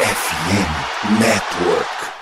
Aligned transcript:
FM 0.00 1.18
Network. 1.18 2.17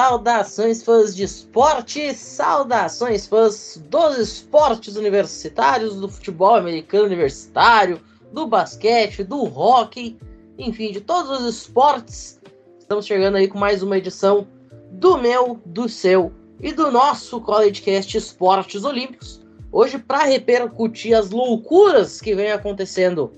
Saudações, 0.00 0.82
fãs 0.82 1.14
de 1.14 1.24
esporte! 1.24 2.14
Saudações, 2.14 3.26
fãs 3.26 3.76
dos 3.90 4.16
esportes 4.16 4.96
universitários, 4.96 6.00
do 6.00 6.08
futebol 6.08 6.54
americano 6.54 7.04
universitário, 7.04 8.00
do 8.32 8.46
basquete, 8.46 9.22
do 9.22 9.44
hockey, 9.44 10.18
enfim, 10.56 10.90
de 10.90 11.02
todos 11.02 11.42
os 11.42 11.54
esportes. 11.54 12.40
Estamos 12.78 13.04
chegando 13.04 13.36
aí 13.36 13.46
com 13.46 13.58
mais 13.58 13.82
uma 13.82 13.98
edição 13.98 14.48
do 14.92 15.18
meu, 15.18 15.60
do 15.66 15.86
seu 15.86 16.32
e 16.62 16.72
do 16.72 16.90
nosso 16.90 17.38
CollegeCast 17.42 18.16
Esportes 18.16 18.84
Olímpicos. 18.84 19.42
Hoje, 19.70 19.98
para 19.98 20.24
repercutir 20.24 21.14
as 21.14 21.28
loucuras 21.28 22.22
que 22.22 22.34
vem 22.34 22.50
acontecendo 22.50 23.34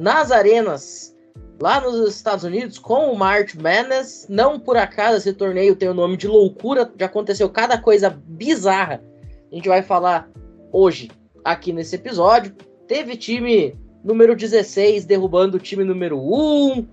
nas 0.00 0.30
arenas 0.30 1.13
lá 1.64 1.80
nos 1.80 2.14
Estados 2.14 2.44
Unidos 2.44 2.78
com 2.78 3.10
o 3.10 3.16
March 3.16 3.54
Madness. 3.54 4.26
Não 4.28 4.60
por 4.60 4.76
acaso 4.76 5.16
esse 5.16 5.32
torneio 5.32 5.74
tem 5.74 5.88
o 5.88 5.94
nome 5.94 6.14
de 6.14 6.28
loucura, 6.28 6.92
já 7.00 7.06
aconteceu 7.06 7.48
cada 7.48 7.78
coisa 7.78 8.10
bizarra. 8.10 9.02
A 9.50 9.54
gente 9.54 9.66
vai 9.66 9.80
falar 9.80 10.28
hoje 10.70 11.10
aqui 11.42 11.72
nesse 11.72 11.96
episódio. 11.96 12.54
Teve 12.86 13.16
time 13.16 13.74
número 14.04 14.36
16 14.36 15.06
derrubando 15.06 15.56
o 15.56 15.58
time 15.60 15.84
número 15.84 16.20
1, 16.20 16.86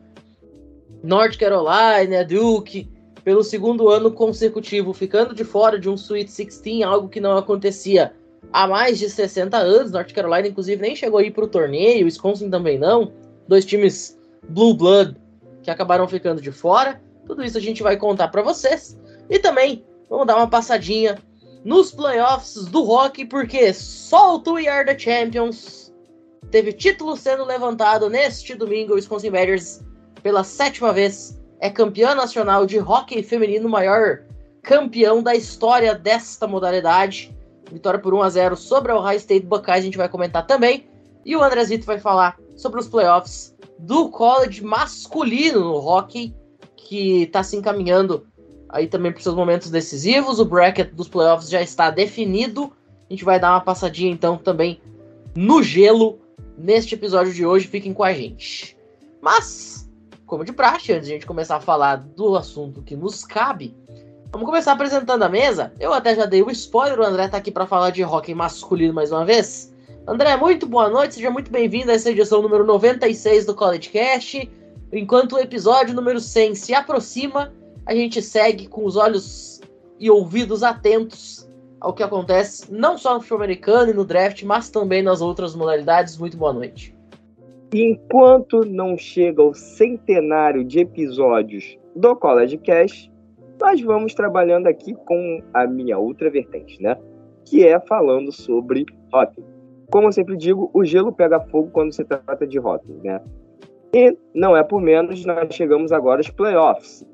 North 1.03 1.37
Carolina, 1.37 2.23
Duke, 2.23 2.89
pelo 3.25 3.43
segundo 3.43 3.89
ano 3.89 4.09
consecutivo, 4.09 4.93
ficando 4.93 5.35
de 5.35 5.43
fora 5.43 5.77
de 5.77 5.89
um 5.89 5.95
Sweet 5.95 6.27
16, 6.27 6.83
algo 6.83 7.09
que 7.09 7.19
não 7.19 7.35
acontecia 7.35 8.13
há 8.53 8.65
mais 8.69 8.97
de 8.97 9.09
60 9.09 9.57
anos. 9.57 9.91
North 9.91 10.13
Carolina, 10.13 10.47
inclusive, 10.47 10.81
nem 10.81 10.95
chegou 10.95 11.19
a 11.19 11.23
ir 11.23 11.31
para 11.31 11.43
o 11.43 11.49
torneio, 11.49 12.05
Wisconsin 12.05 12.49
também 12.49 12.79
não. 12.79 13.11
Dois 13.49 13.65
times 13.65 14.20
Blue 14.49 14.73
Blood 14.73 15.15
que 15.61 15.71
acabaram 15.71 16.07
ficando 16.07 16.41
de 16.41 16.51
fora. 16.51 17.01
Tudo 17.25 17.43
isso 17.43 17.57
a 17.57 17.61
gente 17.61 17.83
vai 17.83 17.97
contar 17.97 18.29
para 18.29 18.41
vocês. 18.41 18.99
E 19.29 19.39
também 19.39 19.85
vamos 20.09 20.27
dar 20.27 20.37
uma 20.37 20.49
passadinha 20.49 21.17
nos 21.63 21.91
playoffs 21.91 22.65
do 22.65 22.83
rock, 22.83 23.25
porque 23.25 23.73
solta 23.73 24.51
o 24.51 24.53
We 24.53 24.67
Are 24.67 24.85
the 24.85 24.97
Champions. 24.97 25.93
Teve 26.49 26.73
título 26.73 27.15
sendo 27.15 27.45
levantado 27.45 28.09
neste 28.09 28.55
domingo. 28.55 28.93
O 28.93 28.95
Wisconsin 28.95 29.31
Badgers, 29.31 29.83
pela 30.23 30.43
sétima 30.43 30.91
vez, 30.91 31.39
é 31.59 31.69
campeão 31.69 32.15
nacional 32.15 32.65
de 32.65 32.79
hockey 32.79 33.23
feminino, 33.23 33.69
maior 33.69 34.23
campeão 34.63 35.21
da 35.21 35.35
história 35.35 35.93
desta 35.95 36.47
modalidade. 36.47 37.35
Vitória 37.71 37.99
por 37.99 38.13
1 38.13 38.21
a 38.21 38.29
0 38.29 38.57
sobre 38.57 38.91
o 38.91 38.97
Ohio 38.97 39.17
State 39.17 39.45
Buckeyes, 39.45 39.79
a 39.79 39.85
gente 39.85 39.97
vai 39.97 40.09
comentar 40.09 40.45
também. 40.45 40.89
E 41.23 41.35
o 41.35 41.43
Andrezito 41.43 41.85
vai 41.85 41.99
falar 41.99 42.37
sobre 42.55 42.79
os 42.79 42.87
playoffs 42.87 43.55
do 43.81 44.09
college 44.09 44.63
masculino 44.63 45.59
no 45.59 45.75
hockey, 45.75 46.35
que 46.75 47.23
está 47.23 47.41
se 47.41 47.55
encaminhando 47.55 48.27
aí 48.69 48.87
também 48.87 49.11
para 49.11 49.21
seus 49.21 49.35
momentos 49.35 49.71
decisivos. 49.71 50.39
O 50.39 50.45
bracket 50.45 50.93
dos 50.93 51.07
playoffs 51.07 51.49
já 51.49 51.61
está 51.61 51.89
definido. 51.89 52.71
A 53.09 53.13
gente 53.13 53.25
vai 53.25 53.39
dar 53.39 53.51
uma 53.51 53.61
passadinha 53.61 54.11
então 54.11 54.37
também 54.37 54.79
no 55.35 55.63
gelo 55.63 56.19
neste 56.57 56.93
episódio 56.93 57.33
de 57.33 57.45
hoje. 57.45 57.67
Fiquem 57.67 57.93
com 57.93 58.03
a 58.03 58.13
gente. 58.13 58.77
Mas, 59.19 59.89
como 60.27 60.45
de 60.45 60.53
praxe, 60.53 60.93
antes 60.93 61.07
de 61.07 61.13
a 61.13 61.15
gente 61.15 61.25
começar 61.25 61.57
a 61.57 61.61
falar 61.61 61.95
do 61.97 62.35
assunto 62.35 62.83
que 62.83 62.95
nos 62.95 63.25
cabe, 63.25 63.75
vamos 64.31 64.45
começar 64.45 64.73
apresentando 64.73 65.23
a 65.23 65.29
mesa. 65.29 65.73
Eu 65.79 65.91
até 65.91 66.15
já 66.15 66.25
dei 66.25 66.43
o 66.43 66.51
spoiler, 66.51 66.99
o 66.99 67.03
André 67.03 67.25
está 67.25 67.37
aqui 67.37 67.51
para 67.51 67.65
falar 67.65 67.89
de 67.89 68.03
hockey 68.03 68.35
masculino 68.35 68.93
mais 68.93 69.11
uma 69.11 69.25
vez. 69.25 69.70
André, 70.07 70.35
muito 70.35 70.65
boa 70.65 70.89
noite, 70.89 71.15
seja 71.15 71.29
muito 71.29 71.51
bem-vindo 71.51 71.91
a 71.91 71.93
essa 71.93 72.09
edição 72.09 72.41
número 72.41 72.65
96 72.65 73.45
do 73.45 73.53
College 73.53 73.89
Cast. 73.89 74.51
Enquanto 74.91 75.33
o 75.33 75.39
episódio 75.39 75.93
número 75.93 76.19
100 76.19 76.55
se 76.55 76.73
aproxima, 76.73 77.53
a 77.85 77.93
gente 77.93 78.19
segue 78.19 78.67
com 78.67 78.83
os 78.83 78.95
olhos 78.95 79.61
e 79.99 80.09
ouvidos 80.09 80.63
atentos 80.63 81.47
ao 81.79 81.93
que 81.93 82.01
acontece 82.01 82.73
não 82.73 82.97
só 82.97 83.13
no 83.13 83.19
futebol 83.19 83.43
americano 83.43 83.91
e 83.91 83.93
no 83.93 84.03
draft, 84.03 84.41
mas 84.41 84.71
também 84.71 85.03
nas 85.03 85.21
outras 85.21 85.55
modalidades. 85.55 86.17
Muito 86.17 86.35
boa 86.35 86.51
noite. 86.51 86.95
Enquanto 87.71 88.65
não 88.65 88.97
chega 88.97 89.43
o 89.43 89.53
centenário 89.53 90.63
de 90.63 90.79
episódios 90.79 91.77
do 91.95 92.15
College 92.15 92.57
Cast, 92.57 93.11
nós 93.61 93.79
vamos 93.79 94.15
trabalhando 94.15 94.65
aqui 94.65 94.95
com 94.95 95.43
a 95.53 95.67
minha 95.67 95.99
outra 95.99 96.29
vertente, 96.31 96.81
né? 96.81 96.97
Que 97.45 97.67
é 97.67 97.79
falando 97.79 98.31
sobre 98.31 98.83
hockey. 99.13 99.50
Como 99.91 100.07
eu 100.07 100.11
sempre 100.13 100.37
digo, 100.37 100.71
o 100.73 100.85
gelo 100.85 101.11
pega 101.11 101.39
fogo 101.39 101.69
quando 101.71 101.91
se 101.91 102.05
trata 102.05 102.47
de 102.47 102.57
hockey, 102.57 102.93
né? 103.03 103.21
E 103.93 104.17
não 104.33 104.55
é 104.55 104.63
por 104.63 104.81
menos, 104.81 105.25
nós 105.25 105.53
chegamos 105.53 105.91
agora 105.91 106.21
aos 106.21 106.29
playoffs. 106.29 107.05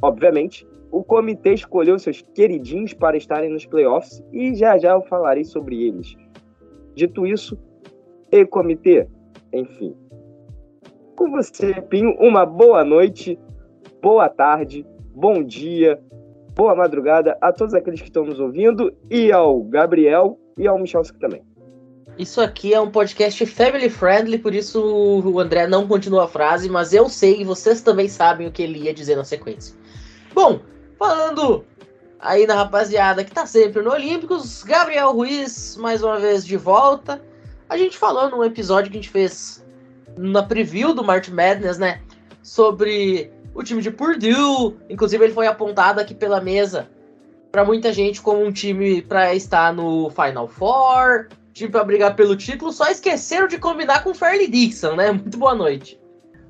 Obviamente, 0.00 0.64
o 0.92 1.02
comitê 1.02 1.54
escolheu 1.54 1.98
seus 1.98 2.22
queridinhos 2.34 2.94
para 2.94 3.16
estarem 3.16 3.50
nos 3.50 3.66
playoffs 3.66 4.22
e 4.32 4.54
já 4.54 4.78
já 4.78 4.92
eu 4.92 5.02
falarei 5.02 5.42
sobre 5.42 5.88
eles. 5.88 6.14
Dito 6.94 7.26
isso, 7.26 7.58
e 8.30 8.46
comitê, 8.46 9.08
enfim. 9.52 9.96
Com 11.16 11.32
você, 11.32 11.80
Pinho, 11.82 12.16
uma 12.20 12.46
boa 12.46 12.84
noite, 12.84 13.36
boa 14.00 14.28
tarde, 14.28 14.86
bom 15.12 15.42
dia, 15.42 16.00
boa 16.54 16.76
madrugada 16.76 17.36
a 17.40 17.52
todos 17.52 17.74
aqueles 17.74 18.00
que 18.00 18.08
estão 18.08 18.24
nos 18.24 18.38
ouvindo 18.38 18.94
e 19.10 19.32
ao 19.32 19.64
Gabriel 19.64 20.38
e 20.56 20.68
ao 20.68 20.78
Michalski 20.78 21.18
também. 21.18 21.42
Isso 22.16 22.40
aqui 22.40 22.72
é 22.72 22.80
um 22.80 22.90
podcast 22.90 23.44
family 23.46 23.90
friendly, 23.90 24.38
por 24.38 24.54
isso 24.54 24.80
o 24.80 25.40
André 25.40 25.66
não 25.66 25.86
continua 25.88 26.24
a 26.24 26.28
frase, 26.28 26.68
mas 26.68 26.92
eu 26.92 27.08
sei 27.08 27.40
e 27.40 27.44
vocês 27.44 27.82
também 27.82 28.08
sabem 28.08 28.46
o 28.46 28.52
que 28.52 28.62
ele 28.62 28.84
ia 28.84 28.94
dizer 28.94 29.16
na 29.16 29.24
sequência. 29.24 29.74
Bom, 30.32 30.60
falando 30.96 31.64
aí 32.20 32.46
na 32.46 32.54
rapaziada 32.54 33.24
que 33.24 33.32
tá 33.32 33.46
sempre 33.46 33.82
no 33.82 33.90
Olímpicos, 33.90 34.62
Gabriel 34.62 35.12
Ruiz, 35.12 35.76
mais 35.76 36.04
uma 36.04 36.20
vez 36.20 36.46
de 36.46 36.56
volta. 36.56 37.20
A 37.68 37.76
gente 37.76 37.98
falou 37.98 38.30
num 38.30 38.44
episódio 38.44 38.92
que 38.92 38.98
a 38.98 39.00
gente 39.02 39.10
fez 39.10 39.64
na 40.16 40.42
preview 40.42 40.94
do 40.94 41.02
March 41.02 41.28
Madness, 41.28 41.78
né? 41.78 42.00
Sobre 42.42 43.32
o 43.52 43.62
time 43.64 43.82
de 43.82 43.90
Purdue. 43.90 44.76
Inclusive, 44.88 45.24
ele 45.24 45.34
foi 45.34 45.48
apontado 45.48 46.00
aqui 46.00 46.14
pela 46.14 46.40
mesa 46.40 46.88
para 47.50 47.64
muita 47.64 47.92
gente 47.92 48.20
como 48.20 48.44
um 48.44 48.52
time 48.52 49.02
para 49.02 49.34
estar 49.34 49.72
no 49.72 50.10
Final 50.10 50.46
Four 50.46 51.28
time 51.54 51.70
para 51.70 51.84
brigar 51.84 52.16
pelo 52.16 52.36
título, 52.36 52.72
só 52.72 52.90
esqueceram 52.90 53.46
de 53.46 53.58
combinar 53.58 54.02
com 54.02 54.10
o 54.10 54.14
Fairley 54.14 54.48
Dixon, 54.48 54.96
né? 54.96 55.12
Muito 55.14 55.38
boa 55.38 55.54
noite. 55.54 55.98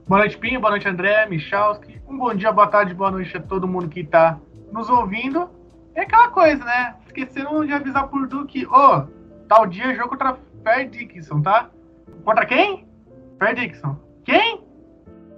Boa 0.09 0.21
noite, 0.21 0.39
Pinho. 0.39 0.61
Boa 0.61 0.71
noite, 0.71 0.89
André, 0.89 1.27
Michalski. 1.27 2.01
Um 2.09 2.17
bom 2.17 2.35
dia, 2.35 2.51
boa 2.51 2.67
tarde, 2.67 2.95
boa 2.95 3.11
noite 3.11 3.37
a 3.37 3.41
todo 3.41 3.69
mundo 3.69 3.89
que 3.89 4.01
está 4.01 4.41
nos 4.73 4.89
ouvindo. 4.89 5.51
É 5.95 6.03
aquela 6.03 6.29
coisa, 6.29 6.65
né? 6.65 6.97
Esqueceram 7.07 7.65
de 7.65 7.73
avisar 7.73 8.09
por 8.09 8.27
Du 8.27 8.47
que, 8.47 8.67
ô, 8.67 8.71
oh, 8.73 9.07
tal 9.47 9.67
dia 9.67 9.95
jogo 9.95 10.09
contra 10.09 10.39
Fair 10.65 10.89
Dixon, 10.89 11.43
tá? 11.43 11.71
Contra 12.25 12.47
quem? 12.47 12.89
Fair 13.39 13.55
Dixon. 13.55 13.97
Quem? 14.25 14.65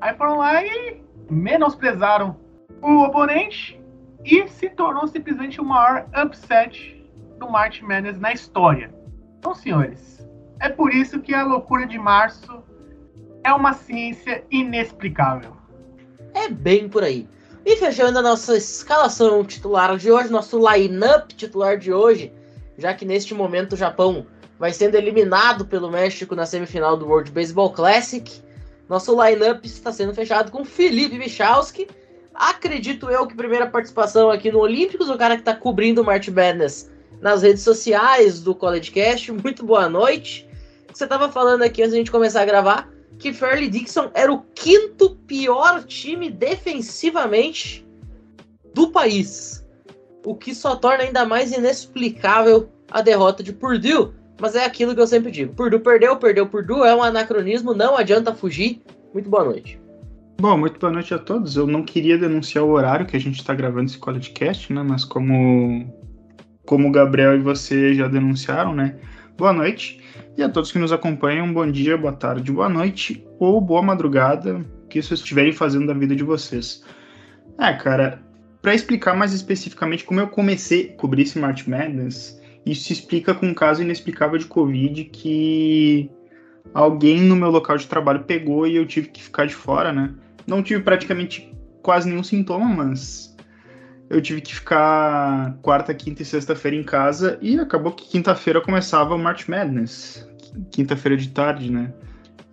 Aí 0.01 0.15
foram 0.15 0.39
lá 0.39 0.65
e 0.65 1.03
menosprezaram 1.29 2.37
o 2.81 3.03
oponente 3.03 3.81
e 4.25 4.47
se 4.47 4.71
tornou 4.71 5.09
simplesmente 5.09 5.61
o 5.61 5.65
maior 5.65 6.07
upset 6.25 7.05
do 7.39 7.51
March 7.51 7.83
Madness 7.83 8.19
na 8.19 8.33
história. 8.33 8.96
Então, 9.39 9.55
senhores, 9.55 10.27
é 10.61 10.69
por 10.69 10.93
isso 10.93 11.21
que 11.21 11.35
a 11.35 11.45
loucura 11.45 11.87
de 11.87 11.99
março 11.99 12.63
é 13.45 13.53
uma 13.53 13.73
ciência 13.73 14.45
inexplicável. 14.51 15.57
É 16.35 16.49
bem 16.49 16.89
por 16.89 17.05
aí. 17.05 17.29
E 17.65 17.77
fechando 17.77 18.19
a 18.19 18.23
nossa 18.23 18.57
escalação 18.57 19.45
titular 19.45 19.97
de 19.97 20.11
hoje, 20.11 20.31
nosso 20.31 20.59
line-up 20.59 21.35
titular 21.35 21.77
de 21.79 21.93
hoje, 21.93 22.33
já 22.79 22.95
que 22.95 23.05
neste 23.05 23.35
momento 23.35 23.73
o 23.73 23.77
Japão 23.77 24.27
vai 24.59 24.73
sendo 24.73 24.95
eliminado 24.95 25.67
pelo 25.67 25.91
México 25.91 26.35
na 26.35 26.47
semifinal 26.47 26.97
do 26.97 27.07
World 27.07 27.31
Baseball 27.31 27.73
Classic. 27.73 28.31
Nosso 28.89 29.21
line-up 29.21 29.67
está 29.67 29.93
sendo 29.93 30.15
fechado 30.15 30.51
com 30.51 30.65
Felipe 30.65 31.19
Michalski. 31.19 31.89
Acredito 32.35 33.11
eu 33.11 33.27
que 33.27 33.35
primeira 33.35 33.67
participação 33.67 34.31
aqui 34.31 34.51
no 34.51 34.61
Olímpicos, 34.61 35.09
o 35.09 35.19
cara 35.19 35.35
que 35.35 35.43
está 35.43 35.55
cobrindo 35.55 36.03
o 36.03 36.05
March 36.05 36.29
Madness 36.29 36.91
nas 37.21 37.43
redes 37.43 37.63
sociais 37.63 38.41
do 38.41 38.55
College 38.55 38.91
Cast. 38.91 39.33
Muito 39.33 39.65
boa 39.65 39.89
noite. 39.89 40.49
Você 40.93 41.05
estava 41.05 41.31
falando 41.31 41.63
aqui 41.63 41.83
antes 41.83 41.95
a 41.95 41.99
gente 41.99 42.11
começar 42.11 42.43
a 42.43 42.47
gravar 42.47 42.91
que 43.19 43.33
Fairleigh 43.33 43.71
Dixon 43.71 44.11
era 44.15 44.33
o 44.33 44.43
quinto 44.55 45.17
pior 45.27 45.85
time 45.85 46.31
defensivamente 46.31 47.87
do 48.75 48.91
país. 48.91 49.67
O 50.25 50.35
que 50.35 50.55
só 50.55 50.77
torna 50.77 51.05
ainda 51.05 51.25
mais 51.25 51.53
inexplicável 51.53 52.69
a 52.91 53.01
derrota 53.01 53.43
de 53.43 53.53
Purdue. 53.53 54.13
Mas 54.41 54.55
é 54.55 54.65
aquilo 54.65 54.95
que 54.95 55.01
eu 55.01 55.07
sempre 55.07 55.31
digo: 55.31 55.55
Purdue 55.55 55.79
perdeu, 55.79 56.17
perdeu 56.17 56.47
Purdue, 56.47 56.83
é 56.83 56.95
um 56.95 57.03
anacronismo, 57.03 57.73
não 57.73 57.97
adianta 57.97 58.35
fugir. 58.35 58.83
Muito 59.15 59.31
boa 59.31 59.45
noite. 59.45 59.81
Bom, 60.39 60.59
muito 60.59 60.79
boa 60.79 60.93
noite 60.93 61.15
a 61.15 61.19
todos. 61.19 61.57
Eu 61.57 61.67
não 61.67 61.83
queria 61.83 62.19
denunciar 62.19 62.63
o 62.65 62.71
horário 62.71 63.07
que 63.07 63.17
a 63.17 63.21
gente 63.21 63.37
está 63.37 63.55
gravando 63.55 63.87
esse 63.87 63.99
podcast, 63.99 64.71
né? 64.71 64.83
Mas 64.83 65.03
como, 65.03 65.91
como 66.67 66.89
o 66.89 66.93
Gabriel 66.93 67.37
e 67.37 67.41
você 67.41 67.95
já 67.95 68.09
denunciaram, 68.09 68.75
né? 68.75 68.97
Boa 69.39 69.53
noite. 69.53 70.01
E 70.37 70.43
a 70.43 70.49
todos 70.49 70.73
que 70.73 70.79
nos 70.79 70.93
acompanham, 70.93 71.53
bom 71.53 71.71
dia, 71.71 71.97
boa 71.97 72.13
tarde, 72.13 72.53
boa 72.53 72.69
noite 72.69 73.25
ou 73.39 73.61
boa 73.61 73.81
madrugada, 73.81 74.67
que 74.91 75.01
vocês 75.01 75.21
estiverem 75.21 75.53
fazendo 75.53 75.87
da 75.87 75.95
vida 75.95 76.15
de 76.15 76.25
vocês. 76.25 76.85
É, 77.59 77.73
cara, 77.73 78.21
para 78.61 78.75
explicar 78.75 79.17
mais 79.17 79.33
especificamente 79.33 80.05
como 80.05 80.21
eu 80.21 80.27
comecei 80.27 80.91
a 80.91 81.01
cobrir 81.01 81.23
esse 81.23 81.39
March 81.39 81.67
Madness, 81.67 82.41
isso 82.67 82.85
se 82.85 82.93
explica 82.95 83.33
com 83.33 83.47
um 83.47 83.55
caso 83.55 83.83
inexplicável 83.83 84.39
de 84.39 84.47
Covid 84.47 85.05
que 85.05 86.11
alguém 86.75 87.21
no 87.21 87.37
meu 87.37 87.51
local 87.51 87.77
de 87.77 87.87
trabalho 87.87 88.25
pegou 88.25 88.67
e 88.67 88.75
eu 88.75 88.85
tive 88.85 89.09
que 89.09 89.23
ficar 89.23 89.47
de 89.47 89.55
fora, 89.55 89.93
né? 89.93 90.13
Não 90.47 90.63
tive 90.63 90.83
praticamente 90.83 91.55
quase 91.83 92.09
nenhum 92.09 92.25
sintoma, 92.25 92.67
mas 92.67 93.36
eu 94.09 94.21
tive 94.21 94.41
que 94.41 94.55
ficar 94.55 95.57
quarta, 95.63 95.93
quinta 95.95 96.23
e 96.23 96.25
sexta-feira 96.25 96.77
em 96.77 96.83
casa 96.83 97.39
e 97.41 97.59
acabou 97.59 97.93
que 97.93 98.09
quinta-feira 98.09 98.61
começava 98.61 99.15
o 99.15 99.19
March 99.19 99.49
Madness. 99.49 100.29
Quinta-feira 100.71 101.17
de 101.17 101.29
tarde, 101.29 101.71
né? 101.71 101.93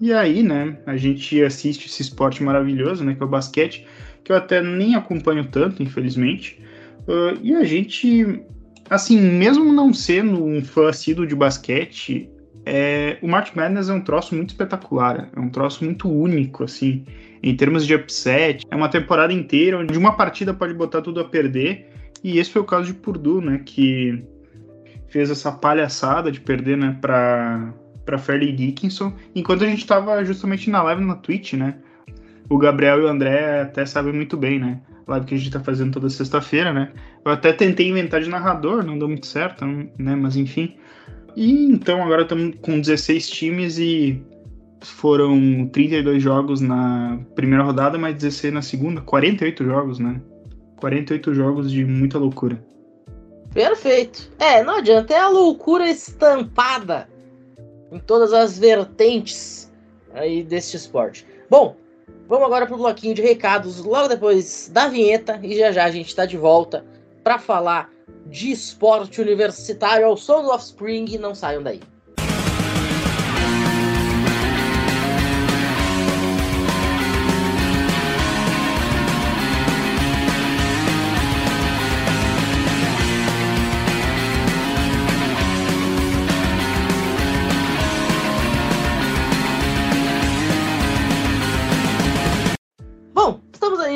E 0.02 0.12
aí, 0.12 0.44
né, 0.44 0.78
a 0.86 0.98
gente 0.98 1.42
assiste 1.42 1.86
esse 1.86 2.02
esporte 2.02 2.44
maravilhoso, 2.44 3.06
né, 3.06 3.16
que 3.16 3.24
é 3.24 3.26
o 3.26 3.30
basquete, 3.30 3.88
que 4.24 4.32
eu 4.32 4.36
até 4.36 4.62
nem 4.62 4.96
acompanho 4.96 5.48
tanto, 5.48 5.82
infelizmente. 5.82 6.60
Uh, 7.08 7.40
e 7.42 7.56
a 7.56 7.64
gente, 7.64 8.44
assim, 8.90 9.20
mesmo 9.20 9.72
não 9.72 9.94
sendo 9.94 10.44
um 10.44 10.64
fã 10.64 10.90
assíduo 10.90 11.26
de 11.26 11.36
basquete, 11.36 12.30
é, 12.66 13.18
o 13.22 13.28
March 13.28 13.54
Madness 13.56 13.90
é 13.90 13.94
um 13.94 14.02
troço 14.02 14.36
muito 14.36 14.50
espetacular, 14.50 15.30
é 15.36 15.40
um 15.40 15.50
troço 15.50 15.84
muito 15.84 16.10
único, 16.10 16.64
assim 16.64 17.06
em 17.44 17.56
termos 17.56 17.86
de 17.86 17.94
upset. 17.94 18.66
É 18.72 18.76
uma 18.76 18.88
temporada 18.88 19.34
inteira 19.34 19.78
onde 19.78 19.98
uma 19.98 20.16
partida 20.16 20.54
pode 20.54 20.74
botar 20.74 21.02
tudo 21.02 21.20
a 21.20 21.26
perder. 21.26 21.90
E 22.24 22.40
esse 22.40 22.50
foi 22.50 22.62
o 22.62 22.66
caso 22.66 22.88
de 22.88 22.94
Purdue, 22.94 23.46
né? 23.46 23.62
Que 23.64 24.24
fez 25.10 25.30
essa 25.30 25.52
palhaçada 25.52 26.32
de 26.32 26.40
perder, 26.40 26.78
né? 26.78 26.98
Para 27.02 27.74
para 28.06 28.18
Fairleigh 28.18 28.52
Dickinson, 28.52 29.14
enquanto 29.34 29.64
a 29.64 29.68
gente 29.68 29.80
estava 29.80 30.26
justamente 30.26 30.70
na 30.70 30.84
live 30.84 31.06
na 31.06 31.16
Twitch, 31.16 31.54
né? 31.54 31.78
O 32.50 32.58
Gabriel 32.58 33.00
e 33.00 33.04
o 33.04 33.08
André 33.08 33.62
até 33.62 33.86
sabem 33.86 34.12
muito 34.12 34.36
bem, 34.36 34.60
né? 34.60 34.82
live 35.08 35.26
que 35.26 35.34
a 35.34 35.38
gente 35.38 35.48
está 35.48 35.60
fazendo 35.60 35.94
toda 35.94 36.10
sexta-feira, 36.10 36.74
né? 36.74 36.92
Eu 37.24 37.32
até 37.32 37.54
tentei 37.54 37.88
inventar 37.90 38.22
de 38.22 38.30
narrador, 38.30 38.84
não 38.84 38.98
deu 38.98 39.08
muito 39.08 39.26
certo, 39.26 39.66
né? 39.66 40.16
Mas 40.16 40.36
enfim. 40.36 40.76
E 41.36 41.66
então 41.66 42.04
agora 42.04 42.24
estamos 42.24 42.56
com 42.62 42.80
16 42.80 43.30
times 43.30 43.78
e 43.78 44.22
foram 44.82 45.68
32 45.72 46.22
jogos 46.22 46.62
na 46.62 47.20
primeira 47.36 47.64
rodada, 47.64 47.98
mais 47.98 48.16
16 48.16 48.54
na 48.54 48.62
segunda. 48.62 49.02
48 49.02 49.64
jogos, 49.64 50.00
né? 50.00 50.22
48 50.78 51.34
jogos 51.34 51.72
de 51.72 51.86
muita 51.86 52.18
loucura. 52.18 52.64
Perfeito. 53.54 54.32
É, 54.40 54.64
não 54.64 54.78
adianta, 54.78 55.14
é 55.14 55.20
a 55.20 55.30
loucura 55.30 55.88
estampada 55.90 57.08
em 57.92 58.00
todas 58.00 58.34
as 58.34 58.58
vertentes 58.58 59.72
aí 60.14 60.44
deste 60.44 60.76
esporte. 60.76 61.26
Bom, 61.50 61.76
vamos 62.28 62.46
agora 62.46 62.66
para 62.66 62.76
o 62.76 62.80
bloquinho 62.80 63.14
de 63.14 63.22
recados, 63.22 63.84
logo 63.84 64.08
depois 64.08 64.70
da 64.74 64.88
vinheta, 64.88 65.40
e 65.44 65.56
já 65.56 65.72
já 65.72 65.86
a 65.86 65.92
gente 65.92 66.08
está 66.08 66.26
de 66.26 66.38
volta 66.38 66.84
para 67.24 67.38
falar 67.38 67.93
de 68.26 68.52
esporte 68.52 69.22
universitário 69.22 70.06
ao 70.06 70.18
som 70.18 70.42
do 70.42 70.50
Offspring. 70.50 71.18
Não 71.18 71.36
saiam 71.36 71.62
daí. 71.64 71.82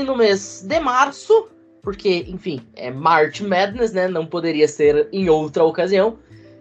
no 0.08 0.16
mês 0.16 0.62
de 0.64 0.80
março, 0.80 1.50
porque, 1.88 2.26
enfim, 2.28 2.60
é 2.76 2.92
March 2.92 3.40
Madness, 3.40 3.94
né? 3.94 4.10
Não 4.10 4.26
poderia 4.26 4.68
ser 4.68 5.08
em 5.10 5.30
outra 5.30 5.64
ocasião. 5.64 6.20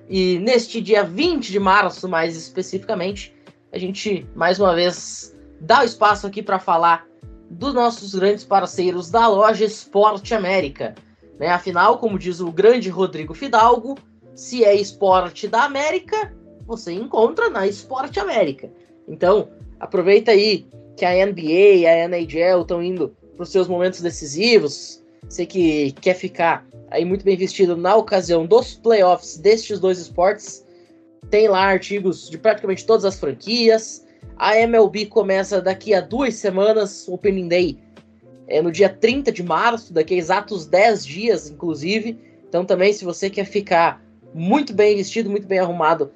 E 0.08 0.38
neste 0.38 0.81
dia 0.81 1.02
20 1.02 1.50
de 1.50 1.58
março, 1.58 2.08
mais 2.08 2.37
especificamente, 2.37 3.34
a 3.73 3.76
gente 3.76 4.25
mais 4.37 4.61
uma 4.61 4.73
vez 4.73 5.37
dá 5.61 5.81
o 5.81 5.84
espaço 5.84 6.28
aqui 6.28 6.44
para 6.44 6.61
falar 6.61 7.08
dos 7.50 7.75
nossos 7.75 8.14
grandes 8.14 8.44
parceiros 8.44 9.11
da 9.11 9.26
loja 9.26 9.64
Esporte 9.64 10.32
América. 10.32 10.94
Né? 11.40 11.49
Afinal, 11.49 11.99
como 11.99 12.20
diz 12.20 12.38
o 12.38 12.52
grande 12.52 12.88
Rodrigo 12.88 13.34
Fidalgo, 13.34 13.99
se 14.32 14.64
é 14.64 14.76
esporte 14.76 15.49
da 15.49 15.64
América, 15.64 16.32
você 16.69 16.93
encontra 16.93 17.50
na 17.50 17.67
Esporte 17.67 18.20
América. 18.20 18.70
Então, 19.08 19.49
aproveita 19.81 20.31
aí 20.31 20.69
que 20.96 21.05
a 21.05 21.26
NBA 21.26 21.40
e 21.40 21.84
a 21.84 22.05
NHL 22.05 22.61
estão 22.61 22.81
indo 22.81 23.12
para 23.34 23.43
os 23.43 23.50
seus 23.50 23.67
momentos 23.67 24.00
decisivos. 24.00 25.05
Você 25.28 25.46
que 25.46 25.93
quer 26.00 26.14
ficar 26.14 26.67
aí 26.90 27.05
muito 27.05 27.25
bem 27.25 27.37
vestido 27.37 27.76
na 27.76 27.96
ocasião 27.96 28.46
dos 28.46 28.75
playoffs 28.75 29.37
destes 29.37 29.81
dois 29.81 29.99
esportes. 29.99 30.64
Tem 31.31 31.49
lá 31.49 31.64
artigos 31.64 32.31
de 32.31 32.38
praticamente 32.38 32.87
todas 32.87 33.05
as 33.05 33.19
franquias. 33.19 34.06
A 34.37 34.56
MLB 34.56 35.06
começa 35.06 35.61
daqui 35.61 35.94
a 35.94 36.00
duas 36.00 36.34
semanas, 36.34 37.08
Opening 37.08 37.49
Day 37.49 37.87
é 38.49 38.62
no 38.62 38.70
dia 38.70 38.88
30 38.88 39.32
de 39.32 39.43
março, 39.43 39.93
daqui 39.93 40.14
a 40.14 40.19
exatos 40.19 40.67
10 40.67 41.05
dias, 41.05 41.50
inclusive. 41.50 42.19
Então 42.49 42.64
também, 42.64 42.93
se 42.93 43.05
você 43.05 43.29
quer 43.29 43.44
ficar 43.44 44.02
muito 44.32 44.72
bem 44.72 44.96
vestido, 44.96 45.31
muito 45.31 45.46
bem 45.46 45.58
arrumado 45.58 46.12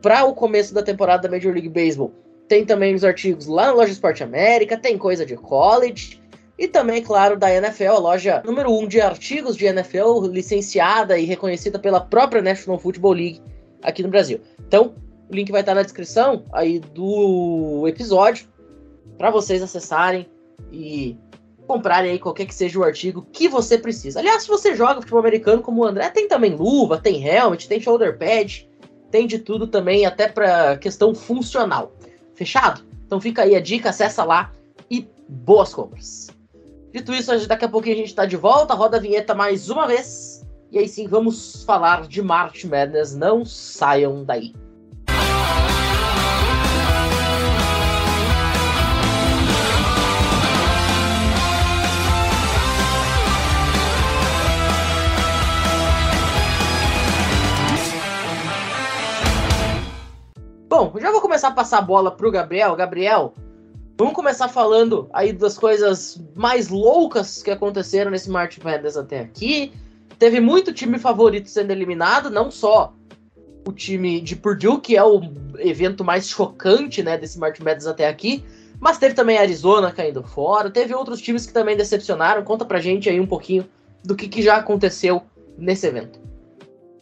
para 0.00 0.24
o 0.24 0.34
começo 0.34 0.74
da 0.74 0.82
temporada 0.82 1.22
da 1.22 1.34
Major 1.34 1.52
League 1.52 1.68
Baseball, 1.68 2.12
tem 2.48 2.64
também 2.64 2.94
os 2.94 3.04
artigos 3.04 3.46
lá 3.46 3.66
na 3.66 3.72
Loja 3.72 3.92
Esporte 3.92 4.22
América, 4.22 4.76
tem 4.76 4.98
coisa 4.98 5.24
de 5.24 5.36
college, 5.36 6.20
e 6.62 6.68
também, 6.68 7.02
claro, 7.02 7.36
da 7.36 7.52
NFL, 7.52 7.88
a 7.88 7.98
loja 7.98 8.42
número 8.46 8.70
1 8.70 8.78
um 8.78 8.86
de 8.86 9.00
artigos 9.00 9.56
de 9.56 9.66
NFL, 9.66 10.28
licenciada 10.30 11.18
e 11.18 11.24
reconhecida 11.24 11.76
pela 11.76 12.00
própria 12.00 12.40
National 12.40 12.78
Football 12.78 13.14
League 13.14 13.42
aqui 13.82 14.00
no 14.00 14.08
Brasil. 14.08 14.40
Então, 14.60 14.94
o 15.28 15.34
link 15.34 15.50
vai 15.50 15.62
estar 15.62 15.74
na 15.74 15.82
descrição 15.82 16.44
aí 16.52 16.78
do 16.78 17.84
episódio 17.88 18.46
para 19.18 19.28
vocês 19.28 19.60
acessarem 19.60 20.30
e 20.70 21.18
comprarem 21.66 22.12
aí 22.12 22.18
qualquer 22.20 22.46
que 22.46 22.54
seja 22.54 22.78
o 22.78 22.84
artigo 22.84 23.26
que 23.32 23.48
você 23.48 23.76
precisa. 23.76 24.20
Aliás, 24.20 24.44
se 24.44 24.48
você 24.48 24.76
joga 24.76 25.00
futebol 25.00 25.18
americano 25.18 25.62
como 25.62 25.82
o 25.82 25.84
André, 25.84 26.10
tem 26.10 26.28
também 26.28 26.54
luva, 26.54 26.96
tem 26.96 27.26
helmet, 27.26 27.66
tem 27.66 27.80
shoulder 27.80 28.16
pad, 28.16 28.70
tem 29.10 29.26
de 29.26 29.40
tudo 29.40 29.66
também, 29.66 30.06
até 30.06 30.28
para 30.28 30.76
questão 30.76 31.12
funcional. 31.12 31.92
Fechado? 32.36 32.84
Então 33.04 33.20
fica 33.20 33.42
aí 33.42 33.56
a 33.56 33.60
dica, 33.60 33.90
acessa 33.90 34.22
lá 34.22 34.52
e 34.88 35.08
boas 35.28 35.74
compras. 35.74 36.30
Dito 36.92 37.10
isso, 37.14 37.48
daqui 37.48 37.64
a 37.64 37.68
pouquinho 37.70 37.94
a 37.94 37.98
gente 37.98 38.08
está 38.08 38.26
de 38.26 38.36
volta, 38.36 38.74
roda 38.74 38.98
a 38.98 39.00
vinheta 39.00 39.34
mais 39.34 39.70
uma 39.70 39.86
vez. 39.86 40.46
E 40.70 40.78
aí 40.78 40.86
sim, 40.86 41.08
vamos 41.08 41.64
falar 41.64 42.06
de 42.06 42.20
March 42.20 42.64
Madness. 42.64 43.14
Não 43.14 43.46
saiam 43.46 44.24
daí. 44.24 44.52
Bom, 60.68 60.92
já 61.00 61.10
vou 61.10 61.22
começar 61.22 61.48
a 61.48 61.52
passar 61.52 61.78
a 61.78 61.82
bola 61.82 62.10
pro 62.10 62.30
Gabriel. 62.30 62.76
Gabriel, 62.76 63.34
Vamos 63.98 64.14
começar 64.14 64.48
falando 64.48 65.08
aí 65.12 65.32
das 65.32 65.58
coisas 65.58 66.22
mais 66.34 66.68
loucas 66.68 67.42
que 67.42 67.50
aconteceram 67.50 68.10
nesse 68.10 68.30
March 68.30 68.58
Madness 68.58 68.96
até 68.96 69.20
aqui. 69.20 69.72
Teve 70.18 70.40
muito 70.40 70.72
time 70.72 70.98
favorito 70.98 71.48
sendo 71.48 71.70
eliminado, 71.70 72.30
não 72.30 72.50
só 72.50 72.94
o 73.66 73.72
time 73.72 74.20
de 74.20 74.34
Purdue, 74.34 74.80
que 74.80 74.96
é 74.96 75.04
o 75.04 75.20
evento 75.58 76.04
mais 76.04 76.28
chocante 76.28 77.02
né, 77.02 77.16
desse 77.18 77.38
March 77.38 77.60
Madness 77.60 77.86
até 77.86 78.08
aqui, 78.08 78.44
mas 78.80 78.98
teve 78.98 79.14
também 79.14 79.38
Arizona 79.38 79.92
caindo 79.92 80.22
fora, 80.22 80.70
teve 80.70 80.94
outros 80.94 81.20
times 81.20 81.46
que 81.46 81.52
também 81.52 81.76
decepcionaram. 81.76 82.42
Conta 82.42 82.64
pra 82.64 82.80
gente 82.80 83.08
aí 83.08 83.20
um 83.20 83.26
pouquinho 83.26 83.68
do 84.04 84.16
que, 84.16 84.28
que 84.28 84.42
já 84.42 84.56
aconteceu 84.56 85.22
nesse 85.56 85.86
evento. 85.86 86.20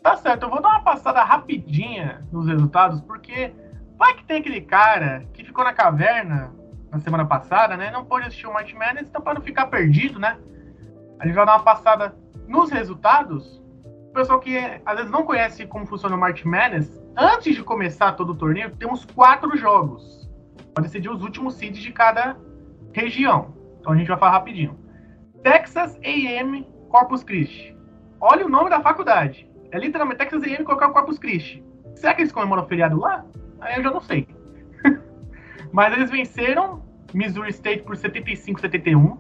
Tá 0.02 0.16
certo, 0.16 0.44
eu 0.44 0.50
vou 0.50 0.60
dar 0.60 0.70
uma 0.70 0.82
passada 0.82 1.22
rapidinha 1.22 2.26
nos 2.32 2.46
resultados, 2.46 3.00
porque 3.02 3.52
Vai 4.00 4.14
que 4.14 4.24
tem 4.24 4.38
aquele 4.38 4.62
cara 4.62 5.26
que 5.34 5.44
ficou 5.44 5.62
na 5.62 5.74
caverna 5.74 6.50
na 6.90 6.98
semana 6.98 7.24
passada, 7.24 7.76
né? 7.76 7.90
Não 7.90 8.04
pôde 8.04 8.26
assistir 8.26 8.46
o 8.46 8.52
March 8.52 8.72
Madness, 8.74 9.08
então 9.08 9.22
para 9.22 9.34
não 9.34 9.40
ficar 9.40 9.66
perdido, 9.66 10.18
né? 10.18 10.38
A 11.18 11.26
gente 11.26 11.34
vai 11.34 11.46
dar 11.46 11.56
uma 11.56 11.62
passada 11.62 12.14
nos 12.48 12.70
resultados. 12.70 13.62
O 14.10 14.12
pessoal 14.12 14.40
que 14.40 14.58
às 14.84 14.96
vezes 14.96 15.10
não 15.10 15.24
conhece 15.24 15.66
como 15.66 15.86
funciona 15.86 16.16
o 16.16 16.18
March 16.18 16.44
Madness, 16.44 17.00
antes 17.16 17.54
de 17.54 17.62
começar 17.62 18.12
todo 18.12 18.30
o 18.30 18.34
torneio, 18.34 18.74
temos 18.76 19.04
quatro 19.04 19.56
jogos. 19.56 20.28
Para 20.74 20.84
decidir 20.84 21.08
os 21.08 21.22
últimos 21.22 21.54
seeds 21.54 21.80
de 21.80 21.92
cada 21.92 22.36
região. 22.92 23.54
Então 23.78 23.92
a 23.92 23.96
gente 23.96 24.08
vai 24.08 24.18
falar 24.18 24.32
rapidinho. 24.32 24.78
Texas 25.42 25.96
A&M 26.02 26.66
Corpus 26.88 27.22
Christi. 27.22 27.76
Olha 28.20 28.44
o 28.44 28.48
nome 28.48 28.68
da 28.68 28.80
faculdade. 28.80 29.48
É 29.70 29.78
literalmente 29.78 30.18
Texas 30.18 30.42
A&M 30.42 30.64
colocar 30.64 30.88
Corpus 30.88 31.18
Christi. 31.18 31.64
Será 31.94 32.14
que 32.14 32.22
eles 32.22 32.32
comemoram 32.32 32.64
o 32.64 32.66
feriado 32.66 32.98
lá? 32.98 33.24
Aí 33.60 33.76
eu 33.76 33.82
já 33.82 33.90
não 33.90 34.00
sei. 34.00 34.26
Mas 35.72 35.92
eles 35.92 36.10
venceram 36.10 36.82
Missouri 37.14 37.50
State 37.50 37.82
por 37.82 37.96
75-71. 37.96 39.18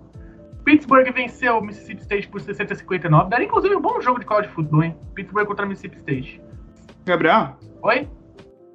Pittsburgh 0.64 1.12
venceu 1.12 1.60
Mississippi 1.62 2.02
State 2.02 2.28
por 2.28 2.40
60-59. 2.40 3.28
Daria 3.28 3.46
inclusive 3.46 3.74
um 3.74 3.80
bom 3.80 4.00
jogo 4.00 4.20
de 4.20 4.26
college 4.26 4.48
football, 4.48 4.84
hein? 4.84 4.96
Pittsburgh 5.14 5.46
contra 5.46 5.66
Mississippi 5.66 5.98
State. 5.98 6.40
Gabriel? 7.06 7.56
Oi? 7.82 8.08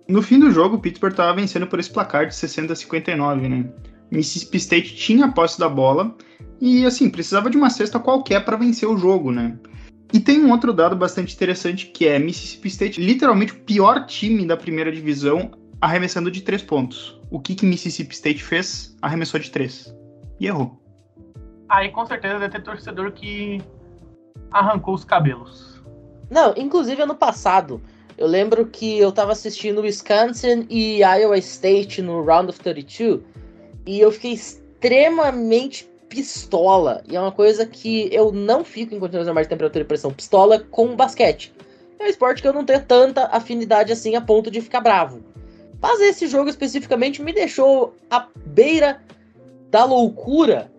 No 0.08 0.22
fim 0.22 0.40
do 0.40 0.52
jogo, 0.52 0.80
Pittsburgh 0.80 1.14
estava 1.14 1.36
vencendo 1.36 1.68
por 1.68 1.80
esse 1.80 1.92
placar 1.92 2.28
de 2.28 2.36
60 2.36 2.74
a 2.74 2.76
59, 2.76 3.48
né? 3.48 3.66
Mississippi 4.12 4.58
State 4.58 4.96
tinha 4.96 5.26
a 5.26 5.32
posse 5.32 5.60
da 5.60 5.68
bola 5.68 6.16
e, 6.62 6.86
assim, 6.86 7.10
precisava 7.10 7.50
de 7.50 7.58
uma 7.58 7.70
cesta 7.70 8.00
qualquer 8.00 8.44
para 8.46 8.58
vencer 8.58 8.88
o 8.88 8.98
jogo, 8.98 9.32
né? 9.32 9.58
E 10.14 10.20
tem 10.20 10.40
um 10.44 10.52
outro 10.52 10.72
dado 10.72 10.96
bastante 10.96 11.36
interessante 11.36 11.88
que 11.88 12.08
é 12.08 12.20
Mississippi 12.20 12.68
State, 12.68 13.02
literalmente 13.02 13.54
o 13.54 13.60
pior 13.60 14.06
time 14.06 14.46
da 14.46 14.56
primeira 14.56 14.92
divisão, 14.92 15.52
arremessando 15.82 16.30
de 16.30 16.42
três 16.42 16.62
pontos. 16.62 17.20
O 17.36 17.40
que, 17.42 17.54
que 17.54 17.66
Mississippi 17.66 18.16
State 18.16 18.42
fez? 18.42 18.96
Arremessou 19.02 19.38
de 19.38 19.52
três. 19.52 19.94
E 20.40 20.48
errou. 20.48 20.82
Aí 21.68 21.92
com 21.92 22.06
certeza 22.06 22.40
deve 22.40 22.50
ter 22.50 22.64
torcedor 22.64 23.12
que 23.12 23.62
arrancou 24.52 24.94
os 24.94 25.04
cabelos. 25.04 25.84
Não, 26.30 26.54
inclusive 26.56 27.02
ano 27.02 27.14
passado, 27.14 27.82
eu 28.18 28.26
lembro 28.26 28.66
que 28.68 28.98
eu 28.98 29.12
tava 29.12 29.34
assistindo 29.34 29.82
Wisconsin 29.82 30.66
e 30.70 31.00
Iowa 31.00 31.38
State 31.40 32.02
no 32.02 32.24
Round 32.24 32.52
of 32.52 32.60
32 32.62 33.20
e 33.86 34.00
eu 34.00 34.14
fiquei 34.14 34.32
extremamente 34.32 35.92
pistola. 36.08 37.04
E 37.06 37.18
é 37.18 37.20
uma 37.20 37.34
coisa 37.34 37.66
que 37.66 38.08
eu 38.14 38.32
não 38.32 38.64
fico 38.64 38.96
em 38.96 39.00
condições 39.00 39.26
normais 39.26 39.46
de 39.46 39.50
temperatura 39.50 39.84
e 39.84 39.88
pressão. 39.88 40.14
Pistola 40.14 40.58
com 40.58 40.96
basquete. 40.96 41.54
É 42.00 42.06
um 42.06 42.08
esporte 42.08 42.42
que 42.42 42.48
eu 42.48 42.54
não 42.54 42.64
tenho 42.64 42.82
tanta 42.86 43.26
afinidade 43.26 43.92
assim 43.92 44.16
a 44.16 44.22
ponto 44.22 44.50
de 44.50 44.62
ficar 44.62 44.80
bravo. 44.80 45.35
Mas 45.88 46.02
esse 46.02 46.26
jogo 46.26 46.50
especificamente 46.50 47.22
me 47.22 47.32
deixou 47.32 47.96
à 48.10 48.28
beira 48.48 49.04
da 49.70 49.86
loucura 49.86 50.72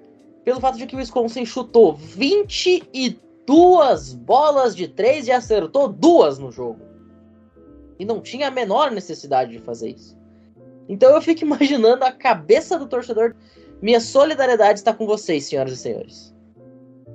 pelo 0.45 0.59
fato 0.59 0.79
de 0.79 0.85
que 0.85 0.97
o 0.97 0.99
Wisconsin 0.99 1.47
chutou 1.47 1.95
22 1.95 4.15
bolas 4.15 4.75
de 4.75 4.89
3 4.89 5.29
e 5.29 5.33
acertou 5.33 5.87
duas 5.87 6.41
no 6.41 6.51
jogo. 6.51 6.81
E 8.01 8.05
não 8.05 8.21
tinha 8.21 8.49
a 8.49 8.51
menor 8.51 8.91
necessidade 8.91 9.53
de 9.53 9.61
fazer 9.61 9.91
isso. 9.91 10.19
Então 10.89 11.15
eu 11.15 11.23
fico 11.23 11.43
imaginando 11.47 12.05
a 12.05 12.11
cabeça 12.11 12.77
do 12.77 12.89
torcedor. 12.89 13.37
Minha 13.81 14.01
solidariedade 14.01 14.81
está 14.81 14.93
com 14.93 15.07
vocês, 15.07 15.45
senhoras 15.45 15.75
e 15.75 15.77
senhores. 15.77 16.35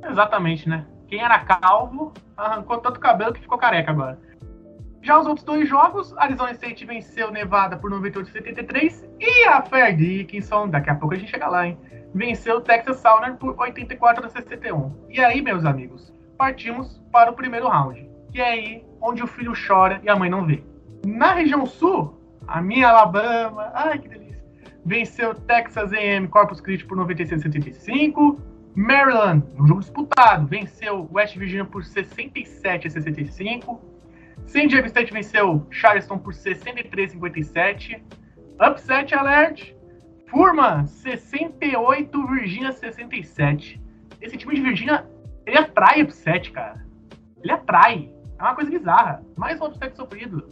Exatamente, 0.09 0.69
né? 0.69 0.87
Quem 1.09 1.21
era 1.21 1.43
calvo 1.43 2.13
arrancou 2.37 2.77
tanto 2.77 3.01
cabelo 3.01 3.33
que 3.33 3.41
ficou 3.41 3.57
careca 3.57 3.91
agora. 3.91 4.30
Já 5.03 5.19
os 5.19 5.25
outros 5.25 5.43
dois 5.43 5.67
jogos, 5.67 6.15
Arizona 6.17 6.51
State 6.51 6.85
venceu 6.85 7.31
Nevada 7.31 7.75
por 7.75 7.89
98 7.89 8.29
a 8.29 8.31
73 8.31 9.09
e 9.19 9.45
a 9.45 9.61
Fair 9.61 9.95
Dickinson, 9.97 10.69
daqui 10.69 10.91
a 10.91 10.95
pouco 10.95 11.15
a 11.15 11.17
gente 11.17 11.31
chega 11.31 11.47
lá, 11.47 11.67
hein? 11.67 11.77
Venceu 12.13 12.61
Texas 12.61 12.97
Southern 12.97 13.37
por 13.37 13.59
84 13.59 14.25
a 14.25 14.29
61. 14.29 15.07
E 15.09 15.19
aí, 15.19 15.41
meus 15.41 15.65
amigos, 15.65 16.13
partimos 16.37 17.01
para 17.11 17.31
o 17.31 17.35
primeiro 17.35 17.67
round, 17.67 18.07
que 18.31 18.39
é 18.39 18.49
aí 18.49 18.85
onde 19.01 19.23
o 19.23 19.27
filho 19.27 19.53
chora 19.67 19.99
e 20.03 20.09
a 20.09 20.15
mãe 20.15 20.29
não 20.29 20.45
vê. 20.45 20.63
Na 21.05 21.33
região 21.33 21.65
sul, 21.65 22.21
a 22.47 22.61
minha 22.61 22.89
Alabama, 22.89 23.71
ai 23.73 23.97
que 23.97 24.07
delícia, 24.07 24.43
venceu 24.85 25.33
Texas 25.33 25.91
A&M 25.93 26.27
Corpus 26.27 26.61
Christi 26.61 26.85
por 26.85 26.95
96 26.95 27.41
a 27.41 27.43
75. 27.43 28.39
Maryland, 28.75 29.43
um 29.59 29.67
jogo 29.67 29.79
disputado, 29.79 30.47
venceu 30.47 31.09
West 31.11 31.35
Virginia 31.35 31.65
por 31.65 31.83
67 31.83 32.87
a 32.87 32.89
65. 32.89 33.90
St. 34.45 34.69
James 34.69 34.91
State 34.91 35.13
venceu 35.13 35.65
Charleston 35.69 36.17
por 36.17 36.33
63 36.33 37.09
a 37.09 37.13
57. 37.13 38.03
Upset 38.59 39.13
alert. 39.15 39.73
Furman 40.27 40.85
68, 40.85 42.27
Virginia 42.27 42.71
67. 42.71 43.81
Esse 44.21 44.37
time 44.37 44.55
de 44.55 44.61
Virginia, 44.61 45.05
ele 45.45 45.57
atrai 45.57 46.01
upset, 46.01 46.51
cara. 46.51 46.85
Ele 47.43 47.51
atrai. 47.51 48.13
É 48.39 48.43
uma 48.43 48.55
coisa 48.55 48.69
bizarra. 48.69 49.23
Mais 49.35 49.59
um 49.59 49.65
upset 49.65 49.95
sofrido. 49.95 50.49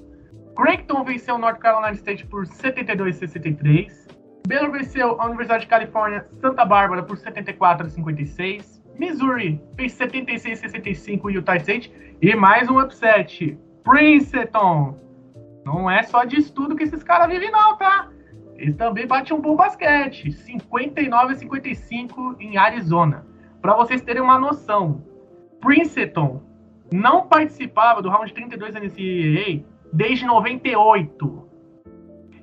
Creighton 0.56 1.04
venceu 1.06 1.38
North 1.38 1.60
Carolina 1.60 1.94
State 1.94 2.26
por 2.26 2.46
72 2.46 3.16
a 3.16 3.20
63. 3.20 4.08
Baylor 4.48 4.72
venceu 4.72 5.22
a 5.22 5.26
Universidade 5.28 5.64
de 5.64 5.70
Califórnia 5.70 6.28
Santa 6.42 6.66
Bárbara 6.66 7.04
por 7.04 7.18
74 7.18 7.88
a 7.88 7.90
56. 7.90 8.84
Missouri 8.98 9.62
fez 9.78 9.94
76 9.94 10.60
a 10.60 10.62
65 10.64 11.30
Utah 11.30 11.56
State. 11.58 11.94
E 12.22 12.36
mais 12.36 12.68
um 12.68 12.80
upset. 12.80 13.58
Princeton. 13.90 14.96
Não 15.66 15.90
é 15.90 16.04
só 16.04 16.24
de 16.24 16.38
estudo 16.38 16.76
que 16.76 16.84
esses 16.84 17.02
caras 17.02 17.28
vivem, 17.28 17.50
não, 17.50 17.76
tá? 17.76 18.08
Eles 18.56 18.76
também 18.76 19.08
batem 19.08 19.36
um 19.36 19.42
bom 19.42 19.56
basquete. 19.56 20.32
59 20.32 21.34
a 21.34 21.36
55 21.36 22.36
em 22.40 22.56
Arizona. 22.56 23.26
Para 23.60 23.76
vocês 23.76 24.02
terem 24.02 24.22
uma 24.22 24.38
noção, 24.38 25.04
Princeton 25.60 26.44
não 26.94 27.28
participava 27.28 28.00
do 28.02 28.10
round 28.10 28.32
32 28.32 28.74
da 28.76 28.80
NCAA 28.80 29.66
desde 29.92 30.26
98. 30.26 31.50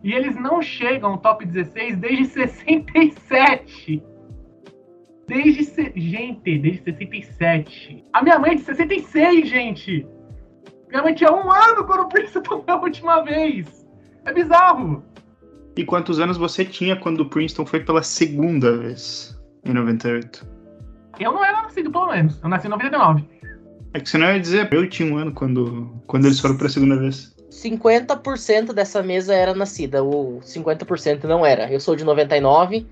E 0.02 0.12
eles 0.12 0.34
não 0.36 0.60
chegam 0.60 1.12
ao 1.12 1.18
top 1.18 1.46
16 1.46 1.96
desde 1.96 2.24
67. 2.26 4.02
Desde. 5.28 5.64
Se... 5.64 5.92
Gente, 5.94 6.58
desde 6.58 6.82
67. 6.82 8.04
A 8.12 8.22
minha 8.22 8.38
mãe 8.38 8.52
é 8.52 8.54
de 8.56 8.62
66, 8.62 9.48
gente. 9.48 10.15
Minha 10.88 11.02
mãe 11.02 11.14
tinha 11.14 11.32
um 11.32 11.50
ano 11.50 11.84
quando 11.84 12.02
o 12.02 12.08
Princeton 12.08 12.62
foi 12.62 12.74
a 12.74 12.76
última 12.76 13.22
vez. 13.22 13.86
É 14.24 14.32
bizarro. 14.32 15.02
E 15.76 15.84
quantos 15.84 16.18
anos 16.20 16.36
você 16.36 16.64
tinha 16.64 16.96
quando 16.96 17.20
o 17.20 17.28
Princeton 17.28 17.66
foi 17.66 17.80
pela 17.80 18.02
segunda 18.02 18.76
vez, 18.78 19.38
em 19.64 19.72
98? 19.72 20.46
Eu 21.18 21.32
não 21.32 21.44
era 21.44 21.62
nascido, 21.62 21.90
pelo 21.90 22.06
menos. 22.06 22.40
Eu 22.42 22.48
nasci 22.48 22.66
em 22.66 22.70
99. 22.70 23.24
É 23.94 24.00
que 24.00 24.08
você 24.08 24.18
não 24.18 24.26
ia 24.26 24.40
dizer, 24.40 24.68
eu 24.72 24.88
tinha 24.88 25.12
um 25.12 25.16
ano 25.16 25.32
quando, 25.32 26.02
quando 26.06 26.26
eles 26.26 26.40
foram 26.40 26.56
pela 26.56 26.68
segunda 26.68 26.96
vez. 26.96 27.34
50% 27.50 28.72
dessa 28.72 29.02
mesa 29.02 29.34
era 29.34 29.54
nascida, 29.54 30.04
o 30.04 30.40
50% 30.42 31.24
não 31.24 31.44
era. 31.44 31.70
Eu 31.72 31.80
sou 31.80 31.96
de 31.96 32.04
99, 32.04 32.86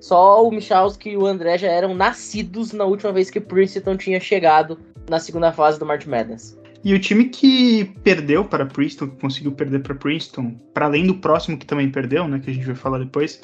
só 0.00 0.46
o 0.46 0.50
Michalski 0.50 1.10
e 1.10 1.16
o 1.16 1.26
André 1.26 1.58
já 1.58 1.68
eram 1.68 1.94
nascidos 1.94 2.72
na 2.72 2.84
última 2.84 3.12
vez 3.12 3.30
que 3.30 3.38
o 3.38 3.42
Princeton 3.42 3.96
tinha 3.96 4.20
chegado 4.20 4.78
na 5.08 5.18
segunda 5.18 5.52
fase 5.52 5.78
do 5.78 5.86
March 5.86 6.06
Madness. 6.06 6.56
E 6.84 6.92
o 6.92 7.00
time 7.00 7.24
que 7.24 7.86
perdeu 8.04 8.44
para 8.44 8.66
Princeton, 8.66 9.08
que 9.08 9.16
conseguiu 9.16 9.52
perder 9.52 9.80
para 9.80 9.94
Princeton, 9.94 10.54
para 10.74 10.84
além 10.84 11.06
do 11.06 11.14
próximo 11.14 11.56
que 11.56 11.64
também 11.64 11.90
perdeu, 11.90 12.28
né, 12.28 12.38
que 12.38 12.50
a 12.50 12.52
gente 12.52 12.66
vai 12.66 12.74
falar 12.74 12.98
depois, 12.98 13.40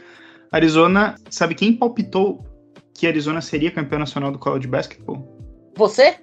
Arizona, 0.52 1.14
sabe 1.30 1.54
quem 1.54 1.74
palpitou 1.74 2.44
que 2.94 3.06
Arizona 3.06 3.40
seria 3.40 3.70
campeão 3.70 3.98
nacional 3.98 4.30
do 4.30 4.38
college 4.38 4.68
basketball? 4.68 5.26
Você? 5.74 6.16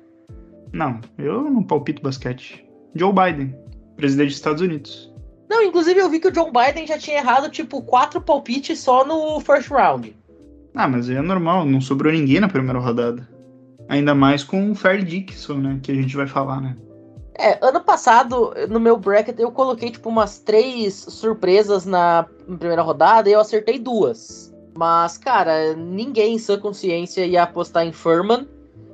Não, 0.71 1.01
eu 1.17 1.49
não 1.49 1.63
palpito 1.63 2.03
basquete. 2.03 2.63
Joe 2.93 3.11
Biden, 3.11 3.55
presidente 3.95 4.27
dos 4.27 4.35
Estados 4.35 4.61
Unidos. 4.61 5.11
Não, 5.49 5.63
inclusive 5.63 5.99
eu 5.99 6.09
vi 6.11 6.19
que 6.19 6.27
o 6.27 6.35
Joe 6.35 6.51
Biden 6.51 6.85
já 6.85 6.99
tinha 6.99 7.17
errado, 7.17 7.49
tipo, 7.49 7.81
quatro 7.81 8.21
palpites 8.21 8.79
só 8.79 9.03
no 9.03 9.39
first 9.39 9.71
round. 9.71 10.15
Ah, 10.75 10.87
mas 10.87 11.09
é 11.09 11.19
normal, 11.19 11.65
não 11.65 11.81
sobrou 11.81 12.13
ninguém 12.13 12.39
na 12.39 12.47
primeira 12.47 12.77
rodada. 12.77 13.27
Ainda 13.89 14.13
mais 14.13 14.43
com 14.43 14.69
o 14.69 14.75
Fair 14.75 15.03
Dixon, 15.03 15.55
né, 15.55 15.79
que 15.81 15.91
a 15.91 15.95
gente 15.95 16.15
vai 16.15 16.27
falar, 16.27 16.61
né. 16.61 16.77
É, 17.37 17.59
ano 17.61 17.81
passado, 17.81 18.51
no 18.67 18.79
meu 18.79 18.97
bracket, 18.97 19.39
eu 19.39 19.51
coloquei, 19.51 19.91
tipo, 19.91 20.09
umas 20.09 20.39
três 20.39 20.95
surpresas 20.95 21.85
na 21.85 22.25
primeira 22.57 22.81
rodada 22.81 23.29
e 23.29 23.33
eu 23.33 23.39
acertei 23.39 23.77
duas. 23.77 24.51
Mas, 24.73 25.17
cara, 25.17 25.75
ninguém 25.75 26.35
em 26.35 26.39
sua 26.39 26.57
consciência 26.57 27.25
ia 27.25 27.43
apostar 27.43 27.85
em 27.85 27.91
Furman, 27.91 28.47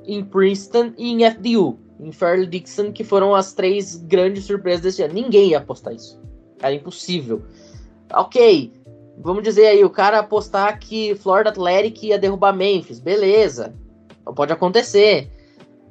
em 0.06 0.22
Princeton 0.22 0.92
e 0.98 1.12
em 1.12 1.24
FDU. 1.24 1.78
Em 1.98 2.12
Fairleigh 2.12 2.50
Dixon, 2.50 2.92
que 2.92 3.02
foram 3.02 3.34
as 3.34 3.54
três 3.54 3.96
grandes 3.96 4.44
surpresas 4.44 4.82
desse 4.82 5.02
ano. 5.02 5.14
Ninguém 5.14 5.50
ia 5.50 5.58
apostar 5.58 5.94
isso. 5.94 6.20
Era 6.60 6.74
impossível. 6.74 7.42
Ok, 8.12 8.72
vamos 9.18 9.42
dizer 9.42 9.68
aí, 9.68 9.84
o 9.84 9.90
cara 9.90 10.18
apostar 10.18 10.78
que 10.78 11.14
Florida 11.14 11.50
Athletic 11.50 12.02
ia 12.02 12.18
derrubar 12.18 12.52
Memphis. 12.52 12.98
Beleza, 12.98 13.74
pode 14.34 14.52
acontecer. 14.52 15.30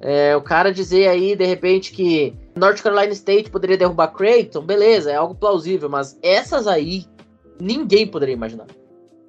É, 0.05 0.36
o 0.36 0.41
cara 0.41 0.74
dizer 0.74 1.07
aí, 1.07 1.33
de 1.33 1.45
repente, 1.45 1.93
que 1.93 2.36
North 2.57 2.83
Carolina 2.83 3.13
State 3.13 3.50
poderia 3.50 3.77
derrubar 3.77 4.10
Creighton, 4.10 4.62
beleza, 4.62 5.10
é 5.10 5.15
algo 5.15 5.33
plausível, 5.33 5.89
mas 5.89 6.19
essas 6.22 6.67
aí 6.67 7.05
ninguém 7.57 8.05
poderia 8.05 8.33
imaginar. 8.33 8.67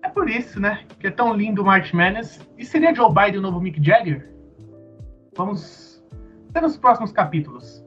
É 0.03 0.09
por 0.09 0.29
isso, 0.29 0.59
né? 0.59 0.85
Que 0.99 1.07
é 1.07 1.11
tão 1.13 1.33
lindo 1.33 1.63
o 1.63 1.65
March 1.65 1.93
Madness. 1.93 2.41
E 2.59 2.65
seria 2.65 2.93
Joe 2.93 3.09
Biden 3.09 3.39
o 3.39 3.43
novo 3.43 3.61
Mick 3.61 3.81
Jagger? 3.81 4.29
Vamos 5.37 6.05
ver 6.53 6.63
nos 6.63 6.77
próximos 6.77 7.13
capítulos. 7.13 7.85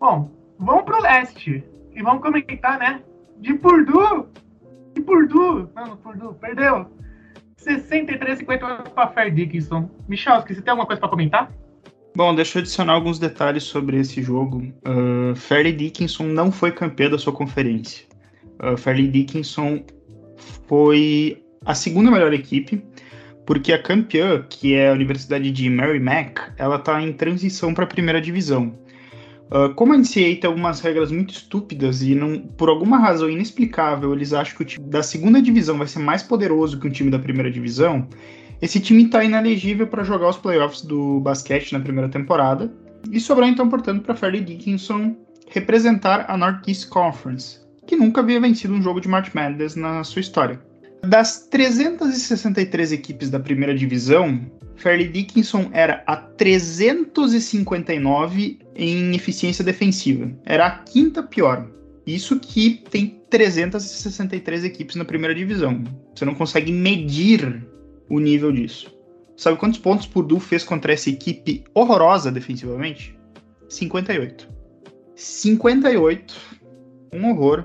Bom, 0.00 0.30
vamos 0.58 0.84
pro 0.84 1.02
leste. 1.02 1.62
E 1.92 2.02
vamos 2.02 2.22
comentar, 2.22 2.78
né? 2.78 3.02
De 3.36 3.52
Purdue. 3.52 4.24
De 4.94 5.02
Purdue. 5.02 5.68
Não, 5.76 5.96
Purdue. 5.98 6.34
Perdeu. 6.40 6.86
63 7.58 8.38
58 8.38 8.90
para 8.92 9.10
Fair 9.10 9.32
Dickinson. 9.32 9.90
Michalski, 10.08 10.54
você 10.54 10.62
tem 10.62 10.70
alguma 10.70 10.86
coisa 10.86 11.00
para 11.00 11.10
comentar? 11.10 11.52
Bom, 12.16 12.32
deixa 12.32 12.58
eu 12.58 12.60
adicionar 12.60 12.92
alguns 12.92 13.18
detalhes 13.18 13.64
sobre 13.64 13.98
esse 13.98 14.22
jogo. 14.22 14.72
Uh, 14.86 15.72
Dickinson 15.76 16.24
não 16.28 16.52
foi 16.52 16.70
campeã 16.70 17.10
da 17.10 17.18
sua 17.18 17.32
conferência. 17.32 18.06
Uh, 18.60 19.10
Dickinson 19.10 19.84
foi 20.68 21.42
a 21.66 21.74
segunda 21.74 22.12
melhor 22.12 22.32
equipe, 22.32 22.80
porque 23.44 23.72
a 23.72 23.82
campeã, 23.82 24.46
que 24.48 24.74
é 24.74 24.90
a 24.90 24.92
Universidade 24.92 25.50
de 25.50 25.68
Merrimack, 25.68 26.40
ela 26.56 26.76
está 26.76 27.02
em 27.02 27.12
transição 27.12 27.74
para 27.74 27.82
a 27.82 27.88
primeira 27.88 28.20
divisão. 28.20 28.78
Uh, 29.50 29.74
como 29.74 29.92
a 29.92 29.98
NCAA 29.98 30.36
tem 30.40 30.44
algumas 30.44 30.80
regras 30.80 31.10
muito 31.10 31.34
estúpidas 31.34 32.00
e 32.00 32.14
não, 32.14 32.38
por 32.38 32.68
alguma 32.68 32.96
razão 32.96 33.28
inexplicável 33.28 34.14
eles 34.14 34.32
acham 34.32 34.56
que 34.56 34.62
o 34.62 34.66
time 34.66 34.88
da 34.88 35.02
segunda 35.02 35.42
divisão 35.42 35.76
vai 35.76 35.88
ser 35.88 35.98
mais 35.98 36.22
poderoso 36.22 36.78
que 36.78 36.86
o 36.86 36.90
time 36.90 37.10
da 37.10 37.18
primeira 37.18 37.50
divisão, 37.50 38.08
esse 38.64 38.80
time 38.80 39.04
está 39.04 39.22
inelegível 39.22 39.86
para 39.86 40.02
jogar 40.02 40.30
os 40.30 40.38
playoffs 40.38 40.80
do 40.80 41.20
basquete 41.20 41.74
na 41.74 41.80
primeira 41.80 42.08
temporada. 42.08 42.72
E 43.12 43.20
sobrou 43.20 43.46
então, 43.46 43.68
portanto, 43.68 44.02
para 44.02 44.16
Fairleigh 44.16 44.42
Dickinson 44.42 45.14
representar 45.50 46.24
a 46.30 46.36
Northeast 46.38 46.88
Conference, 46.88 47.60
que 47.86 47.94
nunca 47.94 48.22
havia 48.22 48.40
vencido 48.40 48.72
um 48.72 48.80
jogo 48.80 49.02
de 49.02 49.08
March 49.08 49.34
Madness 49.34 49.76
na 49.76 50.02
sua 50.02 50.20
história. 50.20 50.58
Das 51.02 51.46
363 51.50 52.92
equipes 52.92 53.28
da 53.28 53.38
primeira 53.38 53.74
divisão, 53.74 54.40
Fairleigh 54.76 55.12
Dickinson 55.12 55.68
era 55.70 56.02
a 56.06 56.16
359 56.16 58.60
em 58.74 59.14
eficiência 59.14 59.62
defensiva. 59.62 60.32
Era 60.46 60.68
a 60.68 60.78
quinta 60.78 61.22
pior. 61.22 61.68
Isso 62.06 62.40
que 62.40 62.82
tem 62.90 63.20
363 63.28 64.64
equipes 64.64 64.96
na 64.96 65.04
primeira 65.04 65.34
divisão. 65.34 65.84
Você 66.14 66.24
não 66.24 66.34
consegue 66.34 66.72
medir 66.72 67.73
o 68.08 68.18
nível 68.18 68.52
disso. 68.52 68.94
Sabe 69.36 69.58
quantos 69.58 69.78
pontos 69.78 70.06
Purdue 70.06 70.40
fez 70.40 70.64
contra 70.64 70.92
essa 70.92 71.10
equipe 71.10 71.64
horrorosa 71.74 72.30
defensivamente? 72.30 73.18
58. 73.68 74.48
58. 75.16 76.34
Um 77.12 77.30
horror. 77.30 77.64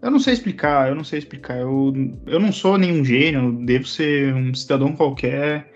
Eu 0.00 0.10
não 0.10 0.18
sei 0.18 0.34
explicar, 0.34 0.88
eu 0.88 0.94
não 0.94 1.04
sei 1.04 1.18
explicar. 1.18 1.58
Eu, 1.58 1.92
eu 2.26 2.38
não 2.38 2.52
sou 2.52 2.78
nenhum 2.78 3.04
gênio, 3.04 3.52
devo 3.64 3.86
ser 3.86 4.34
um 4.34 4.54
cidadão 4.54 4.94
qualquer. 4.94 5.72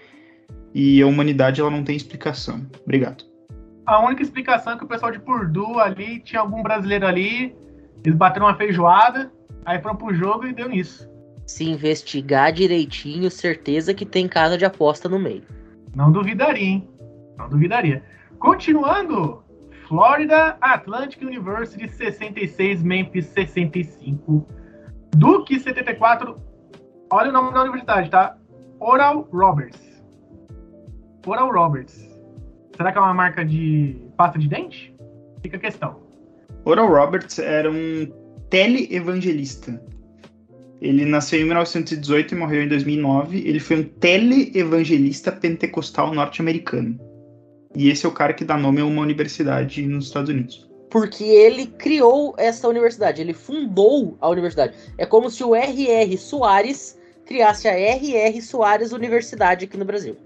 E 0.74 1.00
a 1.00 1.06
humanidade 1.06 1.60
ela 1.60 1.70
não 1.70 1.82
tem 1.82 1.96
explicação. 1.96 2.64
Obrigado. 2.84 3.24
A 3.86 4.04
única 4.04 4.22
explicação 4.22 4.74
é 4.74 4.78
que 4.78 4.84
o 4.84 4.88
pessoal 4.88 5.12
de 5.12 5.20
Purdue 5.20 5.80
ali 5.80 6.20
tinha 6.20 6.40
algum 6.40 6.62
brasileiro 6.62 7.06
ali, 7.06 7.54
eles 8.04 8.16
bateram 8.16 8.46
uma 8.46 8.56
feijoada, 8.56 9.32
aí 9.64 9.80
foram 9.80 9.96
pro 9.96 10.12
jogo 10.12 10.46
e 10.46 10.52
deu 10.52 10.68
nisso 10.68 11.08
se 11.46 11.64
investigar 11.64 12.52
direitinho, 12.52 13.30
certeza 13.30 13.94
que 13.94 14.04
tem 14.04 14.28
casa 14.28 14.58
de 14.58 14.64
aposta 14.64 15.08
no 15.08 15.18
meio. 15.18 15.44
Não 15.94 16.10
duvidaria, 16.10 16.62
hein? 16.62 16.90
Não 17.38 17.48
duvidaria. 17.48 18.02
Continuando, 18.38 19.42
Florida 19.88 20.56
Atlantic 20.60 21.22
University 21.22 21.88
66, 21.88 22.82
Memphis 22.82 23.26
65, 23.26 24.46
Duke 25.16 25.58
74. 25.58 26.38
Olha 27.10 27.30
o 27.30 27.32
nome 27.32 27.52
da 27.54 27.62
universidade, 27.62 28.10
tá? 28.10 28.36
Oral 28.80 29.28
Roberts. 29.32 29.80
Oral 31.24 31.52
Roberts. 31.52 32.18
Será 32.76 32.92
que 32.92 32.98
é 32.98 33.00
uma 33.00 33.14
marca 33.14 33.44
de 33.44 33.96
pasta 34.16 34.38
de 34.38 34.48
dente? 34.48 34.94
Fica 35.42 35.56
a 35.56 35.61
questão. 35.61 36.00
Oral 36.64 36.88
Roberts 36.88 37.38
era 37.38 37.70
um 37.70 38.06
teleevangelista. 38.50 39.80
Ele 40.80 41.04
nasceu 41.04 41.40
em 41.40 41.44
1918 41.44 42.34
e 42.34 42.38
morreu 42.38 42.62
em 42.62 42.68
2009. 42.68 43.38
Ele 43.46 43.60
foi 43.60 43.80
um 43.80 43.84
teleevangelista 43.84 45.32
pentecostal 45.32 46.14
norte-americano. 46.14 46.98
E 47.74 47.90
esse 47.90 48.06
é 48.06 48.08
o 48.08 48.12
cara 48.12 48.32
que 48.32 48.44
dá 48.44 48.56
nome 48.56 48.80
a 48.80 48.84
uma 48.84 49.02
universidade 49.02 49.86
nos 49.86 50.06
Estados 50.06 50.30
Unidos. 50.30 50.66
Porque 50.90 51.24
ele 51.24 51.66
criou 51.66 52.34
essa 52.38 52.68
universidade, 52.68 53.20
ele 53.20 53.34
fundou 53.34 54.16
a 54.20 54.28
universidade. 54.28 54.76
É 54.96 55.04
como 55.04 55.28
se 55.28 55.42
o 55.42 55.54
R.R. 55.54 56.16
Soares 56.16 56.98
criasse 57.26 57.68
a 57.68 57.72
R.R. 57.72 58.40
Soares 58.40 58.92
Universidade 58.92 59.64
aqui 59.64 59.76
no 59.76 59.84
Brasil. 59.84 60.16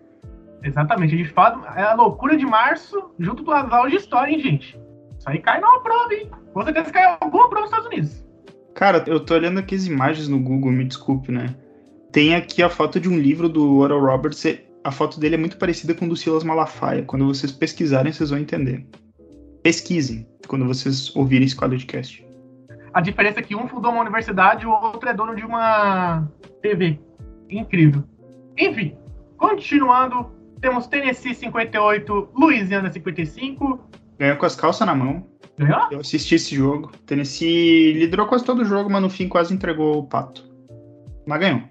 Exatamente, 0.62 1.14
a 1.14 1.18
gente 1.18 1.30
fala, 1.30 1.74
é 1.74 1.82
a 1.82 1.94
loucura 1.94 2.36
de 2.36 2.44
março 2.44 3.10
junto 3.18 3.42
com 3.42 3.50
as 3.50 3.72
aulas 3.72 3.90
de 3.90 3.98
história, 3.98 4.30
hein, 4.30 4.40
gente? 4.40 4.78
Isso 5.18 5.28
aí 5.28 5.38
cai 5.38 5.60
numa 5.60 5.80
prova, 5.80 6.14
hein? 6.14 6.30
Com 6.52 6.62
certeza 6.62 6.90
cai 6.90 7.18
alguma 7.20 7.48
prova 7.48 7.62
nos 7.62 7.70
Estados 7.70 7.86
Unidos. 7.86 8.30
Cara, 8.74 9.04
eu 9.06 9.20
tô 9.20 9.35
olhando 9.35 9.59
aqui 9.59 9.74
as 9.74 9.87
imagens 9.87 10.28
no 10.28 10.38
Google, 10.38 10.72
me 10.72 10.85
desculpe, 10.85 11.33
né? 11.33 11.54
Tem 12.12 12.35
aqui 12.35 12.62
a 12.62 12.68
foto 12.68 12.98
de 12.98 13.09
um 13.09 13.18
livro 13.18 13.48
do 13.48 13.78
Oral 13.78 14.00
Roberts. 14.00 14.44
A 14.83 14.90
foto 14.90 15.20
dele 15.20 15.35
é 15.35 15.38
muito 15.38 15.59
parecida 15.59 15.94
com 15.94 16.06
o 16.06 16.09
do 16.09 16.16
Silas 16.16 16.42
Malafaia. 16.42 17.02
Quando 17.02 17.26
vocês 17.26 17.52
pesquisarem, 17.52 18.12
vocês 18.12 18.30
vão 18.30 18.38
entender. 18.38 18.87
Pesquisem 19.62 20.26
quando 20.48 20.66
vocês 20.66 21.14
ouvirem 21.14 21.46
esse 21.46 21.56
podcast. 21.56 22.26
A 22.92 23.00
diferença 23.00 23.38
é 23.38 23.42
que 23.42 23.54
um 23.54 23.68
fundou 23.68 23.92
uma 23.92 24.00
universidade 24.00 24.64
e 24.64 24.66
o 24.66 24.70
outro 24.70 25.09
é 25.09 25.14
dono 25.14 25.35
de 25.37 25.44
uma 25.44 26.28
TV. 26.61 26.98
Incrível. 27.48 28.02
Enfim, 28.59 28.96
continuando, 29.37 30.30
temos 30.61 30.87
Tennessee 30.87 31.35
58, 31.35 32.30
Louisiana 32.35 32.90
55. 32.90 33.89
Ganhou 34.20 34.37
com 34.37 34.44
as 34.44 34.54
calças 34.54 34.87
na 34.87 34.94
mão. 34.94 35.26
Ganhou? 35.56 35.88
Eu 35.90 36.00
assisti 36.00 36.35
esse 36.35 36.54
jogo. 36.54 36.92
Tennessee 37.06 37.94
liderou 37.94 38.26
quase 38.26 38.44
todo 38.44 38.61
o 38.61 38.64
jogo, 38.66 38.90
mas 38.90 39.00
no 39.00 39.09
fim 39.09 39.26
quase 39.26 39.54
entregou 39.54 39.96
o 39.96 40.06
pato. 40.06 40.46
Mas 41.26 41.40
ganhou. 41.40 41.62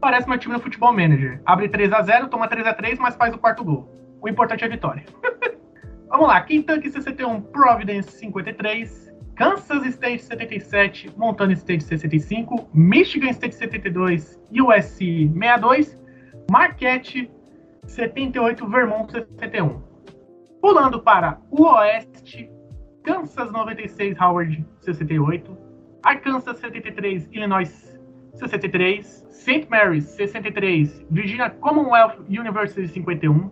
Parece 0.00 0.26
meu 0.26 0.38
time 0.38 0.54
no 0.54 0.60
Futebol 0.60 0.94
Manager. 0.94 1.42
Abre 1.44 1.68
3 1.68 1.92
a 1.92 2.00
0 2.00 2.28
toma 2.28 2.48
3 2.48 2.66
a 2.66 2.72
3 2.72 2.98
mas 2.98 3.14
faz 3.16 3.34
o 3.34 3.38
quarto 3.38 3.62
gol. 3.62 3.86
O 4.22 4.26
importante 4.26 4.64
é 4.64 4.66
a 4.66 4.70
vitória. 4.70 5.04
Vamos 6.08 6.26
lá. 6.26 6.40
Kentucky 6.40 6.90
61, 6.90 7.42
Providence 7.42 8.10
53, 8.12 9.12
Kansas 9.36 9.84
State 9.84 10.22
77, 10.22 11.12
Montana 11.18 11.52
State 11.52 11.84
65, 11.84 12.66
Michigan 12.72 13.28
State 13.28 13.56
72, 13.56 14.40
USC 14.50 15.30
62, 15.34 15.98
Marquette 16.50 17.30
78, 17.86 18.66
Vermont 18.70 19.12
61. 19.12 19.82
Pulando 20.64 20.98
para 20.98 21.38
o 21.50 21.64
Oeste, 21.64 22.50
Kansas 23.02 23.52
96, 23.52 24.16
Howard 24.18 24.64
68, 24.80 25.58
Arkansas 26.02 26.54
73, 26.54 27.28
Illinois 27.32 28.00
63, 28.32 29.26
St. 29.28 29.68
Mary's 29.68 30.06
63, 30.06 31.04
Virginia 31.10 31.50
Commonwealth 31.50 32.18
University 32.30 32.88
51, 32.88 33.50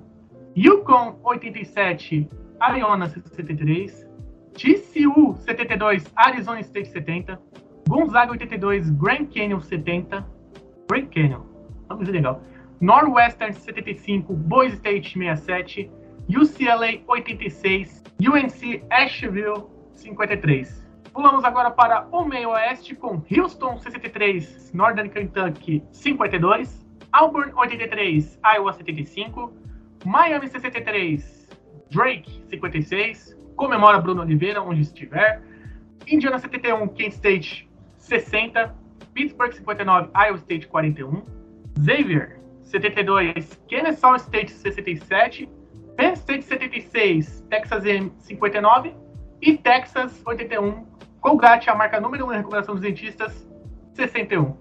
Yukon 0.56 1.18
87, 1.22 2.30
Arizona 2.62 3.10
63, 3.10 4.06
TCU 4.54 5.36
72, 5.44 6.10
Arizona 6.16 6.62
State 6.62 6.90
70, 6.94 7.38
Gonzaga 7.90 8.32
82, 8.32 8.90
Grand 8.92 9.30
Canyon 9.30 9.60
70, 9.60 10.24
Grand 10.88 11.10
Canyon, 11.10 11.42
vamos 11.86 12.06
ver 12.06 12.12
legal, 12.14 12.40
Northwestern 12.80 13.52
75, 13.52 14.32
Boise 14.32 14.76
State 14.76 15.02
67, 15.02 16.01
UCLA 16.28 17.02
86, 17.06 18.02
UNC 18.20 18.84
Asheville 18.90 19.66
53. 19.94 20.82
Pulamos 21.12 21.44
agora 21.44 21.70
para 21.70 22.06
o 22.10 22.24
meio 22.24 22.50
oeste 22.50 22.94
com 22.94 23.22
Houston 23.30 23.78
63, 23.78 24.72
Northern 24.72 25.10
Kentucky 25.10 25.82
52, 25.92 26.86
Auburn 27.12 27.52
83, 27.54 28.38
Iowa 28.56 28.72
75, 28.72 29.52
Miami 30.06 30.48
63, 30.48 31.48
Drake 31.90 32.42
56, 32.48 33.36
comemora 33.56 34.00
Bruno 34.00 34.22
Oliveira 34.22 34.62
onde 34.62 34.80
estiver, 34.80 35.42
Indiana 36.06 36.38
71, 36.38 36.88
Kent 36.88 37.14
State 37.14 37.68
60, 37.98 38.72
Pittsburgh 39.12 39.52
59, 39.54 40.10
Iowa 40.14 40.38
State 40.38 40.66
41, 40.68 41.22
Xavier 41.78 42.40
72, 42.62 43.60
Kennesaw 43.68 44.18
State 44.18 44.50
67 44.50 45.61
Penn 45.96 46.12
State 46.14 46.44
76, 46.44 47.46
Texas 47.50 47.84
M 47.84 48.12
59 48.18 48.94
e 49.40 49.56
Texas 49.56 50.22
81. 50.24 50.84
Colgate, 51.20 51.70
a 51.70 51.74
marca 51.74 52.00
número 52.00 52.26
1 52.26 52.28
na 52.28 52.36
recuperação 52.38 52.74
dos 52.74 52.82
dentistas, 52.82 53.46
61. 53.94 54.56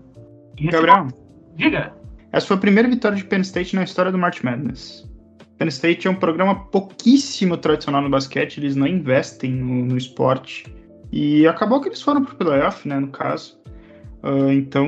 Gabriel, 0.71 1.07
diga. 1.55 1.93
Essa 2.31 2.47
foi 2.47 2.57
a 2.57 2.59
primeira 2.59 2.87
vitória 2.87 3.17
de 3.17 3.23
Penn 3.23 3.41
State 3.41 3.75
na 3.75 3.83
história 3.83 4.11
do 4.11 4.17
March 4.17 4.43
Madness. 4.43 5.09
Penn 5.57 5.67
State 5.67 6.07
é 6.07 6.11
um 6.11 6.15
programa 6.15 6.55
pouquíssimo 6.55 7.57
tradicional 7.57 8.01
no 8.01 8.09
basquete, 8.09 8.57
eles 8.57 8.75
não 8.75 8.87
investem 8.87 9.51
no, 9.51 9.85
no 9.85 9.97
esporte. 9.97 10.65
E 11.11 11.45
acabou 11.47 11.81
que 11.81 11.89
eles 11.89 12.01
foram 12.01 12.23
pro 12.23 12.35
playoff, 12.35 12.87
né, 12.87 12.99
no 12.99 13.09
caso. 13.09 13.59
Uh, 14.23 14.51
então, 14.51 14.87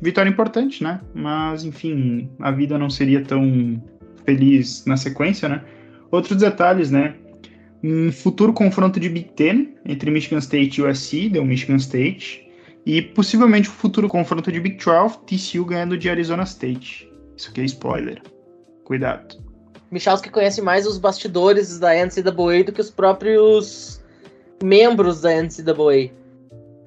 vitória 0.00 0.28
importante, 0.28 0.82
né? 0.82 1.00
Mas, 1.14 1.64
enfim, 1.64 2.30
a 2.40 2.50
vida 2.50 2.78
não 2.78 2.90
seria 2.90 3.22
tão 3.22 3.80
feliz 4.26 4.84
na 4.84 4.96
sequência, 4.96 5.48
né? 5.48 5.62
Outros 6.10 6.36
detalhes, 6.36 6.90
né? 6.90 7.14
Um 7.82 8.12
futuro 8.12 8.52
confronto 8.52 8.98
de 9.00 9.08
Big 9.08 9.30
Ten 9.36 9.74
entre 9.86 10.10
Michigan 10.10 10.38
State 10.38 10.80
e 10.80 10.84
USC, 10.84 11.28
deu 11.30 11.44
Michigan 11.44 11.76
State. 11.76 12.44
E 12.84 13.00
possivelmente 13.00 13.68
um 13.68 13.72
futuro 13.72 14.08
confronto 14.08 14.50
de 14.52 14.60
Big 14.60 14.76
12, 14.76 15.18
TCU 15.26 15.64
ganhando 15.64 15.96
de 15.96 16.10
Arizona 16.10 16.42
State. 16.42 17.10
Isso 17.36 17.50
aqui 17.50 17.60
é 17.60 17.64
spoiler. 17.64 18.22
Cuidado. 18.84 19.36
Michalski 19.90 20.30
conhece 20.30 20.60
mais 20.60 20.86
os 20.86 20.98
bastidores 20.98 21.78
da 21.78 21.90
NCAA 21.94 22.64
do 22.64 22.72
que 22.72 22.80
os 22.80 22.90
próprios 22.90 24.02
membros 24.62 25.20
da 25.20 25.30
NCAA. 25.42 26.10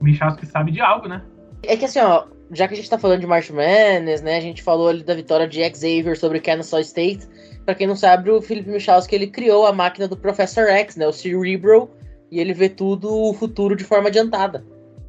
Michalski 0.02 0.46
sabe 0.46 0.72
de 0.72 0.82
algo, 0.82 1.08
né? 1.08 1.22
É 1.64 1.76
que 1.76 1.86
assim, 1.86 2.00
ó, 2.00 2.26
já 2.52 2.68
que 2.68 2.74
a 2.74 2.78
gente 2.78 2.90
tá 2.90 2.98
falando 2.98 3.22
de 3.22 3.28
March 3.28 3.50
Madness, 3.50 4.22
né, 4.22 4.38
a 4.38 4.42
gente 4.42 4.64
falou 4.64 4.90
ali 4.90 5.04
da 5.04 5.14
vitória 5.14 5.48
de 5.48 5.62
Xavier 5.62 6.18
sobre 6.18 6.40
Kansas 6.40 6.88
State. 6.88 7.28
Pra 7.66 7.76
quem 7.76 7.88
não 7.88 7.96
sabe, 7.96 8.32
o 8.32 8.42
Felipe 8.42 8.70
Michalski, 8.70 9.16
ele 9.16 9.28
criou 9.28 9.68
a 9.68 9.74
máquina 9.74 10.08
do 10.08 10.18
Professor 10.18 10.68
X, 10.68 10.96
né, 10.96 11.08
o 11.08 11.14
Cerebral, 11.14 11.90
e 12.32 12.40
ele 12.40 12.54
vê 12.54 12.70
tudo 12.70 13.12
o 13.12 13.34
futuro 13.34 13.76
de 13.76 13.84
forma 13.84 14.10
adiantada. 14.10 14.66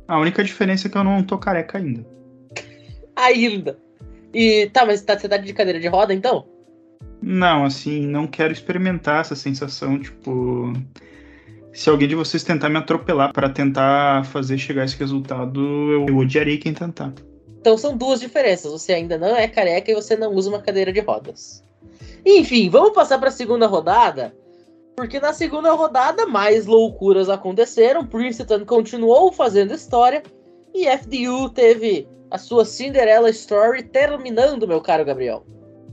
A 0.07 0.19
única 0.19 0.43
diferença 0.43 0.89
é 0.89 0.91
que 0.91 0.99
eu 0.99 1.05
não 1.05 1.23
tô 1.23 1.39
careca 1.39 1.79
ainda. 1.79 2.05
ainda. 3.17 3.79
E 4.35 4.69
tá, 4.73 4.85
mas 4.85 5.03
tá, 5.03 5.19
você 5.19 5.29
tá 5.29 5.37
de 5.37 5.53
cadeira 5.53 5.81
de 5.81 5.89
roda 5.89 6.13
então? 6.13 6.47
Não, 7.23 7.65
assim, 7.65 8.07
não 8.07 8.27
quero 8.27 8.53
experimentar 8.53 9.21
essa 9.21 9.35
sensação, 9.35 9.99
tipo. 9.99 10.73
Se 11.73 11.89
alguém 11.89 12.09
de 12.09 12.17
vocês 12.17 12.43
tentar 12.43 12.69
me 12.69 12.79
atropelar 12.79 13.33
para 13.33 13.49
tentar 13.49 14.25
fazer 14.25 14.59
chegar 14.59 14.85
esse 14.85 14.97
resultado, 14.97 15.61
eu, 15.61 16.07
eu 16.09 16.17
odiarei 16.17 16.59
quem 16.59 16.75
tentar. 16.75 17.13
Então 17.61 17.77
são 17.77 17.97
duas 17.97 18.21
diferenças. 18.21 18.73
Você 18.73 18.95
ainda 18.95 19.19
não 19.19 19.37
é 19.37 19.47
careca 19.47 19.91
e 19.91 19.95
você 19.95 20.17
não 20.17 20.33
usa 20.33 20.49
uma 20.49 20.63
cadeira 20.63 20.93
de 20.93 21.01
rodas. 21.01 21.65
Enfim, 22.25 22.69
vamos 22.71 22.93
passar 22.93 23.19
para 23.19 23.29
a 23.29 23.33
segunda 23.33 23.67
rodada. 23.67 24.35
Porque 24.97 25.21
na 25.21 25.33
segunda 25.33 25.73
rodada 25.73 26.27
mais 26.27 26.67
loucuras 26.67 27.29
aconteceram. 27.29 28.07
Princeton 28.07 28.65
continuou 28.65 29.33
fazendo 29.33 29.75
história 29.75 30.23
e 30.75 30.87
FDU 30.87 31.51
teve 31.51 32.09
a 32.31 32.39
sua 32.39 32.65
Cinderella 32.65 33.29
Story 33.31 33.83
terminando, 33.83 34.67
meu 34.67 34.81
caro 34.81 35.05
Gabriel. 35.05 35.45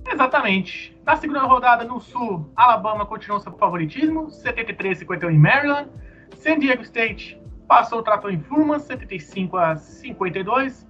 Exatamente. 0.10 0.96
Na 1.06 1.18
segunda 1.18 1.42
rodada, 1.42 1.84
no 1.84 2.00
Sul, 2.00 2.50
Alabama 2.56 3.06
continuou 3.06 3.42
seu 3.42 3.52
favoritismo, 3.54 4.28
73-51 4.28 5.32
em 5.32 5.38
Maryland. 5.38 5.90
San 6.38 6.60
Diego 6.60 6.84
State 6.84 7.42
passou 7.68 8.00
o 8.00 8.04
trator 8.04 8.32
em 8.32 8.40
Furman, 8.40 8.80
75 8.80 9.58
a 9.58 9.76
52. 9.76 10.87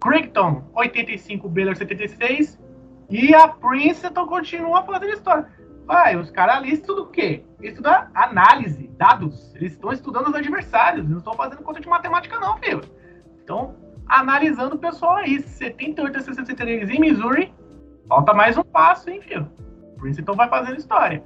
Creighton, 0.00 0.64
85, 0.74 1.48
Baylor 1.48 1.76
76. 1.76 2.58
E 3.10 3.34
a 3.34 3.48
Princeton 3.48 4.26
continua 4.26 4.82
fazendo 4.82 5.12
história. 5.12 5.46
Vai, 5.86 6.16
os 6.16 6.30
caras 6.30 6.56
ali 6.56 6.74
estudam 6.74 7.04
o 7.04 7.08
quê? 7.08 7.42
Estudam 7.62 8.06
análise, 8.14 8.88
dados. 8.98 9.54
Eles 9.54 9.72
estão 9.72 9.90
estudando 9.90 10.28
os 10.28 10.34
adversários. 10.34 11.08
Não 11.08 11.18
estão 11.18 11.32
fazendo 11.32 11.62
conta 11.62 11.80
de 11.80 11.88
matemática, 11.88 12.38
não, 12.38 12.58
filho. 12.58 12.82
Estão 13.38 13.74
analisando 14.06 14.76
o 14.76 14.78
pessoal 14.78 15.16
aí. 15.16 15.40
78 15.40 16.18
a 16.18 16.20
63 16.20 16.90
em 16.90 17.00
Missouri. 17.00 17.54
Falta 18.06 18.34
mais 18.34 18.58
um 18.58 18.62
passo, 18.62 19.08
hein, 19.08 19.22
filho? 19.22 19.50
Princeton 19.98 20.34
vai 20.34 20.48
fazendo 20.48 20.78
história. 20.78 21.24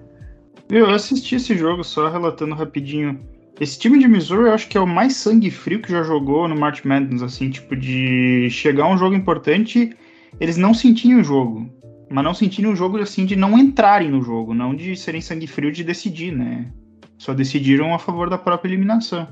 Eu 0.71 0.91
assisti 0.91 1.35
esse 1.35 1.57
jogo 1.57 1.83
só 1.83 2.09
relatando 2.09 2.55
rapidinho. 2.55 3.21
Esse 3.61 3.79
time 3.79 3.99
de 3.99 4.09
Missouri 4.09 4.49
eu 4.49 4.55
acho 4.55 4.69
que 4.69 4.79
é 4.79 4.81
o 4.81 4.87
mais 4.87 5.17
sangue 5.17 5.51
frio 5.51 5.81
que 5.81 5.91
já 5.91 6.03
jogou 6.03 6.49
no 6.49 6.59
March 6.59 6.85
Madness, 6.85 7.23
assim, 7.23 7.51
tipo, 7.51 7.77
de 7.77 8.49
chegar 8.51 8.85
a 8.85 8.91
um 8.91 8.99
jogo 8.99 9.15
importante, 9.15 9.95
eles 10.41 10.57
não 10.57 10.73
sentiam 10.75 11.21
o 11.21 11.25
jogo. 11.25 11.71
Mas 12.11 12.25
não 12.25 12.35
sentiam 12.35 12.73
o 12.73 12.77
jogo, 12.77 12.99
assim, 12.99 13.25
de 13.25 13.37
não 13.37 13.59
entrarem 13.59 14.11
no 14.11 14.23
jogo, 14.23 14.53
não 14.53 14.75
de 14.75 14.97
serem 14.97 15.21
sangue 15.21 15.47
frio 15.47 15.73
de 15.73 15.85
decidir, 15.85 16.33
né? 16.33 16.71
Só 17.17 17.33
decidiram 17.33 17.95
a 17.95 17.99
favor 17.99 18.29
da 18.29 18.37
própria 18.37 18.69
eliminação. 18.69 19.29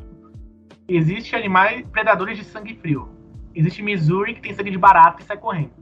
Existem 0.88 1.38
animais 1.38 1.84
predadores 1.90 2.38
de 2.38 2.44
sangue 2.44 2.74
frio. 2.80 3.08
Existe 3.54 3.82
Missouri 3.82 4.34
que 4.34 4.42
tem 4.42 4.54
sangue 4.54 4.70
de 4.70 4.78
barata 4.78 5.22
e 5.22 5.26
sai 5.26 5.36
correndo 5.36 5.80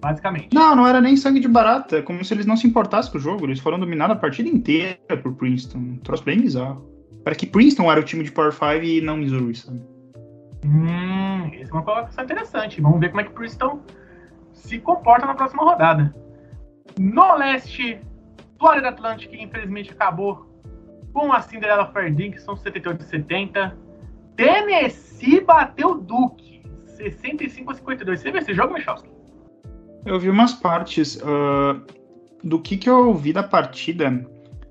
basicamente. 0.00 0.54
Não, 0.54 0.74
não 0.74 0.86
era 0.86 1.00
nem 1.00 1.16
sangue 1.16 1.40
de 1.40 1.48
barata. 1.48 1.98
É 1.98 2.02
como 2.02 2.24
se 2.24 2.32
eles 2.32 2.46
não 2.46 2.56
se 2.56 2.66
importassem 2.66 3.10
com 3.10 3.18
o 3.18 3.20
jogo. 3.20 3.46
Eles 3.46 3.60
foram 3.60 3.78
dominados 3.78 4.16
a 4.16 4.18
partida 4.18 4.48
inteira 4.48 4.98
por 5.22 5.34
Princeton. 5.34 5.78
Um 5.78 5.96
troço 5.98 6.24
bem 6.24 6.40
bizarro. 6.40 6.97
Parece 7.24 7.40
que 7.40 7.46
Princeton 7.46 7.90
era 7.90 8.00
o 8.00 8.04
time 8.04 8.24
de 8.24 8.32
Power 8.32 8.52
5 8.52 8.64
e 8.84 9.00
não 9.00 9.16
Missouri, 9.16 9.54
sabe? 9.54 9.80
Hum, 10.64 11.50
essa 11.54 11.70
é 11.70 11.74
uma 11.74 11.82
colocação 11.82 12.24
interessante. 12.24 12.80
Vamos 12.80 13.00
ver 13.00 13.10
como 13.10 13.20
é 13.20 13.24
que 13.24 13.30
Princeton 13.30 13.80
se 14.52 14.78
comporta 14.78 15.26
na 15.26 15.34
próxima 15.34 15.62
rodada. 15.62 16.14
No 16.98 17.34
leste, 17.36 18.00
Florida 18.58 18.88
Atlantic, 18.88 19.32
infelizmente, 19.32 19.92
acabou 19.92 20.46
com 21.12 21.32
a 21.32 21.40
Cinderella 21.40 21.86
Fair 21.92 22.14
que 22.14 22.38
são 22.38 22.56
78 22.56 23.04
70. 23.04 23.76
Tennessee 24.36 25.40
bateu 25.40 26.00
Duke, 26.00 26.62
65 26.84 27.70
a 27.70 27.74
52. 27.74 28.20
Você 28.20 28.30
viu 28.30 28.40
esse 28.40 28.54
jogo, 28.54 28.74
Michalski? 28.74 29.08
Eu 30.06 30.18
vi 30.18 30.30
umas 30.30 30.54
partes. 30.54 31.16
Uh, 31.16 31.98
do 32.42 32.60
que, 32.60 32.76
que 32.76 32.88
eu 32.88 33.14
vi 33.14 33.32
da 33.32 33.42
partida, 33.42 34.26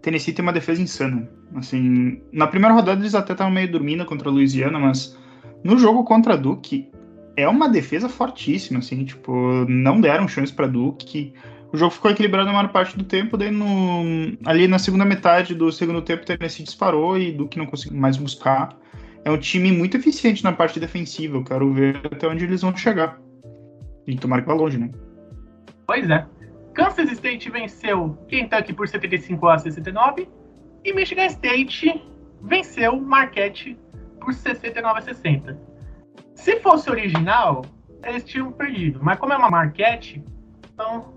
Tennessee 0.08 0.34
tem 0.34 0.41
uma 0.41 0.54
defesa 0.54 0.82
insana. 0.82 1.30
Assim, 1.56 2.22
na 2.32 2.48
primeira 2.48 2.74
rodada 2.74 3.02
eles 3.02 3.13
até 3.13 3.34
estavam 3.34 3.52
meio 3.52 3.70
dormindo 3.70 4.06
contra 4.06 4.30
a 4.30 4.32
Louisiana, 4.32 4.80
mas 4.80 5.17
no 5.65 5.78
jogo 5.78 6.06
contra 6.06 6.34
a 6.34 6.38
Duke 6.38 6.89
é 7.36 7.46
uma 7.46 7.67
defesa 7.67 8.08
fortíssima, 8.08 8.80
assim, 8.80 9.04
tipo, 9.04 9.34
não 9.67 10.00
deram 10.00 10.26
chance 10.26 10.54
para 10.54 10.65
Duke. 10.65 11.34
O 11.74 11.78
jogo 11.78 11.91
ficou 11.91 12.10
equilibrado 12.10 12.48
na 12.48 12.54
maior 12.54 12.70
parte 12.70 12.98
do 12.98 13.04
tempo, 13.04 13.36
daí 13.36 13.52
no, 13.52 14.38
ali 14.46 14.65
na 14.65 14.80
segunda 14.80 15.04
metade 15.04 15.54
do 15.54 15.70
segundo 15.74 16.02
tempo 16.02 16.26
Tennessee 16.26 16.63
disparou 16.63 17.20
e 17.20 17.34
Duke 17.34 17.58
não 17.58 17.65
conseguiu 17.65 17.98
mais 17.98 18.15
buscar. 18.15 18.78
É 19.26 19.30
um 19.30 19.38
time 19.38 19.74
muito 19.74 19.98
eficiente 19.98 20.41
na 20.41 20.54
parte 20.54 20.80
defensiva, 20.80 21.36
eu 21.36 21.43
quero 21.43 21.74
ver 21.74 22.00
até 22.06 22.30
onde 22.30 22.46
eles 22.46 22.62
vão 22.62 22.74
chegar. 22.78 23.20
E 24.08 24.15
tomara 24.15 24.41
que 24.41 24.48
vá 24.48 24.54
longe, 24.54 24.78
né? 24.78 24.89
Pois 25.86 26.10
é. 26.10 26.26
Kansas 26.78 27.12
State 27.12 27.50
venceu 27.50 28.16
Kentucky 28.28 28.72
por 28.72 28.88
75 28.88 29.48
a 29.48 29.58
69 29.58 30.30
e 30.86 30.94
Michigan 30.94 31.26
State 31.26 32.04
venceu 32.44 33.02
Marquette 33.02 33.76
por 34.22 34.32
69 34.32 35.00
a 35.00 35.02
60. 35.02 35.60
Se 36.36 36.60
fosse 36.60 36.88
original, 36.92 37.66
eles 38.06 38.24
tinham 38.24 38.52
perdido, 38.52 39.00
mas 39.02 39.18
como 39.18 39.34
é 39.34 39.38
uma 39.38 39.50
Marquette, 39.50 40.24
então. 40.72 41.12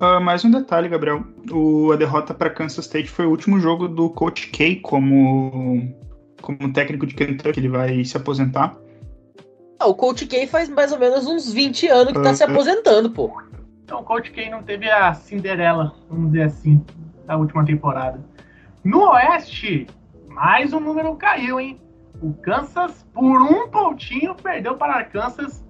Uh, 0.00 0.20
mais 0.20 0.44
um 0.44 0.50
detalhe, 0.52 0.88
Gabriel. 0.88 1.24
O, 1.50 1.90
a 1.90 1.96
derrota 1.96 2.32
para 2.32 2.48
Kansas 2.48 2.84
State 2.84 3.10
foi 3.10 3.26
o 3.26 3.30
último 3.30 3.58
jogo 3.58 3.88
do 3.88 4.08
Coach 4.08 4.50
K 4.50 4.76
como, 4.76 5.92
como 6.40 6.72
técnico 6.72 7.08
de 7.08 7.14
Kentucky. 7.14 7.58
Ele 7.58 7.68
vai 7.68 8.04
se 8.04 8.16
aposentar. 8.16 8.76
Ah, 9.80 9.86
o 9.88 9.96
Coach 9.96 10.26
K 10.26 10.46
faz 10.46 10.68
mais 10.68 10.92
ou 10.92 10.98
menos 11.00 11.26
uns 11.26 11.52
20 11.52 11.88
anos 11.88 12.12
que 12.12 12.20
uh, 12.20 12.22
tá 12.22 12.34
se 12.34 12.44
aposentando, 12.44 13.10
pô. 13.10 13.32
Então 13.84 14.00
o 14.00 14.04
Coach 14.04 14.30
K 14.30 14.50
não 14.50 14.62
teve 14.62 14.90
a 14.90 15.12
Cinderela, 15.14 15.94
vamos 16.08 16.32
dizer 16.32 16.44
assim, 16.44 16.84
da 17.26 17.36
última 17.36 17.64
temporada. 17.64 18.20
No 18.84 19.10
Oeste, 19.10 19.86
mais 20.28 20.72
um 20.72 20.80
número 20.80 21.14
caiu, 21.16 21.60
hein? 21.60 21.80
O 22.20 22.32
Kansas, 22.34 23.06
por 23.12 23.42
um 23.42 23.68
pontinho, 23.68 24.34
perdeu 24.34 24.76
para 24.76 24.94
Arkansas 24.94 25.64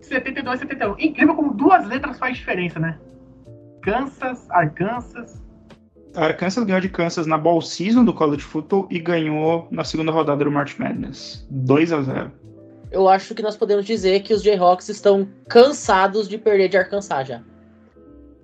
72 0.00 0.60
71. 0.60 0.96
Incrível 0.98 1.34
como 1.34 1.54
duas 1.54 1.86
letras 1.86 2.18
faz 2.18 2.36
diferença, 2.36 2.78
né? 2.78 2.98
Kansas, 3.82 4.50
Arkansas. 4.50 5.42
Arkansas 6.14 6.64
ganhou 6.64 6.80
de 6.80 6.88
Kansas 6.88 7.26
na 7.26 7.36
Ball 7.36 7.60
Season 7.60 8.04
do 8.04 8.12
College 8.12 8.42
Football 8.42 8.86
e 8.90 8.98
ganhou 8.98 9.66
na 9.70 9.82
segunda 9.82 10.12
rodada 10.12 10.44
do 10.44 10.50
March 10.50 10.78
Madness. 10.78 11.46
2 11.50 11.92
a 11.92 12.02
0 12.02 12.32
Eu 12.92 13.08
acho 13.08 13.34
que 13.34 13.42
nós 13.42 13.56
podemos 13.56 13.84
dizer 13.84 14.20
que 14.20 14.32
os 14.32 14.42
Jayhawks 14.42 14.88
estão 14.88 15.28
cansados 15.48 16.28
de 16.28 16.38
perder 16.38 16.68
de 16.68 16.76
Arkansas 16.76 17.28
já. 17.28 17.42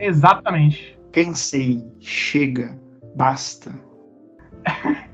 Exatamente. 0.00 0.98
Cansei. 1.12 1.84
Chega. 2.00 2.78
Basta. 3.14 3.72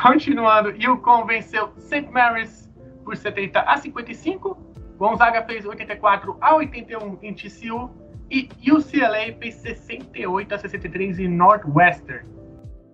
Continuando, 0.00 0.70
Yukon 0.70 1.26
venceu 1.26 1.72
St. 1.78 2.08
Mary's 2.10 2.72
por 3.04 3.16
70 3.16 3.60
a 3.60 3.76
55. 3.76 4.56
Gonzaga 4.96 5.44
fez 5.44 5.66
84 5.66 6.36
a 6.40 6.56
81 6.56 7.18
em 7.22 7.34
TCU. 7.34 7.90
E 8.30 8.48
UCLA 8.66 9.36
fez 9.38 9.56
68 9.56 10.54
a 10.54 10.58
63 10.58 11.18
em 11.18 11.28
Northwestern. 11.28 12.26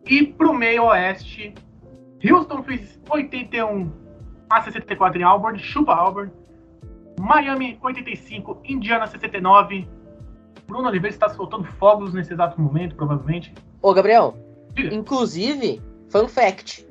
E 0.04 0.26
pro 0.26 0.52
meio 0.52 0.86
oeste, 0.86 1.54
Houston 2.28 2.62
fez 2.64 3.00
81 3.08 3.92
a 4.50 4.60
64 4.60 5.20
em 5.20 5.22
Auburn, 5.22 5.58
chupa 5.58 5.94
Auburn. 5.94 6.32
Miami 7.20 7.78
85, 7.80 8.60
Indiana 8.64 9.06
69, 9.06 9.88
Bruno 10.70 10.88
Oliveira 10.88 11.12
está 11.14 11.28
soltando 11.28 11.64
fogos 11.64 12.14
nesse 12.14 12.32
exato 12.32 12.60
momento, 12.60 12.94
provavelmente. 12.94 13.52
Ô, 13.82 13.92
Gabriel, 13.92 14.36
Diga. 14.72 14.94
inclusive, 14.94 15.82
fun 16.08 16.28
fact: 16.28 16.86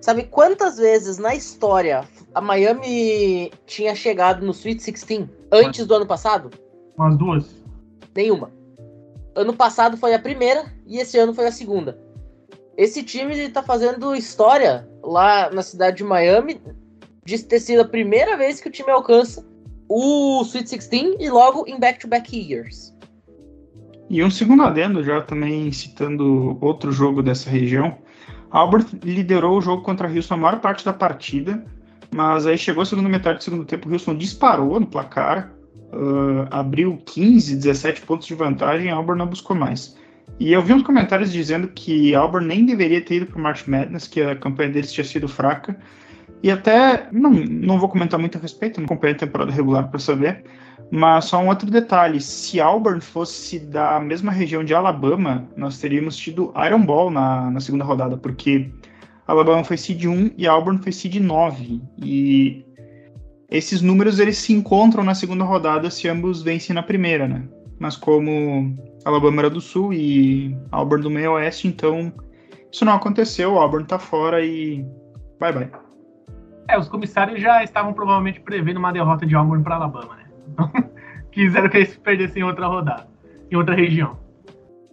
Sabe 0.00 0.24
quantas 0.24 0.78
vezes 0.78 1.18
na 1.18 1.34
história 1.34 2.08
a 2.34 2.40
Miami 2.40 3.52
tinha 3.66 3.94
chegado 3.94 4.44
no 4.44 4.52
Sweet 4.52 4.78
16 4.78 5.28
antes 5.52 5.86
do 5.86 5.94
ano 5.94 6.06
passado? 6.06 6.50
Umas 6.96 7.16
duas. 7.18 7.62
Nenhuma. 8.16 8.50
Ano 9.34 9.54
passado 9.54 9.98
foi 9.98 10.14
a 10.14 10.18
primeira 10.18 10.64
e 10.86 10.98
esse 10.98 11.18
ano 11.18 11.34
foi 11.34 11.46
a 11.46 11.52
segunda. 11.52 11.98
Esse 12.76 13.02
time 13.02 13.34
está 13.34 13.62
fazendo 13.62 14.14
história 14.14 14.88
lá 15.02 15.50
na 15.50 15.62
cidade 15.62 15.98
de 15.98 16.04
Miami 16.04 16.58
de 17.22 17.42
ter 17.44 17.60
sido 17.60 17.82
a 17.82 17.84
primeira 17.84 18.38
vez 18.38 18.60
que 18.60 18.68
o 18.68 18.72
time 18.72 18.90
alcança 18.90 19.46
o 19.86 20.40
Sweet 20.42 20.70
16 20.70 21.16
e 21.20 21.28
logo 21.28 21.66
em 21.66 21.78
back-to-back 21.78 22.34
years. 22.34 22.94
E 24.10 24.24
um 24.24 24.30
segundo 24.30 24.64
adendo, 24.64 25.04
já 25.04 25.20
também 25.20 25.70
citando 25.70 26.58
outro 26.60 26.90
jogo 26.90 27.22
dessa 27.22 27.48
região, 27.48 27.96
Albert 28.50 28.86
liderou 29.04 29.56
o 29.56 29.60
jogo 29.62 29.82
contra 29.82 30.10
Houston 30.10 30.34
a 30.34 30.36
maior 30.36 30.60
parte 30.60 30.84
da 30.84 30.92
partida, 30.92 31.64
mas 32.12 32.44
aí 32.44 32.58
chegou 32.58 32.82
a 32.82 32.86
segunda 32.86 33.08
metade 33.08 33.38
do 33.38 33.44
segundo 33.44 33.64
tempo, 33.64 33.88
o 33.88 33.92
Houston 33.92 34.16
disparou 34.16 34.80
no 34.80 34.86
placar, 34.86 35.52
uh, 35.92 36.44
abriu 36.50 37.00
15, 37.06 37.54
17 37.54 38.00
pontos 38.02 38.26
de 38.26 38.34
vantagem, 38.34 38.90
Albert 38.90 39.16
não 39.16 39.28
buscou 39.28 39.54
mais. 39.54 39.96
E 40.40 40.52
eu 40.52 40.60
vi 40.60 40.72
uns 40.72 40.82
comentários 40.82 41.30
dizendo 41.30 41.68
que 41.68 42.12
Albert 42.12 42.42
nem 42.42 42.66
deveria 42.66 43.00
ter 43.00 43.16
ido 43.16 43.26
para 43.26 43.38
o 43.38 43.40
March 43.40 43.68
Madness, 43.68 44.08
que 44.08 44.20
a 44.20 44.34
campanha 44.34 44.70
deles 44.70 44.92
tinha 44.92 45.04
sido 45.04 45.28
fraca. 45.28 45.78
E 46.42 46.50
até, 46.50 47.08
não, 47.12 47.30
não 47.30 47.78
vou 47.78 47.88
comentar 47.88 48.18
muito 48.18 48.38
a 48.38 48.40
respeito, 48.40 48.80
não 48.80 48.86
acompanhei 48.86 49.14
a 49.14 49.18
temporada 49.18 49.52
regular 49.52 49.88
para 49.90 49.98
saber, 49.98 50.44
mas 50.90 51.26
só 51.26 51.38
um 51.38 51.48
outro 51.48 51.70
detalhe: 51.70 52.20
se 52.20 52.60
Auburn 52.60 53.00
fosse 53.00 53.58
da 53.58 54.00
mesma 54.00 54.32
região 54.32 54.64
de 54.64 54.74
Alabama, 54.74 55.48
nós 55.56 55.78
teríamos 55.78 56.16
tido 56.16 56.52
Iron 56.66 56.84
Ball 56.84 57.10
na, 57.10 57.50
na 57.50 57.60
segunda 57.60 57.84
rodada, 57.84 58.16
porque 58.16 58.70
Alabama 59.26 59.62
foi 59.62 59.76
seed 59.76 60.04
1 60.04 60.32
e 60.36 60.46
Auburn 60.46 60.82
foi 60.82 60.92
seed 60.92 61.16
9. 61.16 61.80
E 62.02 62.64
esses 63.50 63.82
números 63.82 64.18
eles 64.18 64.38
se 64.38 64.52
encontram 64.52 65.04
na 65.04 65.14
segunda 65.14 65.44
rodada 65.44 65.90
se 65.90 66.08
ambos 66.08 66.42
vencem 66.42 66.74
na 66.74 66.82
primeira, 66.82 67.28
né? 67.28 67.44
Mas 67.78 67.96
como 67.96 68.76
Alabama 69.04 69.42
era 69.42 69.50
do 69.50 69.60
sul 69.60 69.92
e 69.92 70.56
Auburn 70.72 71.02
do 71.02 71.10
meio 71.10 71.32
oeste, 71.32 71.68
então 71.68 72.12
isso 72.72 72.84
não 72.84 72.94
aconteceu, 72.94 73.58
Auburn 73.58 73.86
tá 73.86 73.98
fora 73.98 74.44
e 74.44 74.84
bye 75.38 75.52
bye. 75.52 75.89
É, 76.70 76.78
os 76.78 76.88
comissários 76.88 77.40
já 77.40 77.64
estavam 77.64 77.92
provavelmente 77.92 78.38
prevendo 78.38 78.76
uma 78.76 78.92
derrota 78.92 79.26
de 79.26 79.34
Auburn 79.34 79.64
para 79.64 79.74
Alabama, 79.74 80.14
né? 80.14 80.24
Então, 80.52 80.70
quiseram 81.32 81.68
que 81.68 81.78
eles 81.78 81.96
perdessem 81.96 82.42
em 82.42 82.44
outra 82.44 82.68
rodada, 82.68 83.08
em 83.50 83.56
outra 83.56 83.74
região. 83.74 84.16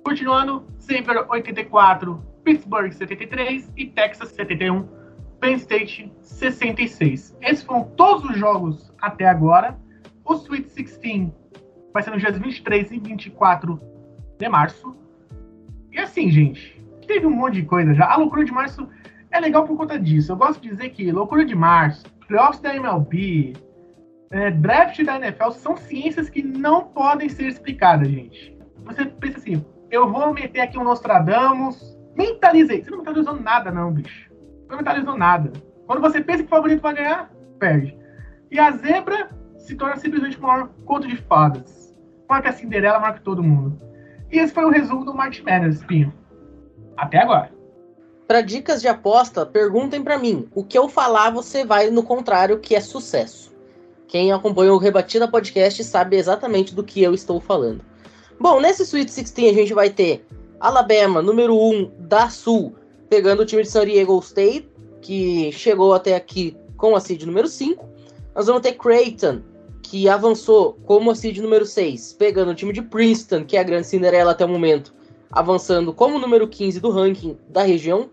Continuando, 0.04 0.66
Denver 0.88 1.28
84, 1.30 2.20
Pittsburgh 2.44 2.92
73 2.92 3.72
e 3.78 3.86
Texas 3.86 4.30
71, 4.30 4.90
Penn 5.40 5.54
State 5.58 6.12
66. 6.20 7.38
Esses 7.44 7.64
foram 7.64 7.84
todos 7.96 8.28
os 8.28 8.36
jogos 8.36 8.92
até 9.00 9.28
agora. 9.28 9.78
O 10.26 10.34
Sweet 10.34 10.64
16 10.64 11.32
vai 11.94 12.02
ser 12.02 12.10
nos 12.10 12.22
dias 12.22 12.40
23 12.40 12.92
e 12.92 13.00
24 13.00 13.80
de 14.40 14.50
março. 14.50 14.98
E 15.92 16.00
assim, 16.00 16.32
gente, 16.32 16.84
teve 17.06 17.28
um 17.28 17.36
monte 17.36 17.56
de 17.56 17.64
coisa 17.64 17.94
já. 17.94 18.12
A 18.12 18.18
loucura 18.18 18.44
de 18.44 18.52
março 18.52 18.90
é 19.32 19.40
legal 19.40 19.66
por 19.66 19.78
conta 19.78 20.00
disso. 20.00 20.32
Eu 20.32 20.38
gosto 20.38 20.62
de 20.62 20.70
dizer 20.70 20.90
que 20.90 21.12
loucura 21.12 21.46
de 21.46 21.56
março, 21.56 22.06
playoffs 22.28 22.62
da 22.62 22.76
MLB, 22.76 23.54
é, 24.32 24.52
draft 24.52 25.04
da 25.04 25.16
NFL 25.16 25.52
são 25.52 25.78
ciências 25.78 26.30
que 26.30 26.44
não 26.44 26.86
podem 26.86 27.30
ser 27.30 27.48
explicadas, 27.48 28.08
gente. 28.08 28.58
Você 28.86 29.06
pensa 29.06 29.38
assim, 29.38 29.66
eu 29.90 30.12
vou 30.12 30.34
meter 30.34 30.62
aqui 30.62 30.78
um 30.78 30.84
Nostradamus, 30.84 31.98
mentalizei. 32.16 32.84
Você 32.84 32.92
não 32.92 33.00
mentalizou 33.00 33.40
nada, 33.40 33.72
não, 33.72 33.92
bicho. 33.92 34.32
Não 34.70 34.78
mentalizou 34.78 35.18
nada. 35.18 35.52
Quando 35.86 36.02
você 36.02 36.22
pensa 36.22 36.40
que 36.40 36.48
o 36.48 36.50
favorito 36.50 36.82
vai 36.82 36.94
ganhar, 36.94 37.32
perde. 37.60 37.98
E 38.52 38.60
a 38.60 38.72
zebra 38.72 39.30
se 39.58 39.76
torna 39.76 39.98
simplesmente 39.98 40.40
maior 40.40 40.70
conto 40.86 41.08
de 41.08 41.18
fadas. 41.18 41.96
Marca 42.30 42.50
a 42.50 42.54
Cinderela, 42.54 43.00
marca 43.00 43.22
todo 43.22 43.44
mundo. 43.44 43.78
E 44.32 44.40
esse 44.40 44.54
foi 44.54 44.66
o 44.66 44.70
resumo 44.70 45.06
do 45.06 45.14
March 45.14 45.42
Madness, 45.42 45.84
Pinho. 45.84 46.14
Até 46.98 47.20
agora. 47.20 47.57
Para 48.28 48.42
dicas 48.42 48.82
de 48.82 48.90
aposta, 48.90 49.46
perguntem 49.46 50.04
para 50.04 50.18
mim. 50.18 50.50
O 50.54 50.62
que 50.62 50.78
eu 50.78 50.90
falar, 50.90 51.30
você 51.30 51.64
vai 51.64 51.90
no 51.90 52.04
contrário, 52.04 52.60
que 52.60 52.76
é 52.76 52.82
sucesso. 52.82 53.56
Quem 54.06 54.34
acompanha 54.34 54.74
o 54.74 54.78
Rebatida 54.78 55.30
Podcast 55.30 55.82
sabe 55.86 56.18
exatamente 56.18 56.76
do 56.76 56.84
que 56.84 57.02
eu 57.02 57.14
estou 57.14 57.40
falando. 57.40 57.82
Bom, 58.38 58.60
nesse 58.60 58.84
Sweet 58.84 59.08
16 59.08 59.50
a 59.50 59.60
gente 59.60 59.74
vai 59.74 59.90
ter 59.90 60.26
Alabama, 60.60 61.22
número 61.22 61.58
1 61.58 61.92
da 62.00 62.30
Sul, 62.30 62.76
pegando 63.10 63.44
o 63.44 63.46
time 63.46 63.64
de 63.64 63.70
San 63.70 63.86
Diego 63.86 64.20
State, 64.20 64.70
que 65.02 65.52
chegou 65.54 65.94
até 65.94 66.16
aqui 66.16 66.58
com 66.76 66.96
a 66.96 67.00
seed 67.00 67.24
número 67.24 67.48
5. 67.48 67.88
Nós 68.36 68.48
vamos 68.48 68.62
ter 68.62 68.74
Creighton, 68.74 69.42
que 69.82 70.10
avançou 70.10 70.78
como 70.86 71.12
a 71.12 71.16
seed 71.16 71.38
número 71.38 71.66
6, 71.66 72.14
pegando 72.20 72.52
o 72.52 72.56
time 72.56 72.74
de 72.74 72.82
Princeton, 72.82 73.46
que 73.46 73.56
é 73.56 73.62
a 73.62 73.64
grande 73.64 73.88
Cinderela 73.88 74.32
até 74.32 74.44
o 74.44 74.50
momento, 74.50 74.94
avançando 75.32 75.94
como 75.94 76.20
número 76.20 76.46
15 76.46 76.82
do 76.82 76.90
ranking 76.90 77.38
da 77.48 77.64
região. 77.64 78.10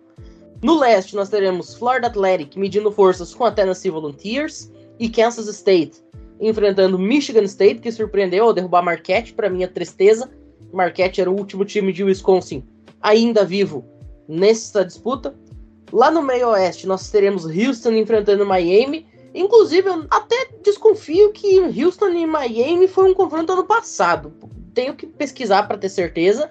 No 0.64 0.78
leste, 0.78 1.14
nós 1.14 1.28
teremos 1.28 1.74
Florida 1.74 2.06
Athletic 2.06 2.58
medindo 2.58 2.90
forças 2.90 3.34
com 3.34 3.44
a 3.44 3.50
Tennessee 3.50 3.90
Volunteers 3.90 4.72
e 4.98 5.10
Kansas 5.10 5.46
State 5.46 6.02
enfrentando 6.40 6.98
Michigan 6.98 7.42
State, 7.42 7.80
que 7.80 7.92
surpreendeu 7.92 8.46
ao 8.46 8.54
derrubar 8.54 8.82
Marquette, 8.82 9.34
para 9.34 9.50
minha 9.50 9.68
tristeza. 9.68 10.30
Marquette 10.72 11.20
era 11.20 11.30
o 11.30 11.36
último 11.36 11.66
time 11.66 11.92
de 11.92 12.02
Wisconsin 12.02 12.64
ainda 13.02 13.44
vivo 13.44 13.84
nessa 14.26 14.82
disputa. 14.86 15.34
Lá 15.92 16.10
no 16.10 16.22
meio 16.22 16.48
oeste, 16.48 16.86
nós 16.86 17.10
teremos 17.10 17.44
Houston 17.44 17.92
enfrentando 17.92 18.46
Miami. 18.46 19.06
Inclusive, 19.34 19.86
eu 19.86 20.06
até 20.10 20.48
desconfio 20.62 21.30
que 21.32 21.60
Houston 21.60 22.08
e 22.08 22.26
Miami 22.26 22.88
foi 22.88 23.10
um 23.10 23.12
confronto 23.12 23.52
ano 23.52 23.64
passado. 23.64 24.32
Tenho 24.72 24.94
que 24.94 25.06
pesquisar 25.06 25.64
para 25.64 25.76
ter 25.76 25.90
certeza 25.90 26.50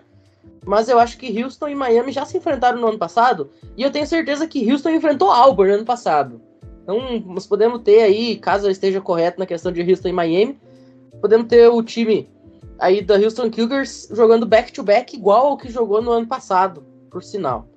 mas 0.66 0.90
eu 0.90 1.00
acho 1.00 1.18
que 1.18 1.44
Houston 1.44 1.70
e 1.70 1.76
Miami 1.76 2.12
já 2.12 2.26
se 2.26 2.38
enfrentaram 2.38 2.80
no 2.80 2.88
ano 2.88 2.98
passado, 2.98 3.50
e 3.76 3.84
eu 3.84 3.92
tenho 3.92 4.08
certeza 4.08 4.48
que 4.48 4.72
Houston 4.72 4.90
enfrentou 4.90 5.32
Auburn 5.32 5.72
no 5.72 5.78
ano 5.78 5.86
passado. 5.86 6.42
Então, 6.84 7.20
nós 7.26 7.48
podemos 7.48 7.82
ter 7.82 8.02
aí, 8.02 8.38
caso 8.38 8.68
eu 8.68 8.72
esteja 8.72 9.00
correto 9.00 9.40
na 9.40 9.46
questão 9.46 9.72
de 9.72 9.82
Houston 9.82 10.10
e 10.10 10.14
Miami, 10.14 10.60
podemos 11.22 11.48
ter 11.48 11.68
o 11.70 11.82
time 11.82 12.30
aí 12.80 13.02
da 13.02 13.16
Houston 13.16 13.50
Cougars 13.50 14.10
jogando 14.12 14.46
back-to-back 14.46 15.14
-back 15.14 15.20
igual 15.20 15.48
ao 15.48 15.58
que 15.58 15.72
jogou 15.72 16.02
no 16.02 16.12
ano 16.12 16.28
passado, 16.28 16.84
por 17.10 17.24
sinal. 17.24 17.68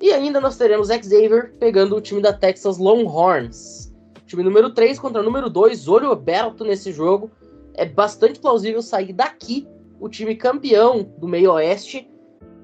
E 0.00 0.12
ainda 0.12 0.40
nós 0.40 0.56
teremos 0.56 0.88
Xavier 0.88 1.52
pegando 1.60 1.96
o 1.96 2.00
time 2.00 2.20
da 2.20 2.32
Texas 2.32 2.76
Longhorns. 2.76 3.92
Time 4.26 4.42
número 4.42 4.70
3 4.70 4.98
contra 4.98 5.22
número 5.22 5.48
2, 5.48 5.86
olho 5.86 6.10
aberto 6.10 6.64
nesse 6.64 6.92
jogo. 6.92 7.30
É 7.74 7.84
bastante 7.84 8.40
plausível 8.40 8.82
sair 8.82 9.12
daqui 9.12 9.66
o 10.00 10.08
time 10.08 10.34
campeão 10.34 11.08
do 11.18 11.28
meio 11.28 11.52
oeste 11.52 12.11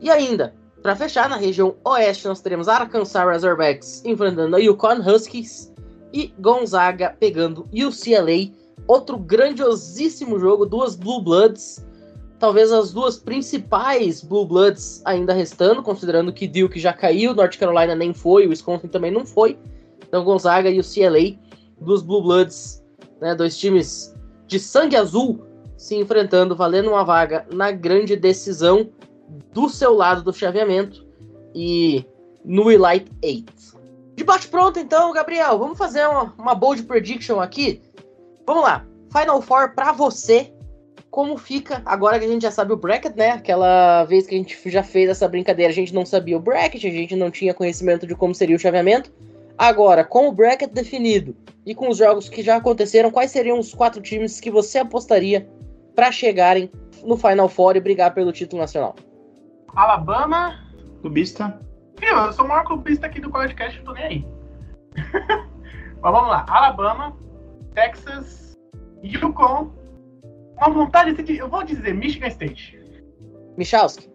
e 0.01 0.11
ainda, 0.11 0.55
para 0.83 0.95
fechar, 0.95 1.29
na 1.29 1.37
região 1.37 1.77
oeste, 1.85 2.29
nós 2.29 2.41
teremos 2.41 2.69
Arkansas 2.69 3.25
Razorbacks 3.25 4.05
enfrentando 4.05 4.57
a 4.57 4.59
Yukon 4.59 5.01
Huskies 5.01 5.73
e 6.13 6.33
Gonzaga 6.39 7.17
pegando 7.19 7.69
UCLA. 7.73 8.53
Outro 8.87 9.19
grandiosíssimo 9.19 10.39
jogo, 10.39 10.65
duas 10.65 10.95
Blue 10.95 11.21
Bloods, 11.21 11.85
talvez 12.39 12.73
as 12.73 12.93
duas 12.93 13.19
principais 13.19 14.23
Blue 14.23 14.47
Bloods 14.47 15.03
ainda 15.05 15.35
restando, 15.35 15.83
considerando 15.83 16.33
que 16.33 16.47
Duke 16.47 16.79
já 16.79 16.93
caiu, 16.93 17.35
North 17.35 17.59
Carolina 17.59 17.95
nem 17.95 18.15
foi, 18.15 18.47
o 18.47 18.51
Wisconsin 18.51 18.89
também 18.89 19.11
não 19.11 19.27
foi. 19.27 19.59
Então 20.07 20.25
Gonzaga 20.25 20.71
e 20.71 20.79
UCLA, 20.79 21.37
duas 21.81 22.03
Blue 22.03 22.23
Bloods, 22.23 22.83
né, 23.21 23.35
dois 23.35 23.59
times 23.59 24.15
de 24.47 24.59
sangue 24.59 24.97
azul 24.97 25.45
se 25.77 25.97
enfrentando, 25.97 26.57
valendo 26.57 26.89
uma 26.89 27.05
vaga 27.05 27.47
na 27.53 27.71
grande 27.71 28.17
decisão 28.17 28.89
do 29.53 29.69
seu 29.69 29.95
lado 29.95 30.23
do 30.23 30.33
chaveamento 30.33 31.07
e 31.55 32.05
no 32.45 32.71
Elite 32.71 33.11
8. 33.23 33.79
Debate 34.17 34.49
pronto 34.49 34.79
então, 34.79 35.13
Gabriel. 35.13 35.59
Vamos 35.59 35.79
fazer 35.79 36.07
uma, 36.09 36.35
uma 36.39 36.55
bold 36.55 36.83
prediction 36.85 37.41
aqui. 37.41 37.81
Vamos 38.47 38.65
lá. 38.65 38.85
Final 39.13 39.41
Four 39.41 39.75
para 39.75 39.93
você. 39.93 40.53
Como 41.11 41.39
fica 41.39 41.81
agora 41.87 42.19
que 42.19 42.25
a 42.25 42.29
gente 42.29 42.43
já 42.43 42.51
sabe 42.51 42.73
o 42.73 42.77
bracket, 42.77 43.17
né? 43.17 43.31
Aquela 43.31 44.05
vez 44.05 44.27
que 44.27 44.35
a 44.35 44.39
gente 44.39 44.59
já 44.71 44.83
fez 44.83 45.09
essa 45.09 45.27
brincadeira, 45.27 45.73
a 45.73 45.75
gente 45.75 45.95
não 45.95 46.05
sabia 46.05 46.37
o 46.37 46.41
bracket, 46.41 46.85
a 46.85 46.91
gente 46.91 47.17
não 47.17 47.31
tinha 47.31 47.55
conhecimento 47.55 48.07
de 48.07 48.15
como 48.15 48.35
seria 48.35 48.57
o 48.57 48.59
chaveamento. 48.59 49.13
Agora, 49.57 50.05
com 50.05 50.29
o 50.29 50.33
bracket 50.33 50.71
definido 50.71 51.35
e 51.65 51.75
com 51.75 51.89
os 51.89 51.97
jogos 51.97 52.29
que 52.29 52.43
já 52.43 52.57
aconteceram, 52.57 53.11
quais 53.11 53.31
seriam 53.31 53.59
os 53.59 53.75
quatro 53.75 54.01
times 54.01 54.41
que 54.41 54.51
você 54.51 54.79
apostaria 54.79 55.49
para 55.95 56.13
chegarem 56.13 56.71
no 57.05 57.17
Final 57.17 57.49
Four 57.49 57.77
e 57.77 57.81
brigar 57.81 58.15
pelo 58.15 58.33
título 58.33 58.61
nacional? 58.61 58.95
Alabama. 59.79 60.59
Clubista. 61.01 61.61
eu 62.03 62.33
sou 62.33 62.45
o 62.45 62.49
maior 62.49 62.65
clubista 62.65 63.07
aqui 63.07 63.21
do 63.21 63.31
podcast, 63.31 63.81
tô 63.83 63.93
nem 63.93 64.05
aí. 64.05 64.27
Mas 66.03 66.13
vamos 66.13 66.29
lá. 66.29 66.45
Alabama, 66.49 67.17
Texas, 67.75 68.59
Yukon. 69.05 69.73
Uma 70.57 70.71
vontade 70.71 71.13
de. 71.23 71.37
Eu 71.37 71.49
vou 71.49 71.63
dizer 71.63 71.95
Michigan 71.95 72.27
State. 72.27 72.77
Michalski. 73.57 74.11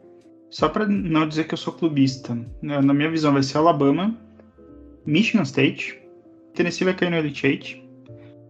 Só 0.50 0.68
para 0.68 0.86
não 0.86 1.26
dizer 1.30 1.46
que 1.46 1.54
eu 1.54 1.58
sou 1.58 1.72
clubista, 1.72 2.36
né, 2.62 2.82
na 2.82 2.94
minha 2.94 3.10
visão 3.10 3.32
vai 3.32 3.42
ser 3.42 3.58
Alabama, 3.58 4.18
Michigan 5.06 5.44
State. 5.44 5.98
Tennessee 6.54 6.84
vai 6.84 6.94
cair 6.94 7.10
no 7.10 7.16
Elite 7.16 7.48
Eight. 7.48 7.90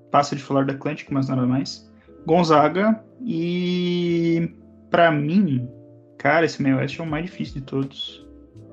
Passa 0.10 0.36
de 0.36 0.41
Florida 0.41 0.73
Atlantic, 0.73 1.12
mas 1.12 1.30
nada 1.30 1.45
mais. 1.45 1.88
Gonzaga 2.26 3.04
e 3.21 4.52
para 4.89 5.12
mim, 5.12 5.69
cara, 6.23 6.45
esse 6.45 6.63
meio 6.63 6.77
oeste 6.77 7.01
é 7.01 7.03
o 7.03 7.07
mais 7.07 7.25
difícil 7.25 7.55
de 7.55 7.62
todos. 7.62 8.25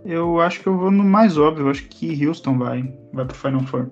Eu 0.04 0.40
acho 0.40 0.60
que 0.60 0.68
eu 0.68 0.78
vou 0.78 0.90
no 0.90 1.02
mais 1.02 1.36
óbvio, 1.36 1.66
eu 1.66 1.70
acho 1.70 1.88
que 1.88 2.24
Houston 2.24 2.56
vai, 2.56 2.94
vai 3.12 3.24
pro 3.24 3.36
Final 3.36 3.66
Four. 3.66 3.90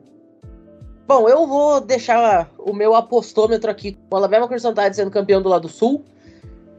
Bom, 1.08 1.28
eu 1.28 1.44
vou 1.44 1.80
deixar 1.80 2.48
o 2.56 2.72
meu 2.72 2.94
apostômetro 2.94 3.68
aqui 3.68 3.92
com 3.92 4.14
o 4.14 4.16
Alabama 4.16 4.46
Crimson 4.46 4.72
Tide 4.72 4.94
sendo 4.94 5.10
campeão 5.10 5.42
do 5.42 5.48
lado 5.48 5.68
sul. 5.68 6.04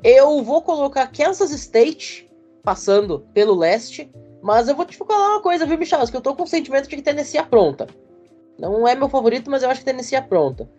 Eu 0.02 0.42
vou 0.42 0.62
colocar 0.62 1.08
Kansas 1.08 1.52
State 1.52 2.32
passando 2.64 3.26
pelo 3.34 3.56
leste, 3.56 4.10
mas 4.42 4.70
eu 4.70 4.76
vou 4.76 4.86
te 4.86 4.96
falar 4.96 5.34
uma 5.34 5.42
coisa, 5.42 5.66
viu, 5.66 5.78
Michel? 5.78 6.08
Que 6.08 6.16
eu 6.16 6.22
tô 6.22 6.34
com 6.34 6.44
o 6.44 6.48
sentimento 6.48 6.88
de 6.88 6.96
que 6.96 7.02
Tennessee 7.02 7.40
é 7.40 7.44
pronta. 7.44 7.88
Não 8.58 8.88
é 8.88 8.96
meu 8.96 9.10
favorito, 9.10 9.52
mas 9.52 9.64
eu 9.64 9.70
acho 9.70 9.82
que 9.82 9.86
Tennessee 9.86 10.16
é 10.16 10.22
pronta. 10.22 10.70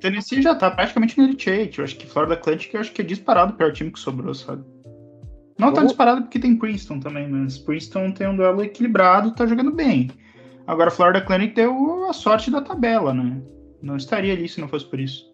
Tennessee 0.00 0.42
já 0.42 0.54
tá 0.54 0.70
praticamente 0.70 1.16
no 1.16 1.24
Elite 1.24 1.48
Eight. 1.48 1.78
Eu 1.78 1.84
acho 1.84 1.96
que 1.96 2.06
Florida 2.06 2.34
Atlantic 2.34 2.74
eu 2.74 2.80
acho 2.80 2.92
que 2.92 3.02
é 3.02 3.04
disparado 3.04 3.52
o 3.52 3.56
pior 3.56 3.72
time 3.72 3.92
que 3.92 4.00
sobrou, 4.00 4.34
sabe? 4.34 4.73
Não 5.58 5.72
tá 5.72 5.84
disparado 5.84 6.22
porque 6.22 6.38
tem 6.38 6.56
Princeton 6.56 6.98
também, 6.98 7.28
mas 7.28 7.58
Princeton 7.58 8.10
tem 8.10 8.28
um 8.28 8.36
duelo 8.36 8.62
equilibrado, 8.62 9.34
tá 9.34 9.46
jogando 9.46 9.70
bem. 9.70 10.10
Agora 10.66 10.90
Florida 10.90 11.18
Atlantic 11.18 11.54
deu 11.54 12.06
a 12.08 12.12
sorte 12.12 12.50
da 12.50 12.60
tabela, 12.60 13.14
né? 13.14 13.40
Não 13.80 13.96
estaria 13.96 14.32
ali 14.32 14.48
se 14.48 14.60
não 14.60 14.68
fosse 14.68 14.86
por 14.86 14.98
isso. 14.98 15.30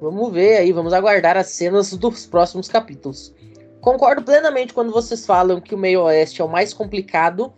Vamos 0.00 0.32
ver 0.32 0.56
aí, 0.56 0.72
vamos 0.72 0.92
aguardar 0.92 1.36
as 1.36 1.48
cenas 1.48 1.92
dos 1.92 2.26
próximos 2.26 2.68
capítulos. 2.68 3.34
Concordo 3.80 4.22
plenamente 4.22 4.72
quando 4.72 4.90
vocês 4.90 5.24
falam 5.24 5.60
que 5.60 5.74
o 5.74 5.78
meio 5.78 6.02
oeste 6.02 6.40
é 6.40 6.44
o 6.44 6.48
mais 6.48 6.74
complicado, 6.74 7.52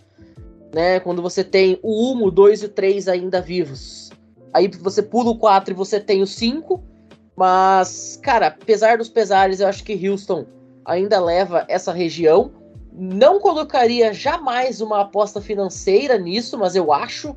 né? 0.75 1.01
Quando 1.01 1.23
você 1.23 1.43
tem 1.43 1.79
o 1.83 2.15
1, 2.15 2.25
o 2.25 2.31
2 2.31 2.63
e 2.63 2.67
o 2.67 2.69
3 2.69 3.09
ainda 3.09 3.41
vivos. 3.41 4.11
Aí 4.53 4.69
você 4.69 5.03
pula 5.03 5.31
o 5.31 5.39
4 5.39 5.73
e 5.73 5.77
você 5.77 6.01
tem 6.01 6.23
o 6.23 6.27
5. 6.27 6.83
Mas, 7.37 8.19
cara, 8.23 8.49
apesar 8.49 8.99
dos 8.99 9.09
pesares, 9.09 9.61
eu 9.61 9.69
acho 9.69 9.85
que 9.85 10.09
Houston 10.09 10.47
ainda 10.87 11.21
leva 11.21 11.67
essa 11.69 11.93
região. 11.93 12.53
Não 12.93 13.41
colocaria 13.41 14.15
jamais 14.15 14.81
uma 14.81 15.03
aposta 15.03 15.41
financeira 15.41 16.17
nisso, 16.17 16.57
mas 16.57 16.75
eu 16.77 16.93
acho 16.93 17.37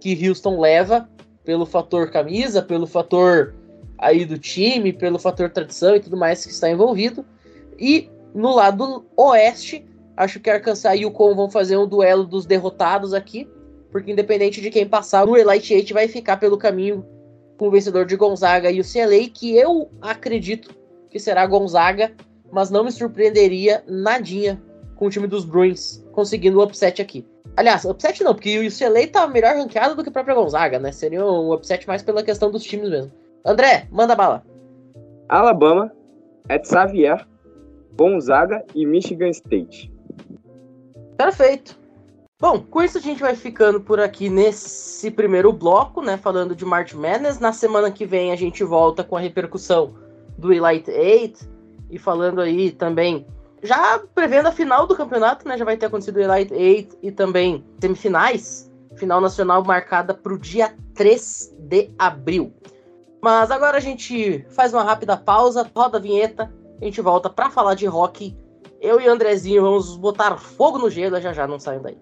que 0.00 0.26
Houston 0.26 0.58
leva 0.60 1.08
pelo 1.44 1.66
fator 1.66 2.10
camisa, 2.10 2.62
pelo 2.62 2.86
fator 2.86 3.54
aí 3.98 4.24
do 4.24 4.38
time, 4.38 4.92
pelo 4.92 5.18
fator 5.18 5.50
tradição 5.50 5.96
e 5.96 6.00
tudo 6.00 6.16
mais 6.16 6.46
que 6.46 6.52
está 6.52 6.70
envolvido. 6.70 7.24
E 7.78 8.08
no 8.34 8.54
lado 8.54 9.04
oeste, 9.16 9.84
acho 10.16 10.40
que 10.40 10.48
Arkansas 10.48 10.98
e 10.98 11.04
o 11.04 11.10
Con 11.10 11.34
vão 11.34 11.50
fazer 11.50 11.76
um 11.76 11.86
duelo 11.86 12.24
dos 12.24 12.46
derrotados 12.46 13.12
aqui, 13.12 13.48
porque 13.90 14.10
independente 14.10 14.60
de 14.60 14.70
quem 14.70 14.86
passar, 14.86 15.28
o 15.28 15.36
Elite 15.36 15.74
Eight 15.74 15.92
vai 15.92 16.08
ficar 16.08 16.38
pelo 16.38 16.56
caminho 16.56 17.04
com 17.58 17.68
o 17.68 17.70
vencedor 17.70 18.06
de 18.06 18.16
Gonzaga 18.16 18.70
e 18.70 18.80
o 18.80 18.84
CLA, 18.84 19.28
que 19.32 19.56
eu 19.56 19.90
acredito 20.00 20.74
que 21.10 21.18
será 21.20 21.46
Gonzaga, 21.46 22.12
mas 22.54 22.70
não 22.70 22.84
me 22.84 22.92
surpreenderia 22.92 23.82
nadinha 23.88 24.62
com 24.94 25.06
o 25.06 25.10
time 25.10 25.26
dos 25.26 25.44
Bruins 25.44 26.06
conseguindo 26.12 26.60
o 26.60 26.62
upset 26.62 27.02
aqui. 27.02 27.26
Aliás, 27.56 27.84
upset 27.84 28.22
não, 28.22 28.32
porque 28.32 28.58
o 28.58 28.66
UCLA 28.66 29.08
tá 29.08 29.26
melhor 29.26 29.56
ranqueado 29.56 29.96
do 29.96 30.02
que 30.04 30.08
a 30.08 30.12
própria 30.12 30.36
Gonzaga, 30.36 30.78
né? 30.78 30.92
Seria 30.92 31.24
um 31.24 31.52
upset 31.52 31.86
mais 31.86 32.02
pela 32.02 32.22
questão 32.22 32.50
dos 32.50 32.62
times 32.62 32.88
mesmo. 32.88 33.12
André, 33.44 33.88
manda 33.90 34.14
bala. 34.14 34.44
Alabama, 35.28 35.92
Ed 36.48 36.66
Xavier, 36.66 37.26
Gonzaga 37.96 38.64
e 38.74 38.86
Michigan 38.86 39.30
State. 39.30 39.92
Perfeito. 41.16 41.78
Bom, 42.40 42.60
com 42.60 42.82
isso 42.82 42.98
a 42.98 43.00
gente 43.00 43.20
vai 43.20 43.34
ficando 43.34 43.80
por 43.80 43.98
aqui 43.98 44.28
nesse 44.28 45.10
primeiro 45.10 45.52
bloco, 45.52 46.02
né? 46.02 46.16
Falando 46.16 46.54
de 46.54 46.64
March 46.64 46.94
Madness. 46.94 47.40
Na 47.40 47.52
semana 47.52 47.90
que 47.90 48.04
vem 48.04 48.32
a 48.32 48.36
gente 48.36 48.62
volta 48.62 49.02
com 49.02 49.16
a 49.16 49.20
repercussão 49.20 49.94
do 50.38 50.52
Elite 50.52 50.90
8 50.90 51.53
e 51.90 51.98
falando 51.98 52.40
aí 52.40 52.70
também, 52.70 53.26
já 53.62 53.98
prevendo 54.14 54.46
a 54.46 54.52
final 54.52 54.86
do 54.86 54.94
campeonato, 54.94 55.48
né? 55.48 55.56
Já 55.56 55.64
vai 55.64 55.76
ter 55.76 55.86
acontecido 55.86 56.16
o 56.16 56.20
Elite 56.20 56.52
8 56.52 56.98
e 57.02 57.10
também 57.10 57.64
semifinais. 57.80 58.70
Final 58.96 59.20
nacional 59.20 59.64
marcada 59.64 60.14
para 60.14 60.32
o 60.32 60.38
dia 60.38 60.74
3 60.94 61.54
de 61.58 61.90
abril. 61.98 62.52
Mas 63.22 63.50
agora 63.50 63.78
a 63.78 63.80
gente 63.80 64.44
faz 64.50 64.74
uma 64.74 64.84
rápida 64.84 65.16
pausa, 65.16 65.68
roda 65.74 65.96
a 65.96 66.00
vinheta, 66.00 66.52
a 66.80 66.84
gente 66.84 67.00
volta 67.00 67.30
para 67.30 67.50
falar 67.50 67.74
de 67.74 67.86
rock. 67.86 68.36
Eu 68.80 69.00
e 69.00 69.08
Andrezinho 69.08 69.62
vamos 69.62 69.96
botar 69.96 70.36
fogo 70.36 70.78
no 70.78 70.90
gelo, 70.90 71.18
já 71.20 71.32
já 71.32 71.46
não 71.46 71.58
saiam 71.58 71.82
daí. 71.82 71.96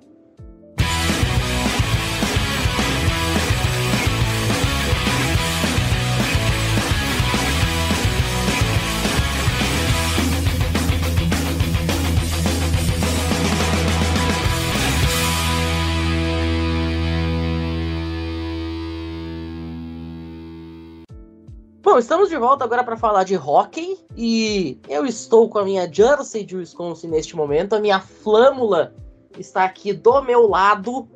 Bom, 21.92 21.98
estamos 21.98 22.30
de 22.30 22.38
volta 22.38 22.64
agora 22.64 22.82
para 22.82 22.96
falar 22.96 23.22
de 23.22 23.36
hockey 23.36 23.98
e 24.16 24.80
eu 24.88 25.04
estou 25.04 25.46
com 25.46 25.58
a 25.58 25.62
minha 25.62 25.86
jersey 25.92 26.42
de 26.42 26.56
Wisconsin 26.56 27.08
neste 27.08 27.36
momento. 27.36 27.74
A 27.74 27.80
minha 27.80 28.00
flâmula 28.00 28.94
está 29.38 29.64
aqui 29.64 29.92
do 29.92 30.22
meu 30.22 30.48
lado. 30.48 31.06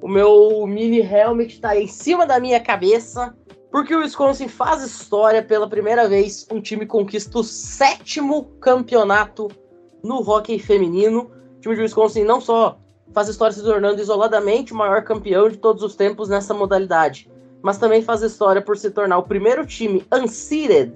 O 0.00 0.08
meu 0.08 0.66
mini 0.66 1.00
helmet 1.00 1.52
está 1.52 1.76
em 1.76 1.86
cima 1.86 2.26
da 2.26 2.40
minha 2.40 2.58
cabeça. 2.58 3.36
Porque 3.70 3.94
o 3.94 3.98
Wisconsin 3.98 4.48
faz 4.48 4.82
história 4.82 5.42
pela 5.42 5.68
primeira 5.68 6.08
vez. 6.08 6.46
Um 6.50 6.62
time 6.62 6.86
conquista 6.86 7.40
o 7.40 7.44
sétimo 7.44 8.46
campeonato 8.62 9.48
no 10.02 10.22
hockey 10.22 10.58
feminino. 10.58 11.30
O 11.58 11.60
time 11.60 11.74
de 11.74 11.82
Wisconsin 11.82 12.24
não 12.24 12.40
só 12.40 12.78
faz 13.12 13.28
história 13.28 13.54
se 13.54 13.62
tornando 13.62 14.00
isoladamente 14.00 14.72
o 14.72 14.76
maior 14.76 15.04
campeão 15.04 15.50
de 15.50 15.58
todos 15.58 15.82
os 15.82 15.94
tempos 15.94 16.30
nessa 16.30 16.54
modalidade, 16.54 17.30
mas 17.62 17.78
também 17.78 18.02
faz 18.02 18.22
história 18.22 18.62
por 18.62 18.76
se 18.76 18.90
tornar 18.90 19.18
o 19.18 19.22
primeiro 19.22 19.66
time 19.66 20.04
unseeded, 20.12 20.94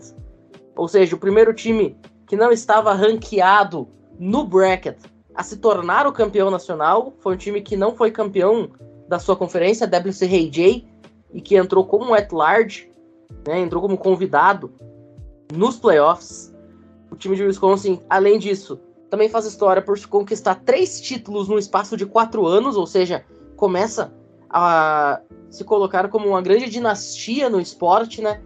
ou 0.77 0.88
seja, 0.88 1.14
o 1.14 1.18
primeiro 1.18 1.53
time 1.53 1.96
que 2.27 2.37
não 2.37 2.51
estava 2.51 2.92
ranqueado 2.92 3.88
no 4.18 4.44
bracket 4.44 4.98
a 5.35 5.42
se 5.42 5.57
tornar 5.57 6.07
o 6.07 6.12
campeão 6.12 6.51
nacional. 6.51 7.12
Foi 7.18 7.35
um 7.35 7.38
time 7.38 7.61
que 7.61 7.77
não 7.77 7.94
foi 7.94 8.11
campeão 8.11 8.70
da 9.09 9.18
sua 9.18 9.37
conferência, 9.37 9.87
WCRJ, 9.87 10.87
e 11.33 11.40
que 11.40 11.57
entrou 11.57 11.85
como 11.85 12.14
at 12.14 12.31
large, 12.33 12.90
né, 13.46 13.61
entrou 13.61 13.83
como 13.83 13.96
convidado 13.96 14.72
nos 15.53 15.77
playoffs. 15.79 16.55
O 17.11 17.16
time 17.16 17.37
de 17.37 17.42
Wisconsin, 17.42 18.01
além 18.09 18.38
disso, 18.38 18.81
também 19.11 19.29
faz 19.29 19.44
história 19.44 19.83
por 19.83 19.98
conquistar 20.07 20.57
três 20.64 21.01
títulos 21.01 21.48
no 21.48 21.59
espaço 21.59 21.96
de 21.96 22.07
quatro 22.07 22.46
anos, 22.46 22.77
ou 22.77 22.87
seja, 22.87 23.25
começa 23.57 24.12
a 24.48 25.20
se 25.52 25.62
colocar 25.64 26.08
como 26.08 26.28
uma 26.28 26.40
grande 26.40 26.68
dinastia 26.68 27.50
no 27.50 27.60
esporte, 27.60 28.22
né? 28.22 28.40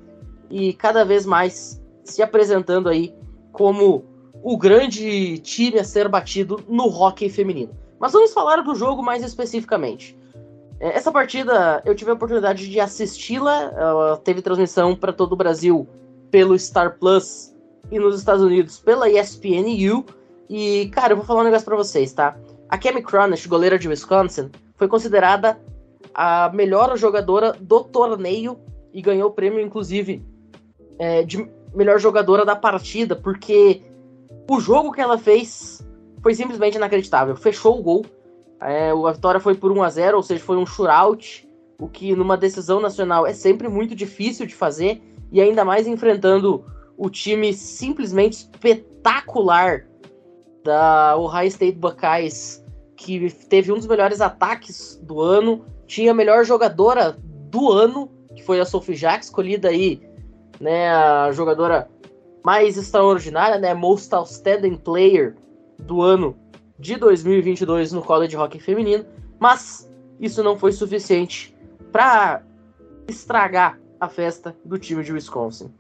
E 0.51 0.73
cada 0.73 1.05
vez 1.05 1.25
mais 1.25 1.81
se 2.05 2.21
apresentando 2.21 2.89
aí 2.89 3.15
como 3.53 4.05
o 4.43 4.59
grande 4.59 5.39
time 5.39 5.79
a 5.79 5.85
ser 5.85 6.09
batido 6.09 6.63
no 6.69 6.89
hockey 6.89 7.31
feminino. 7.31 7.73
Mas 7.99 8.13
vamos 8.13 8.33
falar 8.33 8.63
do 8.63 8.75
jogo 8.75 9.03
mais 9.03 9.23
especificamente. 9.25 10.19
É, 10.81 10.97
essa 10.97 11.13
partida 11.13 11.81
eu 11.85 11.95
tive 11.95 12.11
a 12.11 12.15
oportunidade 12.15 12.69
de 12.69 12.81
assisti-la, 12.81 13.73
ela 13.77 14.17
teve 14.19 14.43
transmissão 14.43 14.95
para 14.95 15.13
todo 15.13 15.33
o 15.33 15.37
Brasil 15.37 15.89
pelo 16.31 16.59
Star 16.59 16.99
Plus 16.99 17.55
e 17.91 17.99
nos 18.01 18.19
Estados 18.19 18.43
Unidos 18.43 18.81
pela 18.81 19.09
ESPNU. 19.09 20.05
E, 20.51 20.89
cara, 20.93 21.13
eu 21.13 21.17
vou 21.17 21.25
falar 21.25 21.43
um 21.43 21.45
negócio 21.45 21.65
para 21.65 21.77
vocês, 21.77 22.13
tá? 22.13 22.37
A 22.69 22.77
Cami 22.77 23.01
Cronish, 23.01 23.47
goleira 23.47 23.79
de 23.79 23.89
Wisconsin, 23.89 24.51
foi 24.77 24.89
considerada 24.89 25.59
a 26.19 26.51
melhor 26.55 26.97
jogadora 26.97 27.53
do 27.53 27.85
torneio 27.85 28.59
e 28.91 29.03
ganhou 29.03 29.29
o 29.29 29.33
prêmio, 29.33 29.61
inclusive, 29.61 30.25
é, 30.99 31.23
de 31.23 31.47
melhor 31.75 32.01
jogadora 32.01 32.43
da 32.43 32.57
partida, 32.57 33.15
porque 33.15 33.83
o 34.51 34.59
jogo 34.59 34.93
que 34.93 35.01
ela 35.03 35.19
fez 35.19 35.87
foi 36.23 36.35
simplesmente 36.35 36.77
inacreditável. 36.77 37.37
Fechou 37.37 37.79
o 37.79 37.83
gol. 37.83 38.07
É, 38.63 38.91
a 38.93 39.13
vitória 39.13 39.39
foi 39.39 39.55
por 39.55 39.71
1 39.71 39.83
a 39.83 39.91
0 39.91 40.17
ou 40.17 40.23
seja, 40.23 40.43
foi 40.43 40.57
um 40.57 40.65
shootout, 40.65 41.47
o 41.79 41.87
que 41.87 42.17
numa 42.17 42.39
decisão 42.39 42.81
nacional 42.81 43.27
é 43.27 43.35
sempre 43.35 43.69
muito 43.69 43.95
difícil 43.95 44.47
de 44.47 44.55
fazer, 44.55 45.03
e 45.31 45.39
ainda 45.39 45.67
mais 45.67 45.87
enfrentando 45.87 46.65
o 46.97 47.11
time 47.11 47.53
simplesmente 47.53 48.49
espetacular 48.55 49.87
da 50.65 51.15
Ohio 51.19 51.49
State 51.49 51.77
Buckeyes, 51.77 52.65
que 52.97 53.31
teve 53.51 53.71
um 53.71 53.75
dos 53.75 53.87
melhores 53.87 54.23
ataques 54.23 54.99
do 55.03 55.21
ano, 55.21 55.67
tinha 55.87 56.11
a 56.11 56.15
melhor 56.15 56.45
jogadora 56.45 57.17
do 57.51 57.71
ano, 57.71 58.11
que 58.35 58.43
foi 58.43 58.61
a 58.61 58.65
Sophie 58.65 58.97
Jacques, 58.97 59.27
escolhida 59.27 59.69
aí, 59.69 60.03
né, 60.61 60.91
a 60.91 61.31
jogadora 61.33 61.89
mais 62.45 62.77
extraordinária, 62.77 63.59
né, 63.59 63.75
Most 63.75 64.15
Outstanding 64.15 64.77
Player 64.77 65.37
do 65.79 66.03
ano 66.03 66.37
de 66.79 66.97
2022 66.97 67.93
no 67.93 68.03
college 68.03 68.37
hockey 68.37 68.61
feminino. 68.61 69.05
Mas 69.39 69.91
isso 70.21 70.43
não 70.43 70.57
foi 70.57 70.73
suficiente 70.73 71.57
para 71.93 72.43
estragar 73.09 73.79
a 74.01 74.09
festa 74.09 74.57
do 74.65 74.79
time 74.79 75.03
de 75.03 75.13
Wisconsin. 75.13 75.73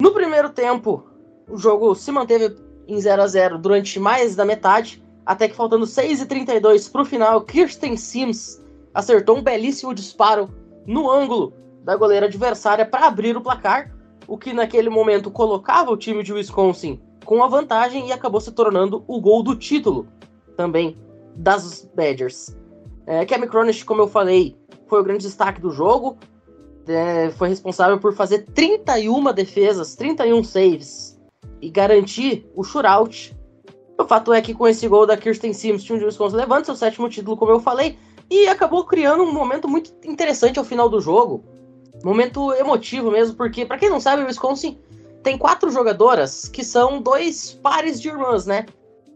No 0.00 0.12
primeiro 0.12 0.50
tempo, 0.50 1.04
o 1.48 1.56
jogo 1.56 1.94
se 1.94 2.10
manteve 2.10 2.56
em 2.86 3.00
0 3.00 3.22
a 3.22 3.26
0 3.26 3.58
durante 3.58 3.98
mais 3.98 4.34
da 4.34 4.44
metade, 4.44 5.02
até 5.24 5.48
que 5.48 5.56
faltando 5.56 5.86
6h32 5.86 6.90
para 6.90 7.02
o 7.02 7.04
final, 7.04 7.40
Kirsten 7.42 7.96
Sims 7.96 8.63
acertou 8.94 9.36
um 9.36 9.42
belíssimo 9.42 9.92
disparo 9.92 10.48
no 10.86 11.10
ângulo 11.10 11.52
da 11.82 11.96
goleira 11.96 12.26
adversária 12.26 12.86
para 12.86 13.06
abrir 13.06 13.36
o 13.36 13.40
placar, 13.40 13.94
o 14.26 14.38
que 14.38 14.52
naquele 14.52 14.88
momento 14.88 15.30
colocava 15.30 15.90
o 15.90 15.96
time 15.96 16.22
de 16.22 16.32
Wisconsin 16.32 17.00
com 17.24 17.42
a 17.42 17.48
vantagem 17.48 18.08
e 18.08 18.12
acabou 18.12 18.40
se 18.40 18.52
tornando 18.52 19.04
o 19.06 19.20
gol 19.20 19.42
do 19.42 19.56
título 19.56 20.06
também 20.56 20.96
das 21.36 21.90
Badgers. 21.94 22.56
É, 23.06 23.24
Kevin 23.26 23.48
Cronish, 23.48 23.82
como 23.82 24.02
eu 24.02 24.08
falei, 24.08 24.56
foi 24.86 25.00
o 25.00 25.04
grande 25.04 25.24
destaque 25.24 25.60
do 25.60 25.70
jogo, 25.70 26.16
é, 26.86 27.30
foi 27.30 27.48
responsável 27.48 27.98
por 27.98 28.14
fazer 28.14 28.46
31 28.54 29.32
defesas, 29.32 29.94
31 29.94 30.44
saves 30.44 31.20
e 31.60 31.70
garantir 31.70 32.46
o 32.54 32.62
shootout. 32.62 33.36
O 33.98 34.04
fato 34.04 34.32
é 34.32 34.40
que 34.40 34.54
com 34.54 34.66
esse 34.66 34.86
gol 34.88 35.06
da 35.06 35.16
Kirsten 35.16 35.52
Sims, 35.52 35.82
o 35.82 35.86
time 35.86 35.98
de 35.98 36.04
Wisconsin 36.04 36.36
levanta 36.36 36.66
seu 36.66 36.76
sétimo 36.76 37.08
título, 37.08 37.36
como 37.36 37.52
eu 37.52 37.60
falei, 37.60 37.96
e 38.30 38.48
acabou 38.48 38.84
criando 38.84 39.22
um 39.22 39.32
momento 39.32 39.68
muito 39.68 39.92
interessante 40.04 40.58
ao 40.58 40.64
final 40.64 40.88
do 40.88 41.00
jogo. 41.00 41.44
Momento 42.02 42.52
emotivo 42.54 43.10
mesmo, 43.10 43.36
porque, 43.36 43.64
para 43.64 43.78
quem 43.78 43.88
não 43.88 44.00
sabe, 44.00 44.22
o 44.22 44.26
Wisconsin 44.26 44.78
tem 45.22 45.38
quatro 45.38 45.70
jogadoras 45.70 46.48
que 46.48 46.64
são 46.64 47.00
dois 47.00 47.58
pares 47.62 48.00
de 48.00 48.08
irmãs, 48.08 48.46
né? 48.46 48.66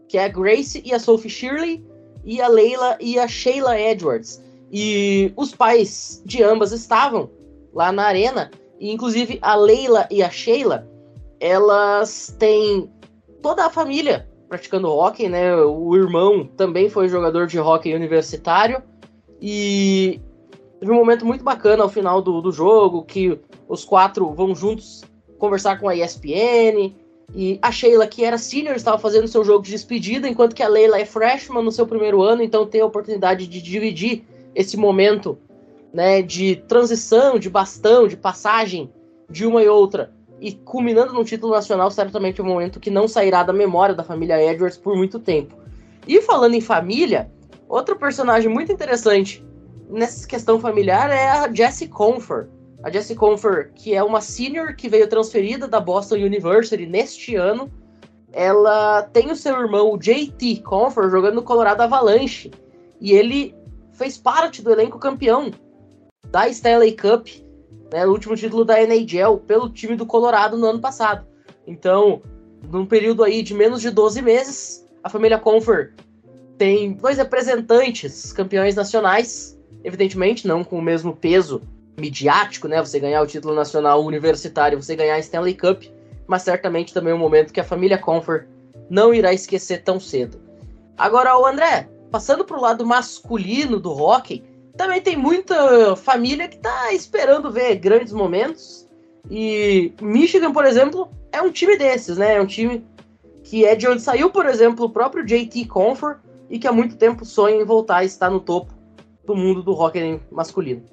Que 0.07 0.17
é 0.17 0.25
a 0.25 0.27
Grace 0.27 0.81
e 0.83 0.93
a 0.93 0.99
Sophie 0.99 1.29
Shirley, 1.29 1.85
e 2.23 2.41
a 2.41 2.47
Leila 2.47 2.97
e 2.99 3.19
a 3.19 3.27
Sheila 3.27 3.79
Edwards. 3.79 4.43
E 4.71 5.31
os 5.35 5.53
pais 5.53 6.21
de 6.25 6.43
ambas 6.43 6.71
estavam 6.71 7.29
lá 7.73 7.91
na 7.91 8.05
arena, 8.05 8.51
e 8.79 8.91
inclusive 8.91 9.39
a 9.41 9.55
Leila 9.55 10.07
e 10.09 10.23
a 10.23 10.29
Sheila, 10.29 10.87
elas 11.39 12.35
têm 12.39 12.91
toda 13.41 13.65
a 13.65 13.69
família 13.69 14.27
praticando 14.49 14.89
hockey, 14.89 15.29
né? 15.29 15.55
O 15.55 15.95
irmão 15.95 16.45
também 16.57 16.89
foi 16.89 17.07
jogador 17.07 17.45
de 17.45 17.59
hockey 17.59 17.93
universitário. 17.93 18.81
E 19.41 20.19
teve 20.79 20.91
um 20.91 20.95
momento 20.95 21.25
muito 21.25 21.43
bacana 21.43 21.83
ao 21.83 21.89
final 21.89 22.21
do, 22.21 22.41
do 22.41 22.51
jogo, 22.51 23.03
que 23.03 23.39
os 23.67 23.85
quatro 23.85 24.33
vão 24.33 24.53
juntos 24.55 25.03
conversar 25.37 25.79
com 25.79 25.87
a 25.87 25.95
ESPN. 25.95 26.93
E 27.35 27.59
a 27.61 27.71
Sheila, 27.71 28.07
que 28.07 28.23
era 28.23 28.37
senior, 28.37 28.75
estava 28.75 28.97
fazendo 28.97 29.27
seu 29.27 29.43
jogo 29.43 29.63
de 29.63 29.71
despedida, 29.71 30.27
enquanto 30.27 30.55
que 30.55 30.63
a 30.63 30.67
Leila 30.67 30.99
é 30.99 31.05
freshman 31.05 31.63
no 31.63 31.71
seu 31.71 31.85
primeiro 31.85 32.23
ano, 32.23 32.41
então 32.41 32.65
tem 32.65 32.81
a 32.81 32.85
oportunidade 32.85 33.45
de 33.45 33.61
dividir 33.61 34.23
esse 34.55 34.75
momento 34.75 35.37
né, 35.93 36.21
de 36.21 36.55
transição, 36.67 37.37
de 37.37 37.49
bastão, 37.49 38.07
de 38.07 38.17
passagem 38.17 38.91
de 39.29 39.45
uma 39.45 39.61
e 39.61 39.67
outra, 39.67 40.11
e 40.41 40.53
culminando 40.53 41.13
num 41.13 41.23
título 41.23 41.53
nacional, 41.53 41.91
certamente 41.91 42.39
é 42.39 42.43
um 42.43 42.47
momento 42.47 42.79
que 42.79 42.89
não 42.89 43.07
sairá 43.07 43.43
da 43.43 43.53
memória 43.53 43.93
da 43.93 44.03
família 44.03 44.41
Edwards 44.41 44.77
por 44.77 44.95
muito 44.95 45.19
tempo. 45.19 45.55
E 46.07 46.21
falando 46.21 46.55
em 46.55 46.61
família, 46.61 47.29
outro 47.69 47.95
personagem 47.95 48.51
muito 48.51 48.71
interessante 48.71 49.45
nessa 49.89 50.27
questão 50.27 50.59
familiar 50.59 51.11
é 51.11 51.29
a 51.29 51.53
Jessie 51.53 51.87
Confer. 51.87 52.47
A 52.83 52.89
Jessie 52.89 53.15
Confer, 53.15 53.71
que 53.73 53.93
é 53.93 54.03
uma 54.03 54.21
senior 54.21 54.75
que 54.75 54.89
veio 54.89 55.07
transferida 55.07 55.67
da 55.67 55.79
Boston 55.79 56.15
University 56.15 56.85
neste 56.85 57.35
ano, 57.35 57.71
ela 58.31 59.03
tem 59.03 59.31
o 59.31 59.35
seu 59.35 59.59
irmão, 59.59 59.91
o 59.91 59.97
JT 59.97 60.61
Confer, 60.63 61.09
jogando 61.09 61.35
no 61.35 61.43
Colorado 61.43 61.81
Avalanche. 61.81 62.51
E 62.99 63.13
ele 63.13 63.55
fez 63.93 64.17
parte 64.17 64.61
do 64.61 64.71
elenco 64.71 64.97
campeão 64.97 65.51
da 66.29 66.47
Stanley 66.47 66.95
Cup, 66.95 67.27
né, 67.91 68.05
o 68.05 68.11
último 68.11 68.35
título 68.35 68.63
da 68.63 68.81
NHL, 68.81 69.37
pelo 69.45 69.69
time 69.69 69.95
do 69.95 70.05
Colorado 70.05 70.57
no 70.57 70.67
ano 70.67 70.79
passado. 70.79 71.25
Então, 71.65 72.21
num 72.71 72.85
período 72.85 73.23
aí 73.23 73.41
de 73.41 73.53
menos 73.53 73.81
de 73.81 73.89
12 73.89 74.21
meses, 74.21 74.87
a 75.03 75.09
família 75.09 75.39
Confer 75.39 75.93
tem 76.59 76.91
dois 76.91 77.17
representantes 77.17 78.33
campeões 78.33 78.75
nacionais, 78.75 79.57
evidentemente 79.81 80.45
não 80.45 80.61
com 80.61 80.77
o 80.77 80.81
mesmo 80.81 81.15
peso 81.15 81.61
midiático, 81.97 82.67
né? 82.67 82.79
Você 82.81 82.99
ganhar 82.99 83.21
o 83.21 83.27
título 83.27 83.55
nacional 83.55 84.03
universitário, 84.03 84.79
você 84.79 84.93
ganhar 84.93 85.15
a 85.15 85.19
Stanley 85.19 85.55
Cup, 85.55 85.83
mas 86.27 86.43
certamente 86.43 86.93
também 86.93 87.13
é 87.13 87.15
um 87.15 87.19
momento 87.19 87.53
que 87.53 87.61
a 87.61 87.63
família 87.63 87.97
Confer 87.97 88.45
não 88.89 89.13
irá 89.13 89.33
esquecer 89.33 89.83
tão 89.83 89.99
cedo. 89.99 90.37
Agora, 90.97 91.37
o 91.37 91.45
André, 91.45 91.87
passando 92.11 92.43
para 92.43 92.57
o 92.57 92.61
lado 92.61 92.85
masculino 92.85 93.79
do 93.79 93.93
hockey, 93.93 94.43
também 94.75 94.99
tem 95.01 95.15
muita 95.15 95.95
família 95.95 96.47
que 96.49 96.57
está 96.57 96.91
esperando 96.91 97.49
ver 97.49 97.75
grandes 97.75 98.11
momentos. 98.11 98.85
E 99.31 99.93
Michigan, 100.01 100.51
por 100.51 100.65
exemplo, 100.65 101.09
é 101.31 101.41
um 101.41 101.51
time 101.51 101.77
desses, 101.77 102.17
né? 102.17 102.35
É 102.35 102.41
um 102.41 102.45
time 102.45 102.85
que 103.43 103.65
é 103.65 103.75
de 103.75 103.87
onde 103.87 104.01
saiu, 104.01 104.29
por 104.29 104.45
exemplo, 104.45 104.85
o 104.85 104.89
próprio 104.89 105.25
JT 105.25 105.65
Confer 105.65 106.17
e 106.49 106.57
que 106.57 106.67
há 106.67 106.71
muito 106.71 106.97
tempo 106.97 107.23
sonha 107.25 107.55
em 107.55 107.65
voltar 107.65 107.97
a 107.97 108.03
estar 108.03 108.29
no 108.29 108.39
topo 108.39 108.73
do 109.25 109.35
mundo 109.35 109.61
do 109.61 109.71
hockey 109.73 110.19
masculino. 110.31 110.83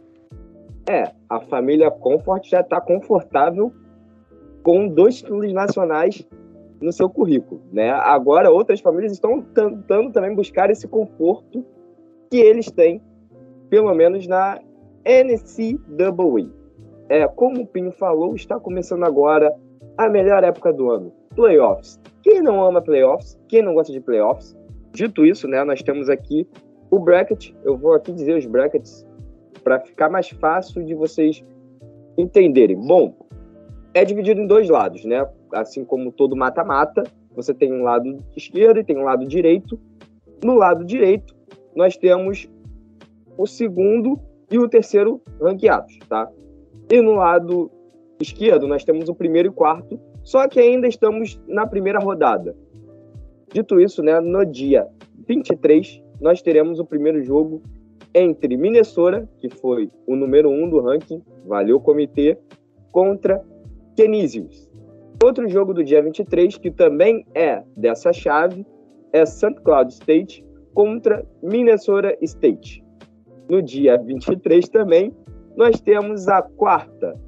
É, 0.89 1.11
a 1.29 1.41
família 1.41 1.91
Comfort 1.91 2.47
já 2.49 2.61
está 2.61 2.81
confortável 2.81 3.73
com 4.63 4.89
dois 4.89 5.17
títulos 5.17 5.53
nacionais 5.53 6.27
no 6.81 6.93
seu 6.93 7.09
currículo, 7.09 7.61
né? 7.73 7.91
Agora 7.91 8.51
outras 8.51 8.81
famílias 8.81 9.13
estão 9.13 9.41
tentando 9.41 10.13
também 10.13 10.35
buscar 10.35 10.71
esse 10.71 10.87
conforto 10.87 11.65
que 12.31 12.37
eles 12.37 12.71
têm, 12.71 13.01
pelo 13.71 13.93
menos 13.95 14.27
na 14.27 14.61
NCAA. 15.05 16.51
É, 17.09 17.27
como 17.29 17.63
o 17.63 17.67
Pinho 17.67 17.93
falou, 17.93 18.35
está 18.35 18.59
começando 18.59 19.05
agora 19.05 19.55
a 19.97 20.09
melhor 20.09 20.45
época 20.45 20.73
do 20.73 20.91
ano, 20.91 21.13
playoffs. 21.35 22.01
Quem 22.23 22.43
não 22.43 22.65
ama 22.65 22.83
playoffs? 22.83 23.39
Quem 23.49 23.63
não 23.63 23.75
gosta 23.75 23.93
de 23.93 24.01
playoffs? 24.01 24.57
Dito 24.97 25.27
isso, 25.27 25.47
né, 25.47 25.63
nós 25.63 25.83
temos 25.83 26.09
aqui 26.09 26.49
o 26.91 26.99
bracket. 26.99 27.53
Eu 27.63 27.77
vou 27.77 27.93
aqui 27.93 28.11
dizer 28.13 28.35
os 28.35 28.47
brackets 28.47 29.07
para 29.63 29.79
ficar 29.79 30.09
mais 30.09 30.31
fácil 30.31 30.83
de 30.83 30.95
vocês 30.95 31.45
entenderem. 32.17 32.77
Bom, 32.77 33.15
é 33.93 34.07
dividido 34.07 34.41
em 34.41 34.47
dois 34.47 34.71
lados, 34.71 35.05
né? 35.05 35.29
Assim 35.53 35.85
como 35.85 36.11
todo 36.11 36.35
mata-mata, 36.35 37.05
você 37.35 37.53
tem 37.53 37.71
um 37.75 37.83
lado 37.83 38.25
esquerdo 38.35 38.81
e 38.81 38.85
tem 38.85 38.97
um 38.97 39.03
lado 39.03 39.27
direito. 39.27 39.79
No 40.43 40.55
lado 40.55 40.83
direito, 40.83 41.37
nós 41.75 41.99
temos 41.99 42.49
o 43.37 43.47
segundo 43.47 44.19
e 44.51 44.59
o 44.59 44.67
terceiro 44.67 45.21
ranqueados, 45.39 45.99
tá? 46.09 46.27
E 46.91 47.03
no 47.03 47.17
lado 47.17 47.71
esquerdo, 48.19 48.67
nós 48.67 48.83
temos 48.83 49.11
o 49.11 49.15
primeiro 49.15 49.49
e 49.49 49.53
quarto, 49.53 50.01
só 50.23 50.49
que 50.49 50.59
ainda 50.59 50.89
estamos 50.89 51.39
na 51.47 51.67
primeira 51.67 51.99
rodada. 51.99 52.57
Dito 53.53 53.81
isso, 53.81 54.03
né, 54.03 54.21
no 54.21 54.45
dia 54.45 54.87
23, 55.27 56.03
nós 56.21 56.43
teremos 56.43 56.79
o 56.79 56.85
primeiro 56.85 57.23
jogo 57.23 57.63
entre 58.15 58.57
Minnesota, 58.57 59.29
que 59.39 59.49
foi 59.49 59.91
o 60.07 60.17
número 60.17 60.49
um 60.49 60.69
do 60.69 60.81
ranking, 60.81 61.23
valeu 61.47 61.79
comitê, 61.79 62.39
contra 62.91 63.45
Canisius. 63.97 64.71
Outro 65.23 65.49
jogo 65.49 65.75
do 65.75 65.85
dia 65.85 66.03
23, 66.03 66.57
que 66.59 66.71
também 66.71 67.27
é 67.35 67.63
dessa 67.77 68.13
chave, 68.13 68.67
é 69.13 69.25
St. 69.25 69.55
Cloud 69.63 69.93
State 69.93 70.45
contra 70.75 71.27
Minnesota 71.43 72.17
State. 72.23 72.85
No 73.49 73.63
dia 73.63 73.97
23 73.99 74.69
também, 74.69 75.13
nós 75.57 75.81
temos 75.81 76.29
a 76.29 76.43
quarta, 76.43 77.19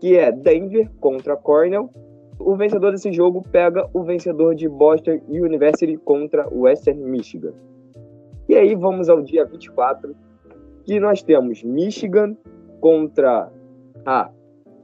que 0.00 0.16
é 0.16 0.30
Denver 0.30 0.90
contra 1.00 1.36
Cornell. 1.36 1.90
O 2.38 2.56
vencedor 2.56 2.92
desse 2.92 3.12
jogo 3.12 3.42
pega 3.50 3.88
o 3.92 4.02
vencedor 4.02 4.54
de 4.54 4.68
Boston 4.68 5.20
University 5.28 5.96
contra 5.96 6.48
Western 6.52 7.00
Michigan. 7.02 7.52
E 8.48 8.54
aí 8.54 8.74
vamos 8.74 9.08
ao 9.08 9.22
dia 9.22 9.44
24, 9.44 10.14
que 10.84 11.00
nós 11.00 11.22
temos 11.22 11.62
Michigan 11.62 12.36
contra 12.80 13.50
a, 14.04 14.30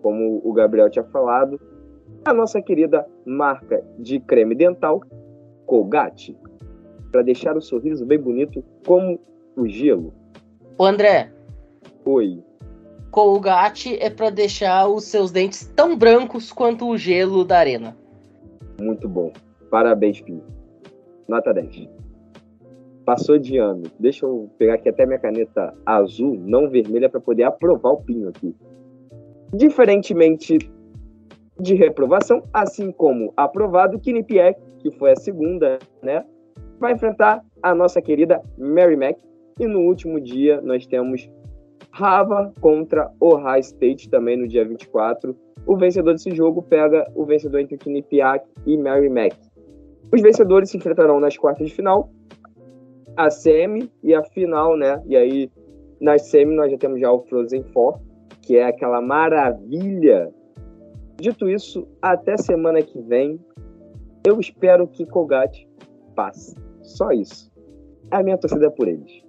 como 0.00 0.40
o 0.42 0.52
Gabriel 0.52 0.88
tinha 0.88 1.04
falado, 1.04 1.60
a 2.24 2.32
nossa 2.32 2.62
querida 2.62 3.06
marca 3.24 3.84
de 3.98 4.20
creme 4.20 4.54
dental, 4.54 5.02
Colgate, 5.66 6.36
para 7.12 7.22
deixar 7.22 7.56
o 7.56 7.60
sorriso 7.60 8.06
bem 8.06 8.18
bonito 8.18 8.64
como 8.86 9.18
o 9.56 9.66
gelo. 9.66 10.12
O 10.78 10.84
André. 10.84 11.30
Oi. 12.04 12.42
Colgate 13.10 13.96
é 14.00 14.08
para 14.08 14.30
deixar 14.30 14.88
os 14.88 15.04
seus 15.04 15.30
dentes 15.30 15.66
tão 15.74 15.96
brancos 15.96 16.52
quanto 16.52 16.88
o 16.88 16.96
gelo 16.96 17.44
da 17.44 17.58
arena. 17.58 17.96
Muito 18.80 19.08
bom. 19.08 19.32
Parabéns, 19.70 20.18
filho. 20.18 20.42
Nota 21.28 21.52
10 21.52 22.00
passou 23.10 23.38
de 23.38 23.58
ano. 23.58 23.82
Deixa 23.98 24.24
eu 24.24 24.48
pegar 24.56 24.74
aqui 24.74 24.88
até 24.88 25.04
minha 25.04 25.18
caneta 25.18 25.74
azul, 25.84 26.38
não 26.38 26.70
vermelha, 26.70 27.08
para 27.08 27.20
poder 27.20 27.42
aprovar 27.42 27.90
o 27.90 28.02
pinho 28.02 28.28
aqui. 28.28 28.54
Diferentemente 29.52 30.58
de 31.58 31.74
reprovação, 31.74 32.44
assim 32.52 32.92
como 32.92 33.32
aprovado, 33.36 33.98
Quinnipiac, 33.98 34.60
que 34.78 34.92
foi 34.92 35.10
a 35.10 35.16
segunda, 35.16 35.80
né, 36.00 36.24
vai 36.78 36.92
enfrentar 36.92 37.44
a 37.60 37.74
nossa 37.74 38.00
querida 38.00 38.40
Mary 38.56 38.96
Mac, 38.96 39.18
E 39.58 39.66
no 39.66 39.80
último 39.80 40.20
dia, 40.20 40.60
nós 40.62 40.86
temos 40.86 41.28
Rava 41.90 42.52
contra 42.60 43.10
Ohio 43.20 43.60
State, 43.60 44.08
também 44.08 44.36
no 44.36 44.46
dia 44.46 44.66
24. 44.66 45.36
O 45.66 45.76
vencedor 45.76 46.12
desse 46.12 46.34
jogo 46.34 46.62
pega 46.62 47.10
o 47.14 47.24
vencedor 47.24 47.60
entre 47.60 47.76
Quinnipiac 47.76 48.46
e 48.66 48.76
Mary 48.78 49.08
Mac. 49.08 49.34
Os 50.12 50.20
vencedores 50.20 50.70
se 50.70 50.76
enfrentarão 50.76 51.20
nas 51.20 51.36
quartas 51.36 51.68
de 51.68 51.74
final, 51.74 52.10
a 53.16 53.30
semi 53.30 53.90
e 54.02 54.14
a 54.14 54.22
final, 54.22 54.76
né? 54.76 55.02
E 55.06 55.16
aí, 55.16 55.50
nas 56.00 56.30
semi, 56.30 56.54
nós 56.54 56.70
já 56.70 56.78
temos 56.78 57.00
já 57.00 57.12
o 57.12 57.20
Frozen 57.20 57.64
Four, 57.64 58.00
que 58.42 58.56
é 58.56 58.64
aquela 58.64 59.00
maravilha. 59.00 60.32
Dito 61.20 61.48
isso, 61.48 61.86
até 62.00 62.36
semana 62.36 62.82
que 62.82 63.00
vem, 63.02 63.38
eu 64.26 64.40
espero 64.40 64.86
que 64.86 65.04
Colgate 65.06 65.68
passe. 66.14 66.56
Só 66.82 67.10
isso. 67.10 67.50
A 68.10 68.22
minha 68.22 68.38
torcida 68.38 68.66
é 68.66 68.70
por 68.70 68.88
eles. 68.88 69.22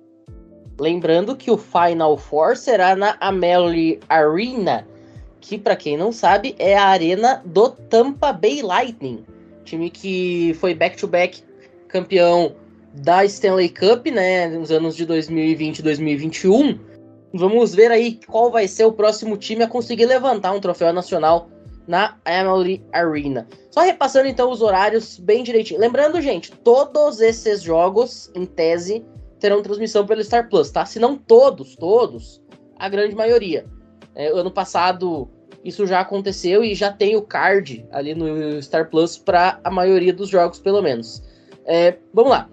Lembrando 0.81 1.35
que 1.35 1.51
o 1.51 1.59
Final 1.59 2.17
Four 2.17 2.57
será 2.57 2.95
na 2.95 3.15
Amelie 3.19 3.99
Arena, 4.09 4.87
que 5.39 5.55
para 5.55 5.75
quem 5.75 5.95
não 5.95 6.11
sabe 6.11 6.55
é 6.57 6.75
a 6.75 6.85
arena 6.85 7.39
do 7.45 7.69
Tampa 7.69 8.33
Bay 8.33 8.63
Lightning, 8.63 9.23
time 9.63 9.91
que 9.91 10.55
foi 10.55 10.73
back-to-back 10.73 11.37
-back 11.37 11.43
campeão 11.87 12.55
da 12.95 13.23
Stanley 13.25 13.69
Cup, 13.69 14.07
né, 14.07 14.47
nos 14.47 14.71
anos 14.71 14.95
de 14.95 15.05
2020 15.05 15.77
e 15.77 15.83
2021. 15.83 16.79
Vamos 17.31 17.75
ver 17.75 17.91
aí 17.91 18.19
qual 18.25 18.49
vai 18.49 18.67
ser 18.67 18.85
o 18.85 18.91
próximo 18.91 19.37
time 19.37 19.61
a 19.61 19.67
conseguir 19.67 20.07
levantar 20.07 20.51
um 20.51 20.59
troféu 20.59 20.91
nacional 20.91 21.47
na 21.87 22.17
Emily 22.25 22.83
Arena. 22.91 23.47
Só 23.69 23.81
repassando 23.81 24.27
então 24.27 24.49
os 24.49 24.63
horários 24.63 25.19
bem 25.19 25.43
direitinho. 25.43 25.79
Lembrando, 25.79 26.19
gente, 26.19 26.51
todos 26.51 27.21
esses 27.21 27.61
jogos, 27.61 28.31
em 28.33 28.47
tese, 28.47 29.05
terão 29.41 29.61
transmissão 29.61 30.05
pelo 30.05 30.23
Star 30.23 30.47
Plus, 30.47 30.69
tá? 30.69 30.85
Se 30.85 30.99
não 30.99 31.17
todos, 31.17 31.75
todos, 31.75 32.41
a 32.77 32.87
grande 32.87 33.15
maioria. 33.15 33.65
É, 34.15 34.27
ano 34.27 34.51
passado 34.51 35.27
isso 35.63 35.85
já 35.85 35.99
aconteceu 35.99 36.63
e 36.63 36.73
já 36.73 36.91
tem 36.91 37.15
o 37.15 37.21
card 37.21 37.85
ali 37.91 38.15
no 38.15 38.61
Star 38.61 38.89
Plus 38.89 39.17
para 39.17 39.59
a 39.63 39.69
maioria 39.69 40.13
dos 40.13 40.29
jogos, 40.29 40.59
pelo 40.59 40.81
menos. 40.81 41.23
É, 41.65 41.97
vamos 42.13 42.31
lá. 42.31 42.49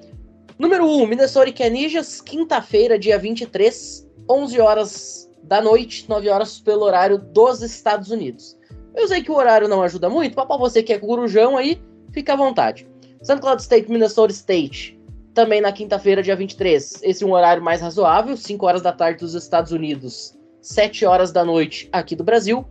Número 0.59 0.86
1, 0.86 1.07
Minnesota 1.07 1.53
Canijas, 1.53 2.20
quinta-feira, 2.20 2.99
dia 2.99 3.18
23, 3.18 4.09
11 4.28 4.61
horas 4.61 5.30
da 5.43 5.61
noite, 5.61 6.07
9 6.09 6.28
horas 6.28 6.59
pelo 6.59 6.84
horário 6.84 7.18
dos 7.18 7.62
Estados 7.62 8.11
Unidos. 8.11 8.59
Eu 8.95 9.07
sei 9.09 9.22
que 9.22 9.30
o 9.30 9.36
horário 9.36 9.68
não 9.68 9.82
ajuda 9.82 10.11
muito, 10.11 10.34
mas 10.36 10.47
para 10.47 10.57
você 10.57 10.82
que 10.82 10.93
é 10.93 10.99
corujão 10.99 11.57
aí, 11.57 11.80
fica 12.12 12.32
à 12.32 12.36
vontade. 12.36 12.89
St. 13.22 13.39
Cloud 13.41 13.62
State, 13.62 13.91
Minnesota 13.91 14.32
State, 14.32 14.97
também 15.39 15.61
na 15.61 15.70
quinta-feira, 15.70 16.20
dia 16.20 16.34
23. 16.34 17.01
Esse 17.01 17.22
é 17.22 17.26
um 17.26 17.30
horário 17.30 17.62
mais 17.62 17.80
razoável, 17.80 18.36
5 18.36 18.66
horas 18.66 18.82
da 18.82 18.91
tarde 18.91 19.20
dos 19.20 19.34
Estados 19.34 19.70
Unidos, 19.70 20.36
7 20.61 21.07
horas 21.07 21.30
da 21.30 21.45
noite 21.45 21.89
aqui 21.93 22.16
do 22.16 22.24
Brasil. 22.24 22.66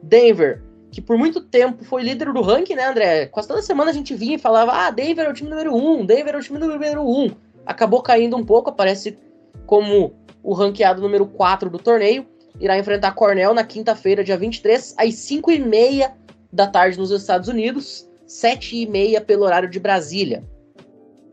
Denver, 0.00 0.62
que 0.92 1.00
por 1.00 1.18
muito 1.18 1.40
tempo 1.40 1.84
foi 1.84 2.04
líder 2.04 2.32
do 2.32 2.40
ranking, 2.40 2.76
né, 2.76 2.86
André? 2.88 3.26
Quase 3.26 3.48
toda 3.48 3.60
semana 3.60 3.90
a 3.90 3.92
gente 3.92 4.14
vinha 4.14 4.36
e 4.36 4.38
falava: 4.38 4.70
ah, 4.70 4.90
Denver 4.92 5.26
é 5.26 5.30
o 5.30 5.34
time 5.34 5.50
número 5.50 5.74
1, 5.74 6.00
um, 6.00 6.06
Denver 6.06 6.32
é 6.36 6.38
o 6.38 6.40
time 6.40 6.60
número 6.60 7.02
1. 7.02 7.24
Um. 7.24 7.30
Acabou 7.66 8.00
caindo 8.00 8.36
um 8.36 8.44
pouco, 8.44 8.70
aparece 8.70 9.18
como 9.66 10.14
o 10.44 10.54
ranqueado 10.54 11.02
número 11.02 11.26
4 11.26 11.68
do 11.68 11.78
torneio. 11.78 12.24
Irá 12.60 12.78
enfrentar 12.78 13.16
Cornell 13.16 13.52
na 13.52 13.64
quinta-feira, 13.64 14.22
dia 14.22 14.36
23, 14.36 14.94
às 14.96 15.14
5h30 15.14 16.08
da 16.52 16.68
tarde 16.68 16.96
nos 16.96 17.10
Estados 17.10 17.48
Unidos, 17.48 18.08
7h30 18.28 19.20
pelo 19.22 19.42
horário 19.42 19.68
de 19.68 19.80
Brasília. 19.80 20.44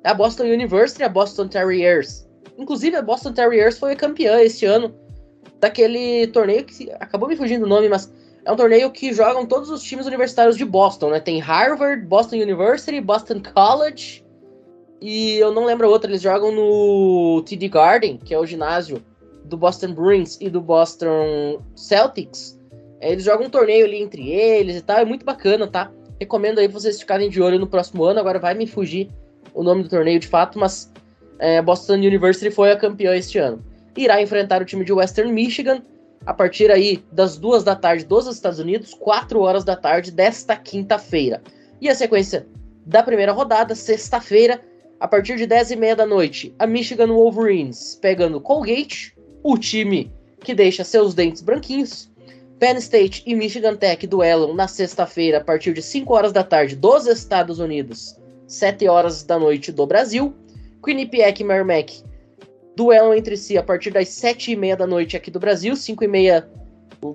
A 0.04 0.14
Boston 0.14 0.46
University, 0.46 1.04
a 1.04 1.10
Boston 1.10 1.48
Terriers. 1.48 2.28
Inclusive, 2.58 2.96
a 2.96 3.02
Boston 3.02 3.34
Terriers 3.34 3.78
foi 3.78 3.96
campeã 3.96 4.40
este 4.42 4.66
ano 4.66 4.94
daquele 5.60 6.28
torneio 6.28 6.64
que 6.66 6.90
acabou 6.94 7.28
me 7.28 7.36
fugindo 7.36 7.66
o 7.66 7.68
nome, 7.70 7.90
mas 7.90 8.12
é 8.46 8.52
um 8.52 8.56
torneio 8.56 8.90
que 8.92 9.14
jogam 9.14 9.46
todos 9.46 9.70
os 9.70 9.84
times 9.84 10.06
universitários 10.06 10.58
de 10.58 10.66
Boston, 10.66 11.12
né? 11.12 11.20
Tem 11.20 11.40
Harvard, 11.40 12.06
Boston 12.06 12.38
University, 12.38 13.02
Boston 13.02 13.42
College 13.54 14.24
e 15.02 15.38
eu 15.38 15.54
não 15.54 15.66
lembro 15.66 15.88
a 15.88 15.90
outra. 15.90 16.10
Eles 16.10 16.22
jogam 16.22 16.52
no 16.52 17.42
TD 17.44 17.70
Garden, 17.70 18.18
que 18.18 18.34
é 18.34 18.40
o 18.40 18.46
ginásio 18.46 19.04
do 19.46 19.58
Boston 19.58 19.94
Bruins 19.94 20.38
e 20.40 20.50
do 20.50 20.62
Boston 20.62 21.62
Celtics. 21.76 22.60
É, 23.00 23.12
eles 23.12 23.24
jogam 23.24 23.48
um 23.48 23.50
torneio 23.50 23.86
ali 23.86 24.02
entre 24.02 24.30
eles 24.30 24.78
e 24.78 24.82
tal, 24.82 24.98
é 24.98 25.06
muito 25.06 25.26
bacana, 25.26 25.68
tá? 25.68 25.92
Recomendo 26.20 26.60
aí 26.60 26.68
vocês 26.68 27.00
ficarem 27.00 27.30
de 27.30 27.42
olho 27.42 27.58
no 27.58 27.68
próximo 27.68 28.04
ano. 28.04 28.20
Agora 28.20 28.40
vai 28.40 28.54
me 28.54 28.68
fugir 28.68 29.10
o 29.54 29.64
nome 29.64 29.84
do 29.84 29.90
torneio 29.90 30.20
de 30.20 30.28
fato, 30.28 30.60
mas 30.60 30.92
é, 31.40 31.62
Boston 31.62 31.96
University 31.96 32.52
foi 32.52 32.72
a 32.72 32.78
campeã 32.78 33.16
este 33.16 33.38
ano. 33.38 33.64
Irá 33.98 34.22
enfrentar 34.22 34.62
o 34.62 34.66
time 34.66 34.86
de 34.86 34.94
Western 34.94 35.32
Michigan 35.32 35.82
a 36.26 36.34
partir 36.34 36.70
aí 36.70 37.04
das 37.12 37.38
duas 37.38 37.64
da 37.64 37.76
tarde 37.76 38.06
dos 38.06 38.28
Estados 38.28 38.60
Unidos, 38.60 38.94
4 38.94 39.40
horas 39.40 39.64
da 39.64 39.76
tarde 39.76 40.12
desta 40.12 40.56
quinta-feira. 40.56 41.42
E 41.82 41.90
a 41.90 41.96
sequência 41.96 42.46
da 42.86 43.02
primeira 43.02 43.32
rodada, 43.32 43.74
sexta-feira, 43.74 44.62
a 45.00 45.08
partir 45.08 45.38
de 45.38 45.46
10 45.46 45.72
e 45.72 45.76
meia 45.76 45.96
da 45.96 46.06
noite, 46.06 46.54
a 46.60 46.68
Michigan 46.68 47.08
Wolverines 47.08 47.98
pegando 48.02 48.42
Colgate, 48.42 49.16
o 49.42 49.58
time 49.58 50.12
que 50.42 50.54
deixa 50.54 50.84
seus 50.84 51.14
dentes 51.14 51.42
branquinhos. 51.42 52.10
Penn 52.60 52.78
State 52.78 53.24
e 53.26 53.34
Michigan 53.34 53.78
Tech 53.78 54.06
duelam 54.06 54.54
na 54.54 54.68
sexta-feira 54.68 55.38
a 55.38 55.44
partir 55.44 55.74
de 55.74 55.82
5 55.82 56.14
horas 56.14 56.34
da 56.34 56.44
tarde 56.44 56.76
dos 56.76 57.08
Estados 57.08 57.60
Unidos, 57.60 58.19
7 58.50 58.88
horas 58.88 59.24
da 59.24 59.38
noite 59.38 59.72
do 59.72 59.86
Brasil. 59.86 60.34
Quinnipiac 60.84 61.40
e 61.40 61.46
Merrimack 61.46 62.04
duelam 62.76 63.14
entre 63.14 63.38
si 63.38 63.58
a 63.58 63.64
partir 63.64 63.92
das 63.92 64.10
7 64.10 64.52
e 64.52 64.56
meia 64.56 64.76
da 64.76 64.88
noite 64.88 65.16
aqui 65.16 65.30
do 65.30 65.40
Brasil, 65.40 65.76
5 65.76 66.04
e 66.04 66.08
meia 66.08 66.50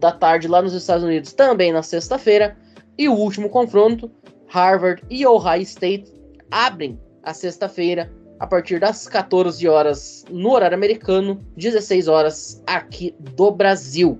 da 0.00 0.12
tarde 0.12 0.46
lá 0.46 0.62
nos 0.62 0.72
Estados 0.72 1.02
Unidos, 1.02 1.32
também 1.32 1.72
na 1.72 1.82
sexta-feira. 1.82 2.56
E 2.96 3.08
o 3.08 3.14
último 3.14 3.50
confronto, 3.50 4.10
Harvard 4.46 5.02
e 5.10 5.26
Ohio 5.26 5.62
State, 5.62 6.12
abrem 6.50 7.00
a 7.24 7.34
sexta-feira 7.34 8.12
a 8.38 8.46
partir 8.46 8.78
das 8.78 9.08
14 9.08 9.66
horas 9.66 10.24
no 10.30 10.52
horário 10.52 10.76
americano, 10.76 11.44
16 11.56 12.06
horas 12.06 12.62
aqui 12.66 13.14
do 13.18 13.50
Brasil. 13.50 14.18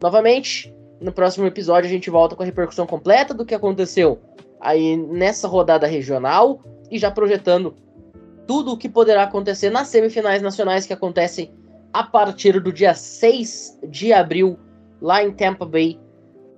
Novamente, 0.00 0.72
no 1.00 1.10
próximo 1.10 1.46
episódio 1.46 1.88
a 1.88 1.92
gente 1.92 2.10
volta 2.10 2.36
com 2.36 2.42
a 2.42 2.46
repercussão 2.46 2.86
completa 2.86 3.34
do 3.34 3.44
que 3.44 3.54
aconteceu 3.54 4.20
aí 4.66 4.96
nessa 4.96 5.46
rodada 5.46 5.86
regional 5.86 6.60
e 6.90 6.98
já 6.98 7.10
projetando 7.10 7.76
tudo 8.46 8.72
o 8.72 8.76
que 8.76 8.88
poderá 8.88 9.22
acontecer 9.22 9.70
nas 9.70 9.88
semifinais 9.88 10.42
nacionais 10.42 10.84
que 10.84 10.92
acontecem 10.92 11.52
a 11.92 12.02
partir 12.02 12.60
do 12.60 12.72
dia 12.72 12.92
6 12.92 13.78
de 13.88 14.12
abril, 14.12 14.58
lá 15.00 15.22
em 15.22 15.32
Tampa 15.32 15.64
Bay, 15.64 15.98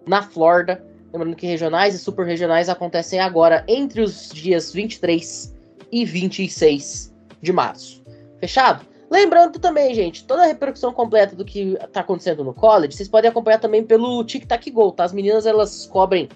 na 0.06 0.22
Flórida. 0.22 0.82
Lembrando 1.12 1.36
que 1.36 1.46
regionais 1.46 1.94
e 1.94 1.98
super 1.98 2.26
regionais 2.26 2.68
acontecem 2.68 3.20
agora 3.20 3.64
entre 3.68 4.00
os 4.00 4.30
dias 4.30 4.72
23 4.72 5.54
e 5.92 6.04
26 6.04 7.14
de 7.40 7.52
março. 7.52 8.02
Fechado? 8.40 8.86
Lembrando 9.10 9.58
também, 9.58 9.94
gente, 9.94 10.24
toda 10.24 10.42
a 10.42 10.46
repercussão 10.46 10.92
completa 10.92 11.34
do 11.34 11.44
que 11.44 11.78
está 11.82 12.00
acontecendo 12.00 12.44
no 12.44 12.52
college, 12.52 12.94
vocês 12.94 13.08
podem 13.08 13.30
acompanhar 13.30 13.58
também 13.58 13.82
pelo 13.82 14.22
Tic 14.24 14.46
Tac 14.46 14.70
Go, 14.70 14.92
tá? 14.92 15.04
As 15.04 15.12
meninas 15.14 15.46
elas 15.46 15.86
cobrem 15.86 16.28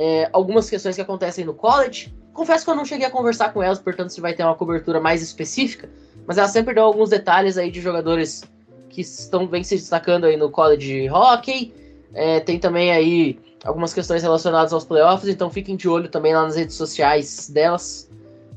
é, 0.00 0.30
algumas 0.32 0.70
questões 0.70 0.96
que 0.96 1.02
acontecem 1.02 1.44
no 1.44 1.52
college 1.52 2.12
Confesso 2.32 2.64
que 2.64 2.70
eu 2.70 2.74
não 2.74 2.84
cheguei 2.84 3.06
a 3.06 3.10
conversar 3.10 3.52
com 3.52 3.62
elas, 3.62 3.78
portanto, 3.78 4.10
se 4.10 4.20
vai 4.20 4.34
ter 4.34 4.44
uma 4.44 4.54
cobertura 4.54 5.00
mais 5.00 5.22
específica, 5.22 5.90
mas 6.26 6.38
elas 6.38 6.50
sempre 6.50 6.74
dão 6.74 6.84
alguns 6.84 7.10
detalhes 7.10 7.58
aí 7.58 7.70
de 7.70 7.80
jogadores 7.80 8.42
que 8.88 9.00
estão 9.00 9.46
bem 9.46 9.62
se 9.62 9.76
destacando 9.76 10.24
aí 10.24 10.36
no 10.36 10.50
college 10.50 11.08
hockey. 11.10 11.74
É, 12.14 12.40
tem 12.40 12.58
também 12.58 12.92
aí 12.92 13.38
algumas 13.64 13.92
questões 13.92 14.22
relacionadas 14.22 14.72
aos 14.72 14.84
playoffs, 14.84 15.28
então 15.28 15.50
fiquem 15.50 15.76
de 15.76 15.88
olho 15.88 16.08
também 16.08 16.34
lá 16.34 16.42
nas 16.42 16.56
redes 16.56 16.76
sociais 16.76 17.50
delas, 17.50 18.10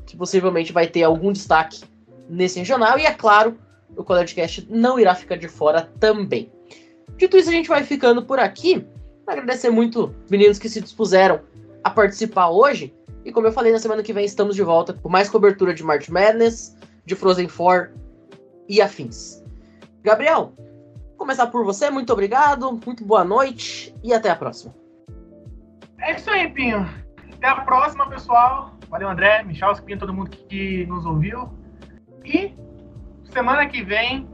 que 0.06 0.16
possivelmente 0.16 0.72
vai 0.72 0.86
ter 0.86 1.02
algum 1.02 1.30
destaque 1.30 1.82
nesse 2.28 2.58
regional. 2.58 2.98
E 2.98 3.04
é 3.04 3.12
claro, 3.12 3.58
o 3.96 4.02
College 4.02 4.34
Cast 4.34 4.66
não 4.70 4.98
irá 4.98 5.14
ficar 5.14 5.36
de 5.36 5.48
fora 5.48 5.90
também. 6.00 6.50
Dito 7.16 7.36
isso, 7.36 7.50
a 7.50 7.52
gente 7.52 7.68
vai 7.68 7.84
ficando 7.84 8.22
por 8.22 8.38
aqui. 8.38 8.84
Agradecer 9.26 9.70
muito 9.70 10.14
os 10.24 10.30
meninos 10.30 10.58
que 10.58 10.68
se 10.68 10.80
dispuseram 10.80 11.40
a 11.82 11.90
participar 11.90 12.50
hoje. 12.50 12.94
E 13.24 13.32
como 13.32 13.46
eu 13.46 13.52
falei, 13.52 13.72
na 13.72 13.78
semana 13.78 14.02
que 14.02 14.12
vem 14.12 14.24
estamos 14.24 14.54
de 14.54 14.62
volta 14.62 14.92
com 14.92 15.08
mais 15.08 15.28
cobertura 15.28 15.72
de 15.72 15.82
March 15.82 16.08
Madness, 16.08 16.76
de 17.06 17.14
Frozen 17.14 17.48
4 17.48 17.94
e 18.68 18.82
afins. 18.82 19.42
Gabriel, 20.02 20.52
vou 20.56 21.16
começar 21.16 21.46
por 21.46 21.64
você. 21.64 21.90
Muito 21.90 22.12
obrigado, 22.12 22.78
muito 22.84 23.04
boa 23.04 23.24
noite 23.24 23.94
e 24.02 24.12
até 24.12 24.30
a 24.30 24.36
próxima. 24.36 24.74
É 26.00 26.16
isso 26.16 26.30
aí, 26.30 26.50
Pinho. 26.50 26.86
Até 27.32 27.48
a 27.48 27.62
próxima, 27.62 28.08
pessoal. 28.08 28.74
Valeu, 28.90 29.08
André, 29.08 29.42
Michel, 29.42 29.74
Pinho, 29.82 29.98
todo 29.98 30.12
mundo 30.12 30.30
que 30.30 30.84
nos 30.86 31.06
ouviu. 31.06 31.48
E 32.24 32.54
semana 33.32 33.66
que 33.66 33.82
vem 33.82 34.28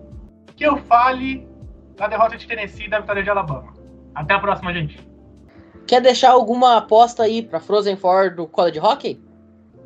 que 0.57 0.65
eu 0.65 0.77
fale 0.77 1.49
da 1.97 2.09
derrota 2.09 2.37
de 2.37 2.47
Tennessee 2.47 2.87
e 2.87 2.91
da 2.91 3.01
vitória 3.01 3.23
de 3.23 3.31
Alabama. 3.31 3.80
Até 4.15 4.35
a 4.35 4.41
próxima, 4.41 4.73
gente. 4.73 5.09
Quer 5.87 6.01
deixar 6.01 6.31
alguma 6.31 6.79
aposta 6.79 7.23
aí 7.23 7.43
para 7.43 7.61
Frozen 7.61 7.97
Four 7.97 8.35
do 8.35 8.47
college 8.47 8.79
hockey? 8.79 9.21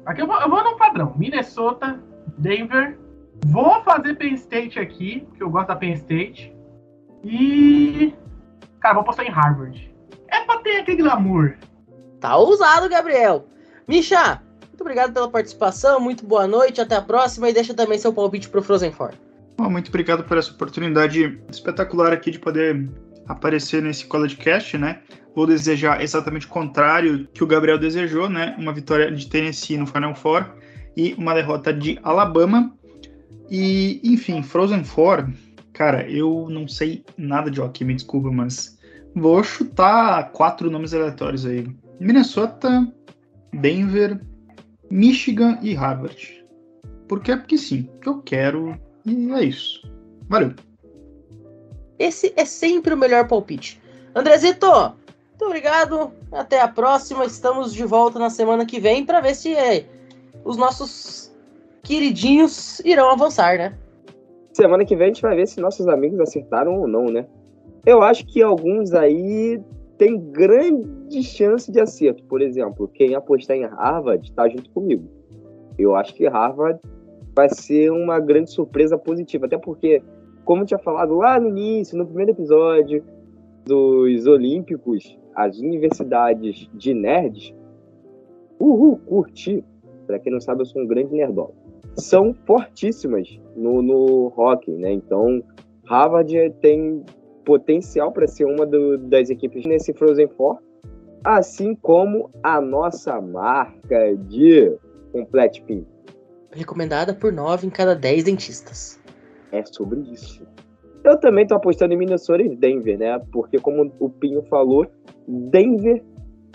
Aqui 0.06 0.22
eu 0.22 0.26
vou, 0.26 0.40
eu 0.40 0.50
vou 0.50 0.62
no 0.62 0.76
padrão: 0.76 1.14
Minnesota, 1.16 1.98
Denver 2.38 2.98
Vou 3.46 3.82
fazer 3.82 4.14
Penn 4.14 4.34
State 4.34 4.78
aqui, 4.78 5.24
porque 5.28 5.42
eu 5.42 5.50
gosto 5.50 5.68
da 5.68 5.76
Penn 5.76 5.94
State. 5.94 6.54
E. 7.22 8.14
Cara, 8.80 8.94
vou 8.94 9.04
postar 9.04 9.24
em 9.24 9.30
Harvard. 9.30 9.94
É 10.28 10.40
pra 10.44 10.58
ter 10.58 10.78
aquele 10.78 11.02
glamour. 11.02 11.56
Tá 12.20 12.36
ousado, 12.36 12.88
Gabriel. 12.88 13.46
Misha, 13.86 14.40
muito 14.68 14.80
obrigado 14.80 15.12
pela 15.12 15.30
participação, 15.30 16.00
muito 16.00 16.26
boa 16.26 16.46
noite, 16.46 16.80
até 16.80 16.96
a 16.96 17.02
próxima 17.02 17.50
e 17.50 17.52
deixa 17.52 17.74
também 17.74 17.98
seu 17.98 18.12
palpite 18.12 18.48
pro 18.48 18.62
Frozen 18.62 18.92
Four. 18.92 19.12
Bom, 19.58 19.70
muito 19.70 19.88
obrigado 19.88 20.24
por 20.24 20.38
essa 20.38 20.50
oportunidade 20.50 21.40
espetacular 21.50 22.12
aqui 22.12 22.30
de 22.30 22.38
poder 22.38 22.88
aparecer 23.26 23.82
nesse 23.82 24.06
CollegeCast, 24.06 24.78
né? 24.78 25.00
Vou 25.34 25.46
desejar 25.46 26.02
exatamente 26.02 26.46
o 26.46 26.50
contrário 26.50 27.26
que 27.32 27.42
o 27.42 27.46
Gabriel 27.46 27.78
desejou, 27.78 28.28
né? 28.28 28.54
Uma 28.58 28.72
vitória 28.72 29.10
de 29.10 29.28
Tennessee 29.28 29.76
no 29.76 29.86
Final 29.86 30.14
Four 30.14 30.46
e 30.96 31.14
uma 31.14 31.34
derrota 31.34 31.72
de 31.72 31.98
Alabama. 32.02 32.72
E, 33.50 34.00
enfim, 34.04 34.42
Frozen 34.42 34.84
Four, 34.84 35.28
cara, 35.72 36.08
eu 36.08 36.48
não 36.50 36.68
sei 36.68 37.04
nada 37.18 37.50
de 37.50 37.60
hockey, 37.60 37.84
me 37.84 37.94
desculpa, 37.94 38.30
mas 38.30 38.78
vou 39.14 39.42
chutar 39.42 40.30
quatro 40.32 40.70
nomes 40.70 40.94
aleatórios 40.94 41.44
aí. 41.44 41.66
Minnesota, 42.00 42.86
Denver, 43.52 44.20
Michigan 44.90 45.58
e 45.62 45.74
Harvard. 45.74 46.44
Por 47.08 47.20
quê? 47.20 47.36
Porque 47.36 47.58
sim, 47.58 47.88
que 48.00 48.08
eu 48.08 48.22
quero 48.22 48.78
e 49.04 49.30
é 49.32 49.44
isso. 49.44 49.82
Valeu. 50.28 50.54
Esse 51.98 52.32
é 52.36 52.44
sempre 52.44 52.94
o 52.94 52.96
melhor 52.96 53.28
palpite. 53.28 53.80
Andrezito, 54.14 54.66
muito 54.66 55.44
obrigado. 55.46 56.12
Até 56.32 56.60
a 56.60 56.68
próxima. 56.68 57.24
Estamos 57.24 57.72
de 57.74 57.84
volta 57.84 58.18
na 58.18 58.30
semana 58.30 58.64
que 58.64 58.80
vem 58.80 59.04
para 59.04 59.20
ver 59.20 59.34
se 59.34 59.54
é, 59.54 59.84
os 60.44 60.56
nossos 60.56 61.32
queridinhos 61.82 62.80
irão 62.80 63.10
avançar, 63.10 63.58
né? 63.58 63.76
Semana 64.52 64.84
que 64.84 64.94
vem 64.94 65.06
a 65.06 65.08
gente 65.08 65.22
vai 65.22 65.34
ver 65.34 65.46
se 65.48 65.60
nossos 65.60 65.88
amigos 65.88 66.20
acertaram 66.20 66.80
ou 66.80 66.86
não, 66.86 67.06
né? 67.06 67.26
Eu 67.84 68.02
acho 68.02 68.24
que 68.24 68.42
alguns 68.42 68.92
aí 68.94 69.60
têm 69.98 70.18
grande 70.18 71.22
chance 71.22 71.70
de 71.70 71.80
acerto. 71.80 72.22
Por 72.24 72.40
exemplo, 72.40 72.88
quem 72.88 73.14
apostar 73.14 73.56
em 73.56 73.64
Harvard 73.64 74.28
está 74.28 74.48
junto 74.48 74.70
comigo. 74.70 75.04
Eu 75.78 75.94
acho 75.94 76.14
que 76.14 76.26
Harvard 76.26 76.80
vai 77.34 77.48
ser 77.48 77.90
uma 77.90 78.18
grande 78.20 78.50
surpresa 78.50 78.96
positiva. 78.96 79.46
Até 79.46 79.58
porque, 79.58 80.02
como 80.44 80.62
eu 80.62 80.66
tinha 80.66 80.78
falado 80.78 81.14
lá 81.14 81.38
no 81.40 81.48
início, 81.48 81.96
no 81.96 82.06
primeiro 82.06 82.32
episódio 82.32 83.04
dos 83.64 84.26
Olímpicos, 84.26 85.18
as 85.34 85.58
universidades 85.58 86.68
de 86.74 86.94
nerds, 86.94 87.54
uhul, 88.58 88.98
curti. 89.06 89.64
Para 90.06 90.18
quem 90.18 90.32
não 90.32 90.40
sabe, 90.40 90.62
eu 90.62 90.66
sou 90.66 90.82
um 90.82 90.86
grande 90.86 91.12
nerdola. 91.12 91.52
São 91.96 92.34
fortíssimas 92.46 93.40
no, 93.56 93.80
no 93.80 94.32
hockey, 94.36 94.72
né? 94.72 94.92
Então, 94.92 95.42
Harvard 95.86 96.50
tem 96.60 97.02
potencial 97.44 98.12
para 98.12 98.26
ser 98.26 98.44
uma 98.44 98.66
do, 98.66 98.98
das 98.98 99.30
equipes 99.30 99.64
nesse 99.64 99.92
Frozen 99.94 100.28
Four, 100.36 100.58
assim 101.22 101.74
como 101.74 102.30
a 102.42 102.60
nossa 102.60 103.20
marca 103.20 104.14
de 104.16 104.76
Complete 105.12 105.62
Pin 105.62 105.86
recomendada 106.54 107.12
por 107.12 107.32
9 107.32 107.66
em 107.66 107.70
cada 107.70 107.94
10 107.94 108.24
dentistas. 108.24 108.98
É 109.54 109.64
sobre 109.64 110.00
isso. 110.00 110.44
Eu 111.04 111.16
também 111.16 111.46
tô 111.46 111.54
apostando 111.54 111.94
em 111.94 111.96
Minnesota 111.96 112.42
e 112.42 112.56
Denver, 112.56 112.98
né? 112.98 113.20
Porque 113.30 113.56
como 113.58 113.92
o 114.00 114.10
Pinho 114.10 114.42
falou, 114.42 114.84
Denver 115.28 116.02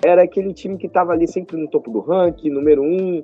era 0.04 0.24
aquele 0.24 0.54
time 0.54 0.78
que 0.78 0.90
tava 0.90 1.14
ali 1.14 1.26
sempre 1.26 1.56
no 1.56 1.70
topo 1.70 1.90
do 1.92 2.02
ranking, 2.02 2.50
número 2.50 2.82
um 2.82 3.24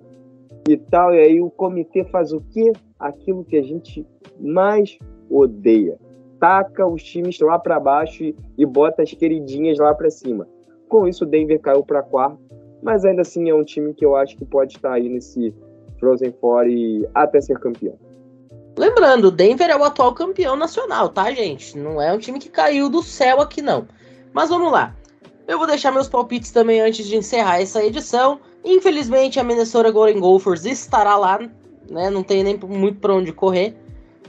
e 0.69 0.77
tal. 0.77 1.13
E 1.13 1.19
aí 1.19 1.41
o 1.41 1.49
comitê 1.49 2.05
faz 2.05 2.31
o 2.31 2.39
quê? 2.51 2.71
Aquilo 2.97 3.43
que 3.43 3.57
a 3.57 3.61
gente 3.61 4.07
mais 4.39 4.97
odeia. 5.29 5.99
Taca 6.39 6.87
os 6.87 7.03
times 7.03 7.37
lá 7.41 7.59
para 7.59 7.81
baixo 7.81 8.23
e, 8.23 8.33
e 8.57 8.65
bota 8.65 9.03
as 9.03 9.11
queridinhas 9.11 9.77
lá 9.77 9.93
para 9.93 10.09
cima. 10.09 10.47
Com 10.87 11.05
isso, 11.05 11.25
o 11.25 11.27
Denver 11.27 11.59
caiu 11.59 11.83
para 11.83 12.01
quarto, 12.01 12.39
mas 12.81 13.03
ainda 13.03 13.23
assim 13.23 13.49
é 13.49 13.53
um 13.53 13.63
time 13.63 13.93
que 13.93 14.05
eu 14.05 14.15
acho 14.15 14.37
que 14.37 14.45
pode 14.45 14.77
estar 14.77 14.93
aí 14.93 15.09
nesse 15.09 15.53
Frozen 15.99 16.31
Four 16.39 16.67
e 16.67 17.05
até 17.13 17.41
ser 17.41 17.59
campeão. 17.59 18.04
Lembrando, 18.77 19.25
o 19.25 19.31
Denver 19.31 19.69
é 19.69 19.75
o 19.75 19.83
atual 19.83 20.13
campeão 20.13 20.55
nacional, 20.55 21.09
tá, 21.09 21.31
gente? 21.31 21.77
Não 21.77 22.01
é 22.01 22.11
um 22.11 22.17
time 22.17 22.39
que 22.39 22.49
caiu 22.49 22.89
do 22.89 23.01
céu 23.01 23.39
aqui, 23.41 23.61
não. 23.61 23.87
Mas 24.33 24.49
vamos 24.49 24.71
lá. 24.71 24.93
Eu 25.47 25.57
vou 25.57 25.67
deixar 25.67 25.91
meus 25.91 26.09
palpites 26.09 26.51
também 26.51 26.81
antes 26.81 27.05
de 27.05 27.15
encerrar 27.15 27.61
essa 27.61 27.83
edição. 27.83 28.39
Infelizmente, 28.63 29.39
a 29.39 29.43
Minnesota 29.43 29.91
Golden 29.91 30.19
Gophers 30.19 30.65
estará 30.65 31.15
lá, 31.15 31.39
né? 31.89 32.09
Não 32.09 32.23
tem 32.23 32.43
nem 32.43 32.57
muito 32.57 32.99
para 32.99 33.13
onde 33.13 33.31
correr. 33.31 33.77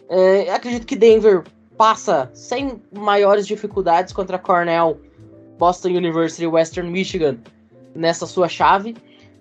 É, 0.08 0.52
acredito 0.52 0.86
que 0.86 0.94
Denver 0.94 1.42
passa 1.76 2.30
sem 2.32 2.80
maiores 2.92 3.46
dificuldades 3.46 4.12
contra 4.12 4.38
Cornell, 4.38 5.00
Boston 5.58 5.88
University 5.88 6.44
e 6.44 6.46
Western 6.46 6.90
Michigan 6.90 7.38
nessa 7.94 8.26
sua 8.26 8.48
chave. 8.48 8.94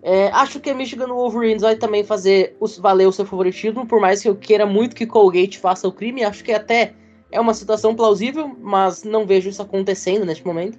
É, 0.08 0.28
acho 0.28 0.60
que 0.60 0.70
a 0.70 0.74
Michigan 0.76 1.08
Wolverines 1.08 1.64
vai 1.64 1.76
também 1.76 2.04
fazer 2.04 2.56
os, 2.60 2.78
valer 2.78 3.08
o 3.08 3.12
seu 3.12 3.26
favoritismo, 3.26 3.88
por 3.88 4.00
mais 4.00 4.22
que 4.22 4.30
eu 4.30 4.36
queira 4.36 4.64
muito 4.64 4.96
que 4.96 5.08
Colgate 5.08 5.58
faça 5.58 5.88
o 5.88 5.92
crime. 5.92 6.24
Acho 6.24 6.44
que 6.44 6.52
até 6.52 6.94
é 7.32 7.42
uma 7.42 7.56
situação 7.56 7.96
plausível, 7.96 8.56
mas 8.62 9.04
não 9.04 9.26
vejo 9.26 9.50
isso 9.50 9.64
acontecendo 9.64 10.24
neste 10.24 10.46
momento. 10.46 10.78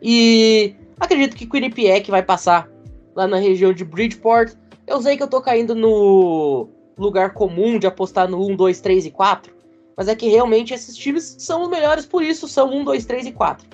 E 0.00 0.74
acredito 0.98 1.36
que 1.36 1.46
Quinnipiac 1.46 2.10
vai 2.10 2.22
passar 2.22 2.66
lá 3.14 3.26
na 3.26 3.36
região 3.36 3.74
de 3.74 3.84
Bridgeport. 3.84 4.54
Eu 4.86 5.02
sei 5.02 5.18
que 5.18 5.22
eu 5.22 5.28
tô 5.28 5.42
caindo 5.42 5.74
no 5.74 6.66
lugar 6.96 7.34
comum 7.34 7.78
de 7.78 7.86
apostar 7.86 8.26
no 8.26 8.42
1, 8.42 8.56
2, 8.56 8.80
3 8.80 9.04
e 9.04 9.10
4, 9.10 9.52
mas 9.94 10.08
é 10.08 10.16
que 10.16 10.30
realmente 10.30 10.72
esses 10.72 10.96
times 10.96 11.36
são 11.38 11.64
os 11.64 11.68
melhores, 11.68 12.06
por 12.06 12.22
isso 12.22 12.48
são 12.48 12.72
1, 12.72 12.84
2, 12.84 13.04
3 13.04 13.26
e 13.26 13.32
4. 13.32 13.68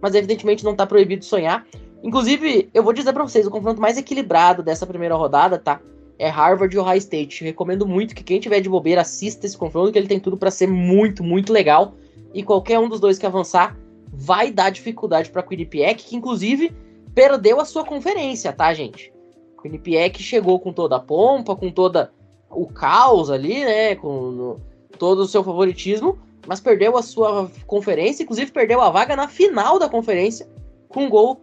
Mas 0.00 0.14
evidentemente 0.14 0.64
não 0.64 0.74
tá 0.74 0.86
proibido 0.86 1.22
sonhar. 1.22 1.66
Inclusive, 2.02 2.70
eu 2.72 2.82
vou 2.82 2.92
dizer 2.92 3.12
para 3.12 3.24
vocês, 3.24 3.46
o 3.46 3.50
confronto 3.50 3.80
mais 3.80 3.98
equilibrado 3.98 4.62
dessa 4.62 4.86
primeira 4.86 5.14
rodada, 5.14 5.58
tá? 5.58 5.80
É 6.18 6.28
Harvard 6.28 6.74
e 6.74 6.78
Ohio 6.78 6.98
State. 6.98 7.44
Recomendo 7.44 7.86
muito 7.86 8.14
que 8.14 8.24
quem 8.24 8.40
tiver 8.40 8.60
de 8.60 8.68
bobeira 8.68 9.02
assista 9.02 9.46
esse 9.46 9.56
confronto, 9.56 9.92
que 9.92 9.98
ele 9.98 10.08
tem 10.08 10.20
tudo 10.20 10.36
para 10.36 10.50
ser 10.50 10.68
muito, 10.68 11.22
muito 11.22 11.52
legal. 11.52 11.94
E 12.32 12.42
qualquer 12.42 12.78
um 12.78 12.88
dos 12.88 13.00
dois 13.00 13.18
que 13.18 13.26
avançar 13.26 13.76
vai 14.12 14.50
dar 14.50 14.70
dificuldade 14.70 15.30
para 15.30 15.42
Quinnipiac, 15.42 16.04
que 16.04 16.16
inclusive 16.16 16.72
perdeu 17.14 17.60
a 17.60 17.64
sua 17.64 17.84
conferência, 17.84 18.52
tá, 18.52 18.72
gente? 18.72 19.12
Quinnipiac 19.60 20.22
chegou 20.22 20.58
com 20.60 20.72
toda 20.72 20.96
a 20.96 21.00
pompa, 21.00 21.56
com 21.56 21.70
toda 21.70 22.12
o 22.50 22.66
caos 22.66 23.30
ali, 23.30 23.64
né, 23.64 23.94
com 23.96 24.30
no, 24.30 24.60
todo 24.98 25.20
o 25.20 25.28
seu 25.28 25.44
favoritismo, 25.44 26.18
mas 26.46 26.60
perdeu 26.60 26.96
a 26.96 27.02
sua 27.02 27.50
conferência, 27.66 28.22
inclusive 28.22 28.50
perdeu 28.50 28.80
a 28.80 28.90
vaga 28.90 29.14
na 29.14 29.28
final 29.28 29.78
da 29.78 29.88
conferência 29.88 30.48
com 30.88 31.04
um 31.04 31.10
gol 31.10 31.40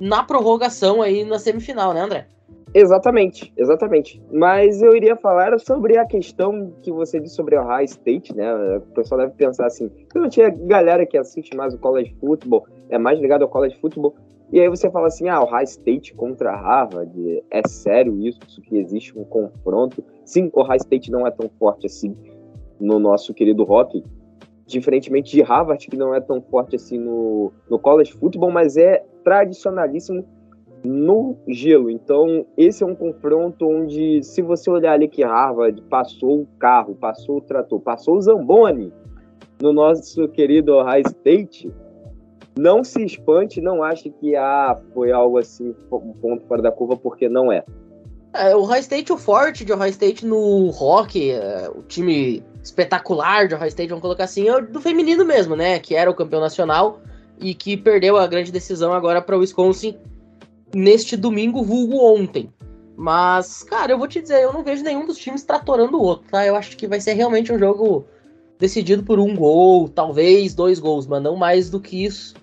na 0.00 0.22
prorrogação 0.22 1.02
aí 1.02 1.24
na 1.24 1.38
semifinal, 1.38 1.92
né, 1.92 2.00
André? 2.00 2.26
Exatamente, 2.74 3.52
exatamente. 3.56 4.22
Mas 4.30 4.82
eu 4.82 4.94
iria 4.94 5.16
falar 5.16 5.58
sobre 5.58 5.96
a 5.96 6.04
questão 6.04 6.72
que 6.82 6.92
você 6.92 7.18
disse 7.18 7.34
sobre 7.34 7.56
o 7.56 7.62
Ohio 7.62 7.84
State, 7.84 8.36
né? 8.36 8.76
O 8.76 8.80
pessoal 8.92 9.22
deve 9.22 9.32
pensar 9.32 9.66
assim, 9.66 9.90
não 10.14 10.28
tinha 10.28 10.50
galera 10.50 11.06
que 11.06 11.16
assiste 11.16 11.56
mais 11.56 11.72
o 11.72 11.78
college 11.78 12.14
football, 12.20 12.66
é 12.90 12.98
mais 12.98 13.18
ligado 13.18 13.42
ao 13.42 13.48
college 13.48 13.76
football, 13.80 14.14
e 14.52 14.60
aí 14.60 14.68
você 14.68 14.90
fala 14.90 15.08
assim, 15.08 15.28
ah, 15.28 15.40
o 15.40 15.44
Ohio 15.44 15.64
State 15.64 16.14
contra 16.14 16.54
Harvard, 16.54 17.42
é 17.50 17.66
sério 17.66 18.20
isso, 18.20 18.40
que 18.62 18.76
existe 18.76 19.18
um 19.18 19.24
confronto? 19.24 20.04
Sim, 20.24 20.50
o 20.52 20.60
Ohio 20.60 20.76
State 20.76 21.10
não 21.10 21.26
é 21.26 21.30
tão 21.30 21.50
forte 21.58 21.86
assim 21.86 22.16
no 22.78 22.98
nosso 22.98 23.34
querido 23.34 23.62
hockey, 23.62 24.04
diferentemente 24.66 25.32
de 25.32 25.42
Harvard, 25.42 25.86
que 25.88 25.96
não 25.96 26.14
é 26.14 26.20
tão 26.20 26.40
forte 26.42 26.76
assim 26.76 26.98
no, 26.98 27.52
no 27.70 27.78
college 27.78 28.12
football, 28.12 28.50
mas 28.50 28.76
é 28.76 29.04
tradicionalíssimo 29.26 30.24
no 30.84 31.36
gelo. 31.48 31.90
Então, 31.90 32.46
esse 32.56 32.84
é 32.84 32.86
um 32.86 32.94
confronto 32.94 33.68
onde, 33.68 34.22
se 34.22 34.40
você 34.40 34.70
olhar 34.70 34.92
ali 34.92 35.08
que 35.08 35.24
Harvard 35.24 35.82
passou 35.90 36.42
o 36.42 36.48
carro, 36.60 36.94
passou 36.94 37.38
o 37.38 37.40
trator, 37.40 37.80
passou 37.80 38.14
o 38.16 38.20
Zamboni 38.20 38.92
no 39.60 39.72
nosso 39.72 40.28
querido 40.28 40.76
Ohio 40.76 41.02
State, 41.08 41.68
não 42.56 42.84
se 42.84 43.04
espante, 43.04 43.60
não 43.60 43.82
ache 43.82 44.10
que 44.10 44.36
ah, 44.36 44.80
foi 44.94 45.10
algo 45.10 45.38
assim, 45.38 45.74
um 45.90 46.12
ponto 46.12 46.46
fora 46.46 46.62
da 46.62 46.70
curva, 46.70 46.96
porque 46.96 47.28
não 47.28 47.50
é. 47.50 47.64
é 48.32 48.54
o 48.54 48.60
Ohio 48.60 48.78
State, 48.80 49.12
o 49.12 49.18
forte 49.18 49.64
de 49.64 49.72
Ohio 49.72 49.90
State 49.90 50.24
no 50.24 50.70
rock, 50.70 51.32
é, 51.32 51.68
o 51.68 51.82
time 51.82 52.44
espetacular 52.62 53.48
de 53.48 53.56
Ohio 53.56 53.68
State, 53.68 53.88
vamos 53.88 54.02
colocar 54.02 54.24
assim, 54.24 54.48
é 54.48 54.60
do 54.60 54.80
feminino 54.80 55.24
mesmo, 55.24 55.56
né? 55.56 55.80
Que 55.80 55.96
era 55.96 56.08
o 56.08 56.14
campeão 56.14 56.40
nacional 56.40 57.00
e 57.40 57.54
que 57.54 57.76
perdeu 57.76 58.16
a 58.16 58.26
grande 58.26 58.52
decisão 58.52 58.92
agora 58.92 59.20
para 59.20 59.36
o 59.36 59.40
Wisconsin 59.40 59.96
neste 60.74 61.16
domingo, 61.16 61.62
vulgo 61.62 61.96
ontem. 61.96 62.52
Mas, 62.96 63.62
cara, 63.62 63.92
eu 63.92 63.98
vou 63.98 64.08
te 64.08 64.22
dizer, 64.22 64.42
eu 64.42 64.52
não 64.52 64.64
vejo 64.64 64.82
nenhum 64.82 65.04
dos 65.04 65.18
times 65.18 65.42
tratorando 65.42 65.98
o 65.98 66.02
outro, 66.02 66.28
tá? 66.30 66.46
Eu 66.46 66.56
acho 66.56 66.76
que 66.76 66.86
vai 66.86 67.00
ser 67.00 67.12
realmente 67.12 67.52
um 67.52 67.58
jogo 67.58 68.06
decidido 68.58 69.02
por 69.02 69.18
um 69.18 69.36
gol, 69.36 69.88
talvez 69.88 70.54
dois 70.54 70.78
gols, 70.78 71.06
mas 71.06 71.22
não 71.22 71.36
mais 71.36 71.68
do 71.68 71.78
que 71.78 72.04
isso 72.04 72.34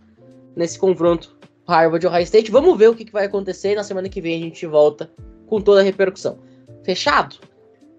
nesse 0.56 0.78
confronto 0.78 1.36
Harvard 1.68 2.06
e 2.06 2.10
Ohio 2.10 2.24
State. 2.24 2.52
Vamos 2.52 2.78
ver 2.78 2.90
o 2.90 2.96
que, 2.96 3.12
vai 3.12 3.26
acontecer 3.26 3.72
e 3.72 3.76
na 3.76 3.84
semana 3.84 4.10
que 4.10 4.22
vem 4.22 4.38
a 4.38 4.44
gente 4.44 4.66
volta 4.68 5.10
com 5.48 5.60
toda 5.60 5.82
a 5.82 5.84
repercussão. 5.84 6.38
Fechado? 6.84 7.38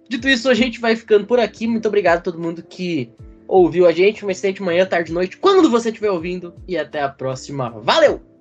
Dito 0.09 0.29
isso, 0.29 0.49
a 0.49 0.55
gente 0.55 0.81
vai 0.81 0.95
ficando 0.95 1.27
por 1.27 1.41
aqui. 1.41 1.67
Muito 1.67 1.89
obrigado 1.89 2.19
a 2.19 2.23
todo 2.23 2.39
mundo 2.39 2.63
que 2.63 3.11
ouviu 3.47 3.87
a 3.87 3.93
gente. 3.93 4.25
Uma 4.25 4.33
excelente 4.33 4.63
manhã, 4.63 4.87
tarde, 4.87 5.13
noite, 5.13 5.37
quando 5.37 5.71
você 5.71 5.89
estiver 5.89 6.11
ouvindo. 6.11 6.55
E 6.67 6.77
até 6.77 7.03
a 7.03 7.09
próxima. 7.09 7.71
Valeu! 7.81 8.34